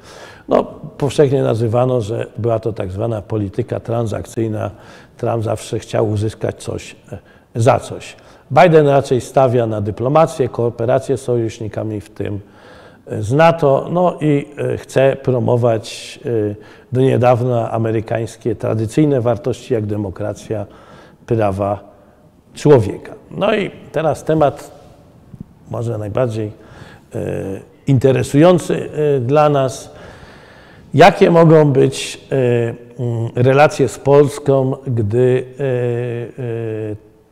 No, 0.48 0.64
powszechnie 0.98 1.42
nazywano, 1.42 2.00
że 2.00 2.26
była 2.38 2.58
to 2.58 2.72
tak 2.72 2.90
zwana 2.90 3.22
polityka 3.22 3.80
transakcyjna. 3.80 4.70
Trump 5.16 5.44
zawsze 5.44 5.78
chciał 5.78 6.10
uzyskać 6.10 6.62
coś 6.62 6.96
e, 7.12 7.18
za 7.54 7.80
coś. 7.80 8.16
Biden 8.50 8.88
raczej 8.88 9.20
stawia 9.20 9.66
na 9.66 9.80
dyplomację, 9.80 10.48
kooperację 10.48 11.16
z 11.16 11.22
sojusznikami, 11.22 12.00
w 12.00 12.10
tym 12.10 12.40
z 13.20 13.32
NATO, 13.32 13.88
no 13.90 14.18
i 14.20 14.48
chce 14.78 15.16
promować 15.22 16.18
do 16.92 17.00
niedawna 17.00 17.70
amerykańskie 17.70 18.54
tradycyjne 18.56 19.20
wartości 19.20 19.74
jak 19.74 19.86
demokracja, 19.86 20.66
prawa 21.26 21.92
człowieka. 22.54 23.12
No 23.30 23.54
i 23.54 23.70
teraz 23.92 24.24
temat 24.24 24.70
może 25.70 25.98
najbardziej 25.98 26.46
e, 27.14 27.20
interesujący 27.86 28.90
e, 29.16 29.20
dla 29.20 29.48
nas. 29.48 29.90
Jakie 30.94 31.30
mogą 31.30 31.72
być 31.72 32.20
e, 32.32 32.36
mm, 33.02 33.30
relacje 33.34 33.88
z 33.88 33.98
Polską, 33.98 34.76
gdy 34.86 35.44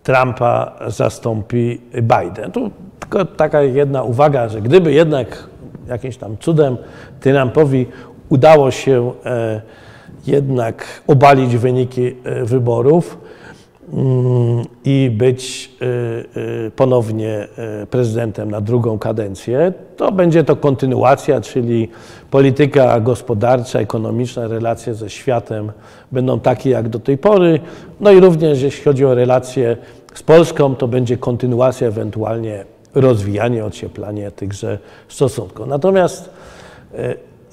Trumpa 0.03 0.79
zastąpi 0.87 1.81
Biden? 1.93 2.53
Tu 2.53 2.71
tylko 3.01 3.25
taka 3.25 3.63
jedna 3.63 4.03
uwaga, 4.03 4.49
że 4.49 4.61
gdyby 4.61 4.93
jednak 4.93 5.50
jakimś 5.91 6.17
tam 6.17 6.37
cudem 6.41 6.77
Trumpowi 7.21 7.87
udało 8.29 8.71
się 8.71 9.13
jednak 10.27 11.03
obalić 11.07 11.57
wyniki 11.57 12.17
wyborów, 12.43 13.19
Mm, 13.93 14.65
i 14.85 15.11
być 15.13 15.71
y, 16.67 16.71
ponownie 16.71 17.49
prezydentem 17.91 18.51
na 18.51 18.61
drugą 18.61 18.99
kadencję, 18.99 19.73
to 19.97 20.13
będzie 20.13 20.45
to 20.45 20.57
kontynuacja, 20.57 21.41
czyli 21.41 21.89
polityka 22.31 23.01
gospodarcza, 23.01 23.81
ekonomiczna, 23.81 24.49
relacje 24.49 24.95
ze 24.95 25.11
światem 25.11 25.73
będą 26.13 26.41
takie 26.41 26.71
jak 26.71 26.89
do 26.89 26.99
tej 26.99 27.19
pory. 27.19 27.61
No 28.01 28.11
i 28.11 28.21
również 28.21 28.63
jeśli 28.63 28.85
chodzi 28.85 29.05
o 29.05 29.15
relacje 29.15 29.77
z 30.15 30.23
Polską, 30.23 30.75
to 30.75 30.89
będzie 30.89 31.17
kontynuacja, 31.17 31.89
ewentualnie 31.89 32.65
rozwijanie, 32.95 33.65
ocieplanie 33.65 34.31
tychże 34.31 34.79
stosunków. 35.09 35.67
Natomiast 35.67 36.31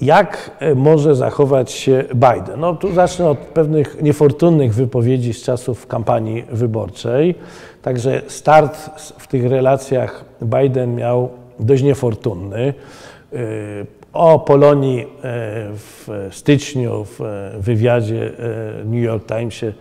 jak 0.00 0.50
e, 0.58 0.74
może 0.74 1.14
zachować 1.14 1.72
się 1.72 2.04
Biden? 2.14 2.60
No 2.60 2.74
tu 2.74 2.92
zacznę 2.92 3.28
od 3.30 3.38
pewnych 3.38 4.02
niefortunnych 4.02 4.74
wypowiedzi 4.74 5.32
z 5.34 5.42
czasów 5.42 5.86
kampanii 5.86 6.44
wyborczej. 6.52 7.34
Także 7.82 8.22
start 8.26 8.90
w 9.18 9.26
tych 9.26 9.46
relacjach 9.46 10.24
Biden 10.42 10.94
miał 10.94 11.28
dość 11.60 11.82
niefortunny. 11.82 12.74
E, 13.32 13.36
o 14.12 14.38
Polonii 14.38 15.00
e, 15.00 15.06
w 15.72 16.28
styczniu 16.30 17.04
w 17.04 17.20
wywiadzie 17.60 18.32
New 18.84 19.02
York 19.02 19.26
Timesie 19.26 19.72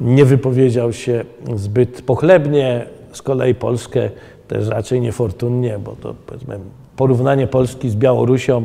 nie 0.00 0.24
wypowiedział 0.24 0.92
się 0.92 1.24
zbyt 1.54 2.02
pochlebnie, 2.02 2.86
z 3.12 3.22
kolei 3.22 3.54
Polskę 3.54 4.10
też 4.48 4.68
raczej 4.68 5.00
niefortunnie, 5.00 5.78
bo 5.78 5.96
to 5.96 6.14
powiedzmy 6.26 6.58
porównanie 6.96 7.46
Polski 7.46 7.90
z 7.90 7.96
Białorusią 7.96 8.64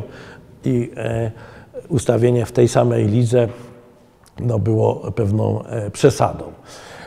i 0.64 0.90
e, 0.96 1.30
ustawienie 1.88 2.46
w 2.46 2.52
tej 2.52 2.68
samej 2.68 3.06
lidze 3.06 3.48
no, 4.40 4.58
było 4.58 4.94
pewną 4.94 5.64
e, 5.64 5.90
przesadą. 5.90 6.44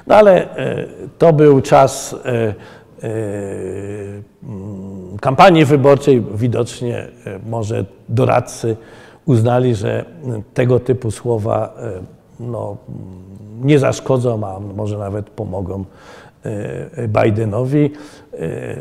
No 0.08 0.16
ale 0.16 0.56
e, 0.56 0.86
to 1.18 1.34
był 1.34 1.62
czas 1.62 2.16
mm, 3.02 4.24
kampanii 5.22 5.66
wyborczej. 5.66 6.24
Widocznie 6.36 7.08
może 7.50 7.86
doradcy 8.10 8.78
uznali, 9.26 9.76
że 9.76 10.06
tego 10.54 10.80
typu 10.80 11.12
słowa 11.12 11.74
no, 12.40 12.78
nie 13.62 13.80
zaszkodzą, 13.80 14.48
a 14.48 14.60
może 14.60 14.98
nawet 14.98 15.30
pomogą 15.30 15.86
Bidenowi. 17.08 17.91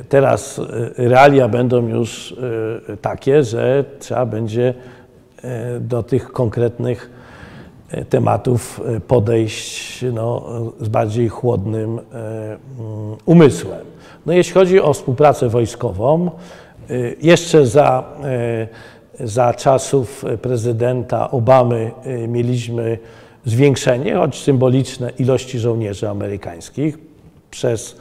Teraz 0.08 0.60
realia 0.96 1.48
będą 1.48 1.88
już 1.88 2.36
takie, 3.02 3.42
że 3.42 3.84
trzeba 3.98 4.26
będzie 4.26 4.74
do 5.80 6.02
tych 6.02 6.32
konkretnych 6.32 7.10
tematów 8.08 8.80
podejść 9.08 10.04
no, 10.12 10.44
z 10.80 10.88
bardziej 10.88 11.28
chłodnym 11.28 11.90
mm, 11.90 12.00
umysłem. 13.26 13.84
No, 14.26 14.32
jeśli 14.32 14.54
chodzi 14.54 14.80
o 14.80 14.92
współpracę 14.92 15.48
wojskową, 15.48 16.30
jeszcze 17.22 17.66
za, 17.66 18.04
za 19.20 19.54
czasów 19.54 20.24
prezydenta 20.42 21.30
Obamy 21.30 21.90
mieliśmy 22.28 22.98
zwiększenie, 23.44 24.14
choć 24.14 24.42
symboliczne, 24.42 25.10
ilości 25.18 25.58
żołnierzy 25.58 26.08
amerykańskich. 26.08 27.11
Przez 27.53 27.96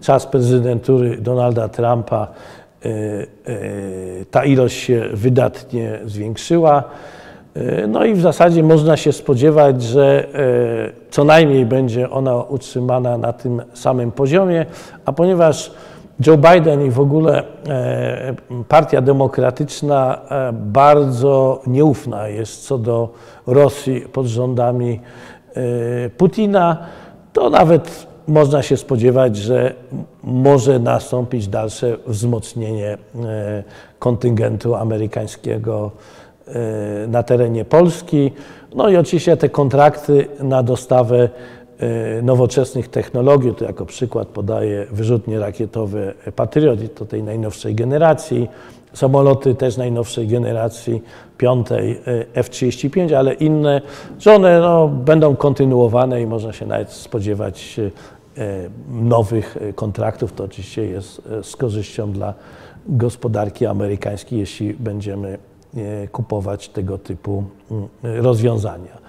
czas 0.00 0.26
prezydentury 0.26 1.16
Donalda 1.16 1.68
Trumpa 1.68 2.28
e, 2.84 2.88
e, 2.88 4.24
ta 4.30 4.44
ilość 4.44 4.76
się 4.76 5.04
wydatnie 5.12 5.98
zwiększyła. 6.04 6.84
E, 7.54 7.86
no 7.86 8.04
i 8.04 8.14
w 8.14 8.20
zasadzie 8.20 8.62
można 8.62 8.96
się 8.96 9.12
spodziewać, 9.12 9.82
że 9.82 10.28
co 11.10 11.24
najmniej 11.24 11.66
będzie 11.66 12.10
ona 12.10 12.36
utrzymana 12.36 13.18
na 13.18 13.32
tym 13.32 13.62
samym 13.74 14.12
poziomie, 14.12 14.66
a 15.04 15.12
ponieważ 15.12 15.70
Joe 16.26 16.36
Biden 16.36 16.86
i 16.86 16.90
w 16.90 17.00
ogóle 17.00 17.42
Partia 18.68 19.00
Demokratyczna 19.00 20.20
bardzo 20.52 21.62
nieufna 21.66 22.28
jest 22.28 22.66
co 22.66 22.78
do 22.78 23.08
Rosji 23.46 24.00
pod 24.00 24.26
rządami 24.26 25.00
Putina, 26.16 26.78
to 27.32 27.50
nawet 27.50 28.13
można 28.28 28.62
się 28.62 28.76
spodziewać, 28.76 29.36
że 29.36 29.74
może 30.22 30.78
nastąpić 30.78 31.48
dalsze 31.48 31.96
wzmocnienie 32.06 32.98
e, 33.24 33.62
kontyngentu 33.98 34.74
amerykańskiego 34.74 35.90
e, 36.48 36.52
na 37.08 37.22
terenie 37.22 37.64
Polski. 37.64 38.32
No 38.74 38.88
i 38.88 38.96
oczywiście 38.96 39.36
te 39.36 39.48
kontrakty 39.48 40.26
na 40.40 40.62
dostawę 40.62 41.28
nowoczesnych 42.22 42.88
technologii, 42.88 43.54
to 43.54 43.64
jako 43.64 43.86
przykład 43.86 44.28
podaję 44.28 44.86
wyrzutnie 44.90 45.38
rakietowe 45.38 46.14
Patriot, 46.36 46.94
to 46.94 47.06
tej 47.06 47.22
najnowszej 47.22 47.74
generacji, 47.74 48.48
samoloty 48.94 49.54
też 49.54 49.76
najnowszej 49.76 50.28
generacji, 50.28 51.02
piątej 51.38 52.00
F-35, 52.34 53.14
ale 53.14 53.34
inne, 53.34 53.80
że 54.18 54.34
one 54.34 54.60
no, 54.60 54.88
będą 54.88 55.36
kontynuowane 55.36 56.22
i 56.22 56.26
można 56.26 56.52
się 56.52 56.66
nawet 56.66 56.90
spodziewać 56.90 57.80
E, 58.38 58.70
nowych 58.88 59.56
kontraktów, 59.74 60.32
to 60.32 60.44
oczywiście 60.44 60.86
jest 60.86 61.22
z 61.42 61.56
korzyścią 61.56 62.12
dla 62.12 62.34
gospodarki 62.86 63.66
amerykańskiej, 63.66 64.38
jeśli 64.38 64.74
będziemy 64.74 65.38
kupować 66.12 66.68
tego 66.68 66.98
typu 66.98 67.44
mm, 67.70 67.88
rozwiązania. 68.02 69.03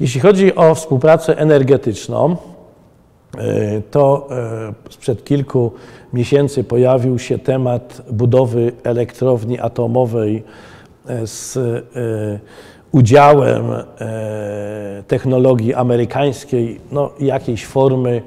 Jeśli 0.00 0.20
chodzi 0.20 0.54
o 0.54 0.74
współpracę 0.74 1.38
energetyczną, 1.38 2.36
to 3.90 4.28
sprzed 4.90 5.24
kilku 5.24 5.72
miesięcy 6.12 6.64
pojawił 6.64 7.18
się 7.18 7.38
temat 7.38 8.02
budowy 8.10 8.72
elektrowni 8.84 9.58
atomowej 9.58 10.44
z 11.24 11.58
udziałem 12.92 13.64
technologii 15.08 15.74
amerykańskiej, 15.74 16.80
no, 16.92 17.10
jakiejś 17.20 17.66
formy 17.66 18.22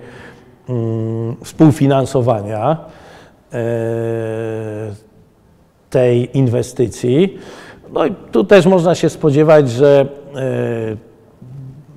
Mm, 0.70 1.36
współfinansowania 1.44 2.78
e, 3.54 3.58
tej 5.90 6.38
inwestycji. 6.38 7.38
No 7.94 8.06
i 8.06 8.14
tu 8.32 8.44
też 8.44 8.66
można 8.66 8.96
się 8.96 9.10
spodziewać, 9.10 9.70
że 9.70 10.06
e, 10.36 11.13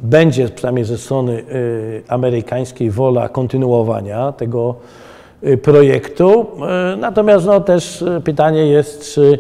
będzie 0.03 0.49
przynajmniej 0.49 0.85
ze 0.85 0.99
strony 0.99 1.45
e, 2.09 2.13
amerykańskiej 2.13 2.91
wola 2.91 3.29
kontynuowania 3.29 4.33
tego 4.33 4.75
projektu. 5.63 6.47
Natomiast 6.99 7.47
no, 7.47 7.61
też 7.61 8.05
pytanie 8.25 8.67
jest, 8.67 9.15
czy 9.15 9.39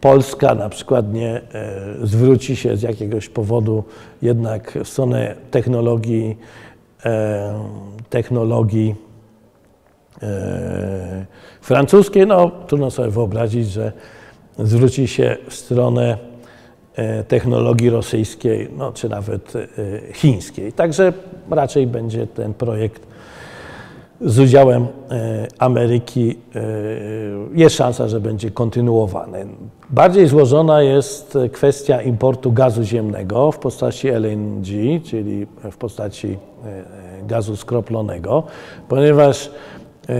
Polska 0.00 0.54
na 0.54 0.68
przykład 0.68 1.12
nie 1.12 1.40
zwróci 2.02 2.56
się 2.56 2.76
z 2.76 2.82
jakiegoś 2.82 3.28
powodu 3.28 3.84
jednak 4.22 4.78
w 4.84 4.88
stronę 4.88 5.34
technologii 5.50 6.36
technologii 8.10 8.94
francuskiej, 11.60 12.26
no 12.26 12.50
trudno 12.66 12.90
sobie 12.90 13.10
wyobrazić, 13.10 13.70
że 13.70 13.92
zwróci 14.58 15.08
się 15.08 15.36
w 15.48 15.54
stronę 15.54 16.31
technologii 17.28 17.90
rosyjskiej, 17.90 18.68
no, 18.76 18.92
czy 18.92 19.08
nawet 19.08 19.52
chińskiej. 20.12 20.72
Także 20.72 21.12
raczej 21.50 21.86
będzie 21.86 22.26
ten 22.26 22.54
projekt 22.54 23.06
z 24.24 24.38
udziałem 24.38 24.86
e, 25.10 25.48
Ameryki 25.58 26.38
e, 26.54 26.60
jest 27.54 27.76
szansa, 27.76 28.08
że 28.08 28.20
będzie 28.20 28.50
kontynuowany. 28.50 29.46
Bardziej 29.90 30.26
złożona 30.26 30.82
jest 30.82 31.38
kwestia 31.52 32.02
importu 32.02 32.52
gazu 32.52 32.82
ziemnego 32.82 33.52
w 33.52 33.58
postaci 33.58 34.08
LNG, 34.08 34.66
czyli 35.04 35.46
w 35.70 35.76
postaci 35.76 36.38
e, 36.64 37.26
gazu 37.26 37.56
skroplonego, 37.56 38.42
ponieważ 38.88 39.50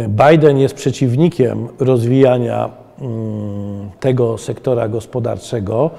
Biden 0.09 0.59
jest 0.59 0.75
przeciwnikiem 0.75 1.68
rozwijania 1.79 2.70
mm, 3.01 3.91
tego 4.01 4.39
sektora 4.39 4.89
gospodarczego, 4.89 5.91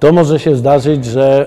to 0.00 0.12
może 0.12 0.38
się 0.38 0.56
zdarzyć, 0.56 1.04
że 1.04 1.46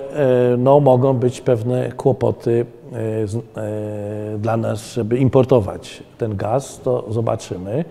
no, 0.57 0.80
mogą 0.80 1.13
być 1.13 1.41
pewne 1.41 1.91
kłopoty 1.91 2.65
E, 2.95 3.61
e, 3.61 4.38
dla 4.38 4.57
nas, 4.57 4.93
żeby 4.93 5.17
importować 5.17 6.03
ten 6.17 6.36
gaz, 6.36 6.80
to 6.84 7.05
zobaczymy. 7.09 7.86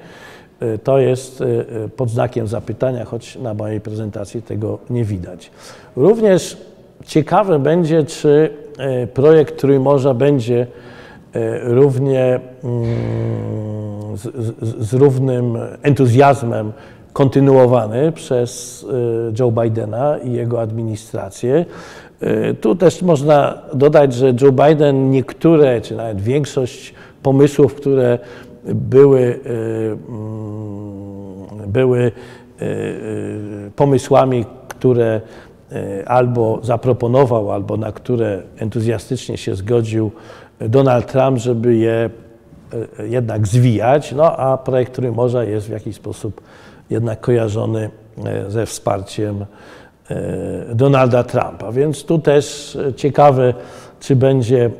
E, 0.60 0.78
to 0.78 0.98
jest 0.98 1.42
pod 1.96 2.10
znakiem 2.10 2.46
zapytania, 2.46 3.04
choć 3.04 3.36
na 3.36 3.54
mojej 3.54 3.80
prezentacji 3.80 4.42
tego 4.42 4.78
nie 4.90 5.04
widać. 5.04 5.50
Również 5.96 6.56
ciekawe 7.06 7.58
będzie, 7.58 8.04
czy 8.04 8.50
projekt 9.14 9.60
Trójmorza 9.60 10.14
będzie 10.14 10.66
równie 11.62 12.40
mm, 12.64 14.16
z, 14.16 14.22
z, 14.22 14.88
z 14.88 14.94
równym 14.94 15.58
entuzjazmem 15.82 16.72
kontynuowany 17.14 18.12
przez 18.12 18.86
Joe 19.38 19.50
Bidena 19.50 20.18
i 20.18 20.32
jego 20.32 20.60
administrację. 20.60 21.64
Y, 22.22 22.54
tu 22.54 22.74
też 22.74 23.02
można 23.02 23.58
dodać, 23.74 24.14
że 24.14 24.34
Joe 24.40 24.52
Biden 24.52 25.10
niektóre, 25.10 25.80
czy 25.80 25.96
nawet 25.96 26.20
większość 26.20 26.94
pomysłów, 27.22 27.74
które 27.74 28.18
były, 28.64 29.20
y, 29.20 29.38
mm, 30.08 31.70
były 31.72 32.12
y, 32.62 33.70
pomysłami, 33.76 34.44
które 34.68 35.20
albo 36.06 36.58
zaproponował, 36.62 37.52
albo 37.52 37.76
na 37.76 37.92
które 37.92 38.42
entuzjastycznie 38.58 39.36
się 39.36 39.54
zgodził 39.54 40.10
Donald 40.60 41.12
Trump, 41.12 41.38
żeby 41.38 41.76
je 41.76 42.10
jednak 43.08 43.46
zwijać, 43.46 44.12
no 44.12 44.36
a 44.36 44.58
projekt 44.58 44.94
Trójmorza 44.94 45.44
jest 45.44 45.66
w 45.66 45.70
jakiś 45.70 45.96
sposób 45.96 46.40
jednak 46.90 47.20
kojarzony 47.20 47.90
ze 48.48 48.66
wsparciem 48.66 49.44
E, 50.10 50.74
Donalda 50.74 51.24
Trumpa. 51.24 51.72
Więc 51.72 52.04
tu 52.04 52.18
też 52.18 52.78
ciekawe, 52.96 53.54
czy 54.00 54.16
będzie 54.16 54.64
e, 54.64 54.70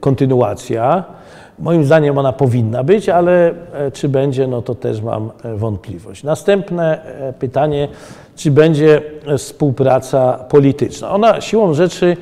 kontynuacja. 0.00 1.04
Moim 1.58 1.84
zdaniem 1.84 2.18
ona 2.18 2.32
powinna 2.32 2.84
być, 2.84 3.08
ale 3.08 3.54
e, 3.72 3.90
czy 3.90 4.08
będzie, 4.08 4.46
no 4.46 4.62
to 4.62 4.74
też 4.74 5.02
mam 5.02 5.30
wątpliwość. 5.56 6.22
Następne 6.22 7.00
pytanie, 7.38 7.88
czy 8.36 8.50
będzie 8.50 9.02
współpraca 9.38 10.32
polityczna. 10.32 11.10
Ona 11.10 11.40
siłą 11.40 11.74
rzeczy 11.74 12.16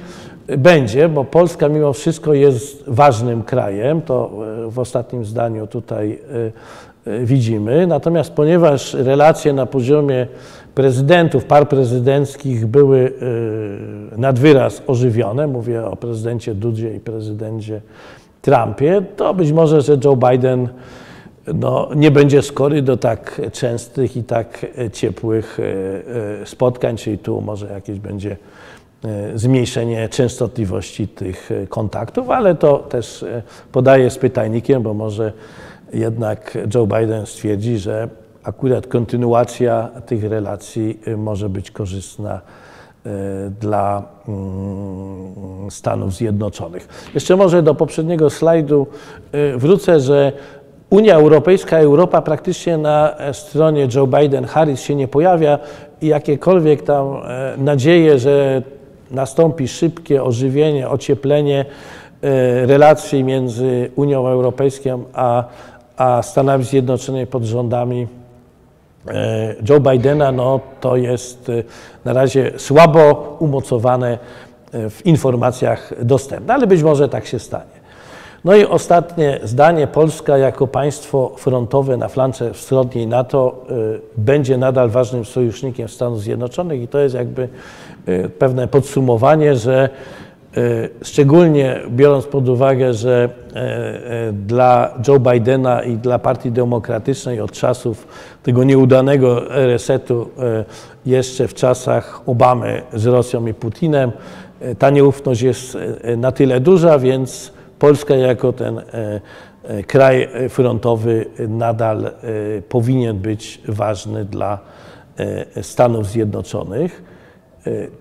będzie, 0.59 1.09
bo 1.09 1.25
Polska 1.25 1.69
mimo 1.69 1.93
wszystko 1.93 2.35
jest 2.35 2.85
ważnym 2.87 3.43
krajem, 3.43 4.03
to 4.03 4.31
w 4.69 4.79
ostatnim 4.79 5.25
zdaniu 5.25 5.67
tutaj 5.67 6.19
widzimy. 7.25 7.87
Natomiast 7.87 8.33
ponieważ 8.33 8.95
relacje 8.95 9.53
na 9.53 9.67
poziomie 9.67 10.27
prezydentów, 10.75 11.45
par 11.45 11.69
prezydenckich 11.69 12.67
były 12.67 12.99
y, 12.99 14.19
nad 14.19 14.39
wyraz 14.39 14.83
ożywione, 14.87 15.47
mówię 15.47 15.87
o 15.87 15.97
prezydencie 15.97 16.55
Dudzie 16.55 16.95
i 16.95 17.01
prezydencie 17.01 17.81
Trumpie, 18.43 19.03
to 19.17 19.35
być 19.35 19.53
może, 19.53 19.81
że 19.81 19.99
Joe 20.05 20.17
Biden 20.17 20.69
no, 21.55 21.89
nie 21.97 22.11
będzie 22.11 22.43
skory 22.43 22.83
do 22.83 22.97
tak 22.97 23.41
częstych 23.53 24.17
i 24.17 24.25
tak 24.25 24.67
ciepłych 24.93 25.59
y, 25.59 25.63
y, 26.43 26.47
spotkań, 26.47 26.97
czyli 26.97 27.19
tu 27.19 27.41
może 27.41 27.67
jakieś 27.67 27.99
będzie 27.99 28.37
zmniejszenie 29.35 30.09
częstotliwości 30.09 31.09
tych 31.09 31.51
kontaktów, 31.69 32.31
ale 32.31 32.55
to 32.55 32.79
też 32.79 33.25
podaję 33.73 34.11
z 34.11 34.19
pytajnikiem, 34.19 34.83
bo 34.83 34.95
może 34.95 35.33
jednak 35.95 36.59
Joe 36.75 36.87
Biden 36.87 37.27
stwierdzi, 37.27 37.79
że 37.79 38.09
akurat 38.43 38.87
kontynuacja 38.87 39.89
tych 40.07 40.25
relacji 40.25 41.01
y, 41.09 41.17
może 41.17 41.49
być 41.49 41.71
korzystna 41.71 42.41
dla 43.61 44.03
mm, 44.29 45.71
Stanów 45.71 46.15
Zjednoczonych. 46.15 47.11
Jeszcze 47.15 47.37
może 47.37 47.63
do 47.63 47.75
poprzedniego 47.75 48.31
slajdu 48.31 48.87
wrócę, 49.57 50.01
że 50.01 50.33
Unia 50.91 51.15
Europejska, 51.15 51.79
Europa 51.79 52.23
praktycznie 52.23 52.79
na 52.79 53.15
stronie 53.33 53.89
Joe 53.95 54.07
Biden-Harris 54.07 54.77
się 54.77 54.95
nie 54.95 55.09
pojawia 55.09 55.59
i 56.01 56.07
jakiekolwiek 56.07 56.83
tam 56.83 57.17
nadzieje, 57.59 58.19
że 58.19 58.63
nastąpi 59.11 59.69
szybkie 59.69 60.23
ożywienie, 60.23 60.89
ocieplenie 60.89 61.65
relacji 62.67 63.25
między 63.25 63.91
Unią 63.97 64.29
Europejską 64.29 65.05
a, 65.13 65.45
a 65.97 66.23
Stanami 66.23 66.65
Zjednoczonymi 66.65 67.27
pod 67.27 67.45
rządami 67.45 68.07
E, 69.09 69.55
Joe 69.69 69.81
Bidena, 69.81 70.33
no 70.33 70.61
to 70.81 70.97
jest 70.97 71.49
e, 71.49 71.63
na 72.05 72.13
razie 72.13 72.53
słabo 72.57 73.37
umocowane 73.39 74.19
e, 74.73 74.91
w 74.91 75.07
informacjach 75.07 76.05
dostępne, 76.05 76.55
ale 76.55 76.67
być 76.67 76.83
może 76.83 77.09
tak 77.09 77.27
się 77.27 77.39
stanie. 77.39 77.85
No 78.45 78.57
i 78.57 78.65
ostatnie 78.65 79.41
zdanie. 79.43 79.87
Polska 79.87 80.39
jako 80.39 80.67
państwo 80.67 81.33
frontowe 81.37 81.97
na 81.97 82.09
flance 82.09 82.53
wschodniej 82.53 83.07
NATO 83.07 83.65
będzie 84.17 84.59
nadal 84.59 84.91
ważnym 84.91 85.25
sojusznikiem 85.25 85.89
Stanów 85.89 86.21
Zjednoczonych 86.21 86.83
i 86.83 86.89
to 86.89 86.99
jest 86.99 87.15
jakby 87.15 87.49
pewne 88.39 88.69
podsumowanie, 88.69 89.57
że 89.57 89.89
szczególnie 91.03 91.81
biorąc 91.91 92.27
pod 92.27 92.49
uwagę, 92.49 92.95
że 92.95 93.29
e, 93.55 93.59
e, 93.59 94.33
dla 94.33 94.95
Joe 95.09 95.21
Bidena 95.21 95.83
i 95.83 95.97
dla 95.97 96.19
Partii 96.19 96.53
Demokratycznej 96.53 97.41
od 97.41 97.53
czasów 97.53 98.07
tego 98.43 98.65
nieudanego 98.65 99.41
resetu 99.49 100.31
jeszcze 101.07 101.49
w 101.49 101.55
czasach 101.55 102.23
Obamy 102.27 102.83
z 102.93 103.07
Rosją 103.07 103.47
i 103.47 103.55
Putinem, 103.55 104.13
ta 104.79 104.91
nieufność 104.91 105.43
jest 105.43 105.79
na 106.17 106.33
tyle 106.33 106.61
duża, 106.61 106.99
więc 106.99 107.53
Polska 107.79 108.15
jako 108.17 108.53
ten 108.53 108.81
kraj 109.87 110.29
frontowy 110.49 111.27
nadal 111.49 112.11
powinien 112.69 113.19
być 113.19 113.61
ważny 113.69 114.25
dla 114.25 114.59
Stanów 115.63 116.07
Zjednoczonych. 116.07 117.14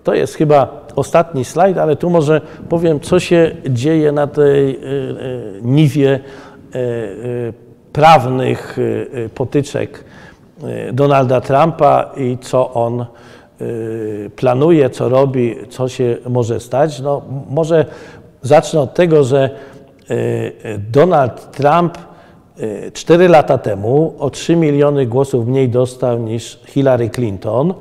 To 0.04 0.14
jest 0.14 0.34
chyba 0.34 0.84
ostatni 0.96 1.44
slajd, 1.44 1.78
ale 1.78 1.96
tu 1.96 2.10
może 2.10 2.40
powiem, 2.68 3.00
co 3.00 3.20
się 3.20 3.56
dzieje 3.68 4.12
na 4.12 4.26
tej 4.26 4.70
e, 4.70 4.78
e, 4.78 4.80
niwie 5.62 6.10
e, 6.14 6.20
prawnych 7.92 8.78
potyczek 9.34 10.04
Donalda 10.92 11.40
Trumpa 11.40 12.10
i 12.16 12.38
co 12.40 12.74
on 12.74 13.06
planuje, 14.36 14.90
co 14.90 15.08
robi, 15.08 15.56
co 15.70 15.88
się 15.88 16.16
może 16.28 16.60
stać. 16.60 17.00
No, 17.00 17.22
może 17.50 17.84
zacznę 18.42 18.80
od 18.80 18.94
tego, 18.94 19.24
że 19.24 19.50
Donald 20.90 21.50
Trump 21.50 21.98
cztery 22.92 23.28
lata 23.28 23.58
temu 23.58 24.14
o 24.18 24.30
3 24.30 24.56
miliony 24.56 25.06
głosów 25.06 25.46
mniej 25.46 25.68
dostał 25.68 26.18
niż 26.18 26.60
Hillary 26.66 27.10
Clinton. 27.10 27.74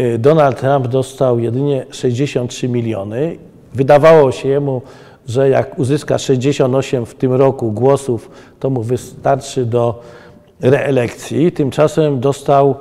Y, 0.00 0.18
Donald 0.18 0.60
Trump 0.60 0.88
dostał 0.88 1.38
jedynie 1.38 1.86
63 1.90 2.68
miliony. 2.68 3.36
Wydawało 3.74 4.32
się 4.32 4.48
jemu, 4.48 4.82
że 5.28 5.48
jak 5.48 5.78
uzyska 5.78 6.18
68 6.18 7.06
w 7.06 7.14
tym 7.14 7.32
roku 7.32 7.72
głosów, 7.72 8.30
to 8.60 8.70
mu 8.70 8.82
wystarczy 8.82 9.66
do 9.66 10.02
reelekcji. 10.60 11.52
Tymczasem 11.52 12.20
dostał 12.20 12.74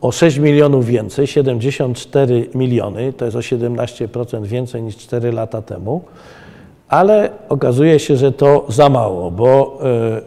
o 0.00 0.12
6 0.12 0.38
milionów 0.38 0.86
więcej, 0.86 1.26
74 1.26 2.48
miliony, 2.54 3.12
to 3.12 3.24
jest 3.24 3.36
o 3.36 3.40
17% 3.40 4.44
więcej 4.44 4.82
niż 4.82 4.96
4 4.96 5.32
lata 5.32 5.62
temu, 5.62 6.02
ale 6.88 7.30
okazuje 7.48 7.98
się, 7.98 8.16
że 8.16 8.32
to 8.32 8.66
za 8.68 8.88
mało, 8.88 9.30
bo 9.30 9.78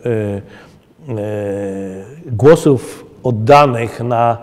y, 0.05 1.11
y, 1.11 1.21
głosów 2.25 3.05
oddanych 3.23 3.99
na 3.99 4.37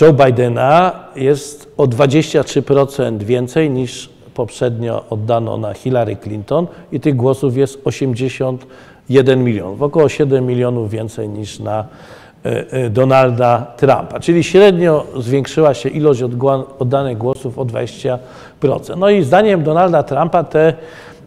Joe 0.00 0.12
Bidena 0.12 0.92
jest 1.16 1.72
o 1.76 1.84
23% 1.84 3.22
więcej 3.22 3.70
niż 3.70 4.10
poprzednio 4.34 5.04
oddano 5.10 5.56
na 5.56 5.74
Hillary 5.74 6.16
Clinton 6.16 6.66
i 6.92 7.00
tych 7.00 7.16
głosów 7.16 7.56
jest 7.56 7.80
81 7.84 9.44
milionów, 9.44 9.82
około 9.82 10.08
7 10.08 10.46
milionów 10.46 10.90
więcej 10.90 11.28
niż 11.28 11.58
na 11.58 11.84
e, 12.44 12.72
e, 12.72 12.90
Donalda 12.90 13.66
Trumpa. 13.76 14.20
Czyli 14.20 14.44
średnio 14.44 15.06
zwiększyła 15.16 15.74
się 15.74 15.88
ilość 15.88 16.22
oddanych 16.78 17.18
głosów 17.18 17.58
o 17.58 17.64
20%. 17.64 18.18
No 18.96 19.10
i 19.10 19.22
zdaniem 19.22 19.62
Donalda 19.62 20.02
Trumpa 20.02 20.44
te 20.44 20.74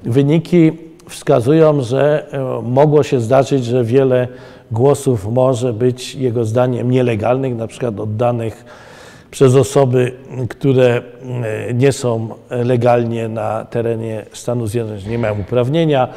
wyniki 0.04 0.72
wskazują, 1.10 1.82
że 1.82 2.28
mogło 2.64 3.04
się 3.04 3.20
zdarzyć, 3.20 3.66
że 3.66 3.84
wiele 3.84 4.28
głosów 4.74 5.28
może 5.32 5.74
być 5.74 6.16
jego 6.16 6.46
zdaniem 6.46 6.92
nielegalnych, 6.92 7.56
na 7.56 7.68
przykład 7.68 8.00
oddanych 8.00 8.66
przez 9.32 9.56
osoby, 9.56 10.12
które 10.50 11.02
e, 11.68 11.74
nie 11.74 11.92
są 11.92 12.30
legalnie 12.50 13.28
na 13.28 13.66
terenie 13.66 14.26
Stanów 14.34 14.70
Zjednoczonych, 14.70 15.08
nie 15.08 15.20
mają 15.20 15.40
uprawnienia, 15.40 16.08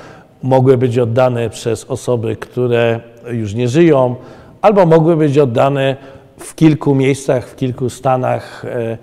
mogły 0.43 0.79
być 0.79 0.99
oddane 0.99 1.51
przez 1.51 1.85
osoby, 1.85 2.37
które 2.37 3.01
już 3.33 3.55
nie 3.55 3.69
żyją, 3.69 4.17
albo 4.63 4.87
mogły 4.87 5.17
być 5.17 5.39
oddane 5.39 5.97
w 6.39 6.55
kilku 6.55 6.95
miejscach, 6.95 7.49
w 7.49 7.57
kilku 7.57 7.91
stanach 7.91 8.65
e, 8.65 8.99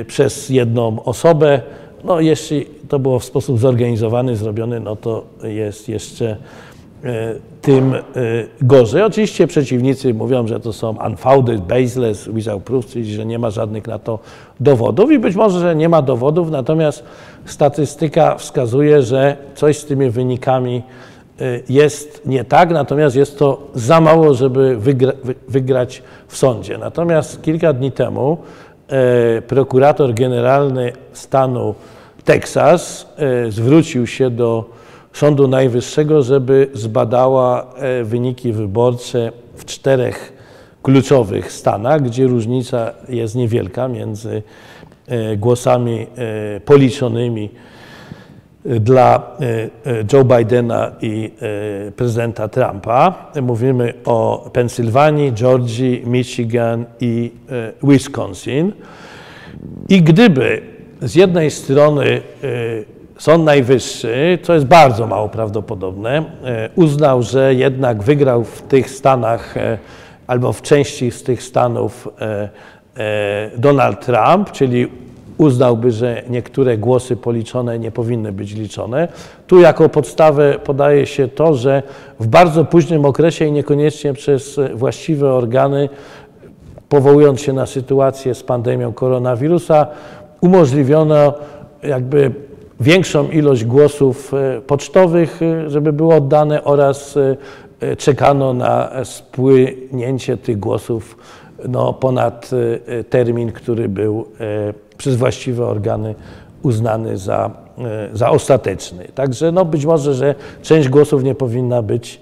e, 0.00 0.04
przez 0.04 0.48
jedną 0.48 1.04
osobę. 1.04 1.60
No, 2.04 2.20
jeśli 2.20 2.66
to 2.88 2.98
było 2.98 3.18
w 3.18 3.24
sposób 3.24 3.58
zorganizowany, 3.58 4.36
zrobiony, 4.36 4.80
no 4.80 4.96
to 4.96 5.24
jest 5.42 5.88
jeszcze 5.88 6.36
tym 7.62 7.94
e, 7.94 8.00
gorzej. 8.60 9.02
Oczywiście 9.02 9.46
przeciwnicy 9.46 10.14
mówią, 10.14 10.46
że 10.46 10.60
to 10.60 10.72
są 10.72 10.96
unfounded, 11.06 11.60
baseless, 11.60 12.28
without 12.28 12.62
proof, 12.62 12.86
czyli 12.86 13.14
że 13.14 13.26
nie 13.26 13.38
ma 13.38 13.50
żadnych 13.50 13.86
na 13.86 13.98
to 13.98 14.18
dowodów 14.60 15.12
i 15.12 15.18
być 15.18 15.36
może, 15.36 15.60
że 15.60 15.76
nie 15.76 15.88
ma 15.88 16.02
dowodów, 16.02 16.50
natomiast 16.50 17.04
statystyka 17.44 18.36
wskazuje, 18.36 19.02
że 19.02 19.36
coś 19.54 19.78
z 19.78 19.84
tymi 19.84 20.10
wynikami 20.10 20.82
e, 21.40 21.44
jest 21.68 22.22
nie 22.26 22.44
tak, 22.44 22.70
natomiast 22.70 23.16
jest 23.16 23.38
to 23.38 23.70
za 23.74 24.00
mało, 24.00 24.34
żeby 24.34 24.76
wygra, 24.76 25.12
wygrać 25.48 26.02
w 26.28 26.36
sądzie. 26.36 26.78
Natomiast 26.78 27.42
kilka 27.42 27.72
dni 27.72 27.92
temu 27.92 28.38
prokurator 29.48 30.14
generalny 30.14 30.92
stanu 31.12 31.74
Teksas 32.24 33.06
zwrócił 33.48 34.06
się 34.06 34.30
do 34.30 34.64
Sądu 35.12 35.48
Najwyższego, 35.48 36.22
żeby 36.22 36.68
zbadała 36.74 37.74
e, 37.74 38.04
wyniki 38.04 38.52
wyborcze 38.52 39.32
w 39.56 39.64
czterech 39.64 40.32
kluczowych 40.82 41.52
stanach, 41.52 42.02
gdzie 42.02 42.26
różnica 42.26 42.92
jest 43.08 43.34
niewielka 43.34 43.88
między 43.88 44.42
e, 45.06 45.36
głosami 45.36 46.06
e, 46.16 46.60
policzonymi 46.60 47.50
dla 48.64 49.36
Joe 50.12 50.24
Bidena 50.24 50.90
i 51.00 51.30
prezydenta 51.96 52.48
Trumpa. 52.48 53.30
Mówimy 53.42 53.94
o 54.04 54.50
Pensylwanii, 54.52 55.32
Georgii, 55.32 56.02
Michigan 56.06 56.84
i 57.00 57.32
Wisconsin. 57.82 58.72
I 59.88 60.02
gdyby 60.02 60.62
z 61.00 61.14
jednej 61.14 61.50
strony 61.50 62.22
Sąd 63.22 63.44
Najwyższy, 63.44 64.38
co 64.42 64.54
jest 64.54 64.66
bardzo 64.66 65.06
mało 65.06 65.28
prawdopodobne, 65.28 66.24
e, 66.44 66.70
uznał, 66.74 67.22
że 67.22 67.54
jednak 67.54 68.02
wygrał 68.02 68.44
w 68.44 68.62
tych 68.62 68.90
stanach 68.90 69.56
e, 69.56 69.78
albo 70.26 70.52
w 70.52 70.62
części 70.62 71.10
z 71.10 71.22
tych 71.22 71.42
stanów 71.42 72.08
e, 72.20 72.48
Donald 73.56 74.06
Trump, 74.06 74.50
czyli 74.52 74.88
uznałby, 75.38 75.90
że 75.90 76.22
niektóre 76.30 76.78
głosy 76.78 77.16
policzone 77.16 77.78
nie 77.78 77.90
powinny 77.90 78.32
być 78.32 78.54
liczone. 78.54 79.08
Tu 79.46 79.60
jako 79.60 79.88
podstawę 79.88 80.58
podaje 80.64 81.06
się 81.06 81.28
to, 81.28 81.54
że 81.54 81.82
w 82.20 82.26
bardzo 82.26 82.64
późnym 82.64 83.04
okresie 83.04 83.44
i 83.44 83.52
niekoniecznie 83.52 84.12
przez 84.12 84.60
właściwe 84.74 85.32
organy, 85.32 85.88
powołując 86.88 87.40
się 87.40 87.52
na 87.52 87.66
sytuację 87.66 88.34
z 88.34 88.42
pandemią 88.42 88.92
koronawirusa, 88.92 89.86
umożliwiono 90.40 91.34
jakby 91.82 92.32
większą 92.82 93.30
ilość 93.30 93.64
głosów 93.64 94.34
e, 94.34 94.60
pocztowych, 94.60 95.40
e, 95.42 95.70
żeby 95.70 95.92
było 95.92 96.14
oddane 96.14 96.64
oraz 96.64 97.16
e, 97.16 97.96
czekano 97.96 98.54
na 98.54 98.90
spłynięcie 99.04 100.36
tych 100.36 100.58
głosów 100.58 101.16
no, 101.68 101.92
ponad 101.92 102.50
termin, 103.10 103.52
który 103.52 103.88
był 103.88 104.26
przez 104.96 105.16
właściwe 105.16 105.66
organy 105.66 106.14
uznany 106.62 107.18
za, 107.18 107.50
za 108.12 108.30
ostateczny. 108.30 109.08
Także 109.14 109.52
no, 109.52 109.64
być 109.64 109.86
może, 109.86 110.14
że 110.14 110.34
część 110.62 110.88
głosów 110.88 111.24
nie 111.24 111.34
powinna 111.34 111.82
być 111.82 112.20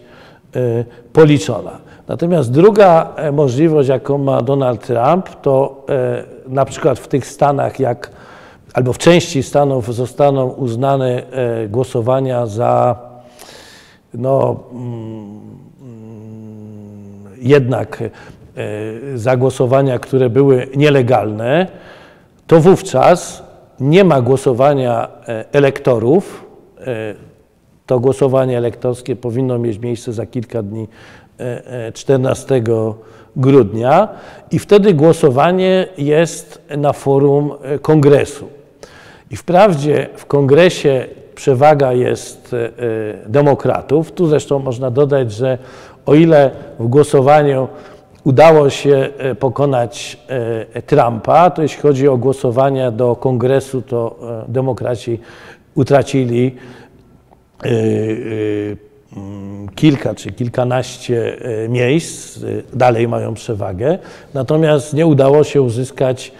policzona. 1.12 1.78
Natomiast 2.08 2.50
druga 2.50 3.14
możliwość, 3.32 3.88
jaką 3.88 4.18
ma 4.18 4.42
Donald 4.42 4.86
Trump, 4.86 5.40
to 5.42 5.86
na 6.48 6.64
przykład 6.64 6.98
w 6.98 7.08
tych 7.08 7.26
stanach, 7.26 7.80
jak 7.80 8.10
albo 8.74 8.92
w 8.92 8.98
części 8.98 9.42
stanów 9.42 9.94
zostaną 9.94 10.48
uznane 10.48 11.22
e, 11.30 11.68
głosowania 11.68 12.46
za 12.46 12.96
no, 14.14 14.60
mm, 14.72 15.40
jednak 17.40 18.02
za 19.14 19.36
głosowania, 19.36 19.98
które 19.98 20.30
były 20.30 20.68
nielegalne, 20.76 21.66
to 22.46 22.60
wówczas 22.60 23.42
nie 23.80 24.04
ma 24.04 24.20
głosowania 24.20 25.08
elektorów. 25.52 26.46
To 27.86 28.00
głosowanie 28.00 28.58
elektorskie 28.58 29.16
powinno 29.16 29.58
mieć 29.58 29.78
miejsce 29.78 30.12
za 30.12 30.26
kilka 30.26 30.62
dni 30.62 30.88
14 31.94 32.62
grudnia 33.36 34.08
i 34.50 34.58
wtedy 34.58 34.94
głosowanie 34.94 35.86
jest 35.98 36.62
na 36.76 36.92
forum 36.92 37.52
e, 37.62 37.78
kongresu. 37.78 38.59
I 39.30 39.36
wprawdzie 39.36 40.08
w 40.16 40.26
kongresie 40.26 41.06
przewaga 41.34 41.92
jest 41.92 42.54
e, 42.54 43.28
demokratów. 43.28 44.12
Tu 44.12 44.26
zresztą 44.26 44.58
można 44.58 44.90
dodać, 44.90 45.32
że 45.32 45.58
o 46.06 46.14
ile 46.14 46.50
w 46.78 46.86
głosowaniu 46.86 47.68
udało 48.24 48.70
się 48.70 49.08
e, 49.18 49.34
pokonać 49.34 50.18
Trumpa, 50.86 51.50
to 51.50 51.62
jeśli 51.62 51.82
chodzi 51.82 52.08
o 52.08 52.16
głosowania 52.16 52.90
do 52.90 53.16
kongresu, 53.16 53.82
to 53.82 54.18
demokraci 54.48 55.20
utracili 55.74 56.56
Mm, 59.16 59.68
kilka 59.74 60.14
czy 60.14 60.32
kilkanaście 60.32 61.36
e, 61.64 61.68
miejsc, 61.68 62.42
e, 62.42 62.46
dalej 62.72 63.08
mają 63.08 63.34
przewagę, 63.34 63.98
natomiast 64.34 64.94
nie 64.94 65.06
udało 65.06 65.44
się 65.44 65.62
uzyskać 65.62 66.32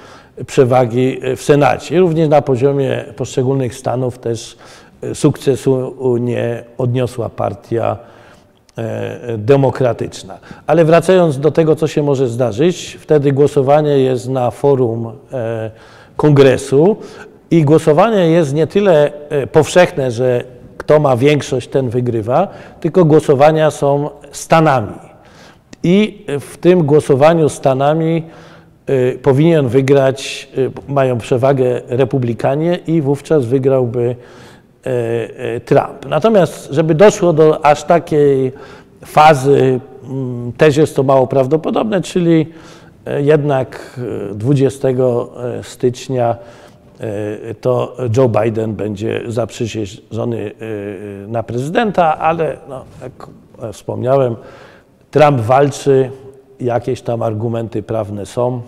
przewagi 0.47 1.19
e, 1.23 1.37
w 1.37 1.43
Senacie. 1.43 2.01
Również 2.01 2.29
na 2.29 2.43
poziomie 2.43 3.05
poszczególnych 3.17 3.75
stanów 3.75 4.19
też 4.19 4.57
sukcesu 5.15 5.95
nie 6.21 6.65
odniosła 6.79 7.29
partia 7.29 7.97
demokratyczna. 9.39 10.39
Ale 10.67 10.85
wracając 10.85 11.39
do 11.39 11.51
tego, 11.51 11.77
co 11.77 11.87
się 11.87 12.03
może 12.03 12.29
zdarzyć, 12.29 12.99
wtedy 13.01 13.33
głosowanie 13.33 13.99
jest 13.99 14.29
na 14.29 14.51
forum 14.51 15.13
kongresu 16.17 16.97
i 17.51 17.65
głosowanie 17.65 18.31
jest 18.31 18.55
nie 18.55 18.67
tyle 18.67 19.13
powszechne, 19.53 20.11
że 20.11 20.45
kto 20.91 21.01
ma 21.01 21.17
większość, 21.17 21.69
ten 21.69 21.89
wygrywa, 21.89 22.49
tylko 22.81 23.05
głosowania 23.05 23.71
są 23.71 24.11
stanami. 24.33 24.99
I 25.83 26.27
w 26.41 26.57
tym 26.57 26.87
głosowaniu 26.87 27.49
stanami 27.49 28.23
powinien 29.23 29.69
wygrać, 29.69 30.49
y, 30.59 30.71
mają 30.89 31.19
przewagę 31.19 31.81
republikanie 31.89 32.79
i 32.87 33.03
wówczas 33.03 33.45
wygrałby 33.45 34.01
y, 34.01 34.91
y, 35.57 35.61
Trump. 35.61 36.07
Natomiast, 36.09 36.69
żeby 36.71 36.95
doszło 36.95 37.33
do 37.33 37.65
aż 37.65 37.85
takiej 37.85 38.53
fazy, 39.05 39.81
mm, 40.05 40.53
też 40.53 40.77
jest 40.77 40.97
to 40.97 41.03
mało 41.03 41.27
prawdopodobne, 41.27 42.01
czyli 42.01 42.47
y, 43.19 43.23
jednak 43.23 44.01
20 44.35 44.89
y, 44.89 44.95
stycznia 45.63 46.37
E, 47.01 47.55
to 47.55 47.97
Joe 48.17 48.29
Biden 48.29 48.75
będzie 48.75 49.21
zaprzysiężony 49.27 50.53
e, 51.25 51.29
na 51.29 51.43
prezydenta, 51.43 52.19
ale 52.19 52.57
no, 52.69 52.85
jak 53.03 53.13
wspomniałem, 53.73 54.37
Trump 55.11 55.41
walczy, 55.41 56.11
jakieś 56.61 57.03
tam 57.03 57.23
argumenty 57.23 57.83
prawne 57.83 58.27
są 58.27 58.61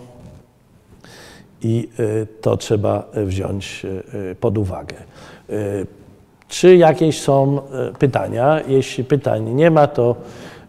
i 1.63 1.89
e, 1.99 2.27
to 2.41 2.57
trzeba 2.57 3.07
wziąć 3.15 3.87
pod 4.41 4.59
uwagę. 4.59 4.97
Czy 6.49 6.77
jakieś 6.77 7.21
są 7.21 7.61
pytania? 7.99 8.61
Jeśli 8.69 9.05
pytań 9.05 9.55
nie 9.55 9.71
ma, 9.71 9.87
to 9.87 10.17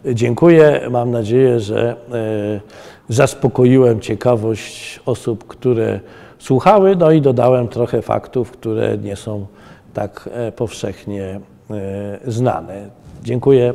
dziękuję. 0.05 0.81
Mam 0.91 1.11
nadzieję, 1.11 1.59
że 1.59 1.95
zaspokoiłem 3.09 3.99
ciekawość 3.99 4.99
osób, 5.05 5.47
które 5.47 5.99
słuchały, 6.39 6.95
no 6.95 7.11
i 7.11 7.21
dodałem 7.21 7.67
trochę 7.67 8.01
faktów, 8.01 8.51
które 8.51 8.97
nie 8.97 9.15
są 9.15 9.45
tak 9.93 10.29
e, 10.33 10.51
powszechnie 10.51 11.39
e, 11.71 12.19
znane. 12.27 12.89
Dziękuję. 13.23 13.73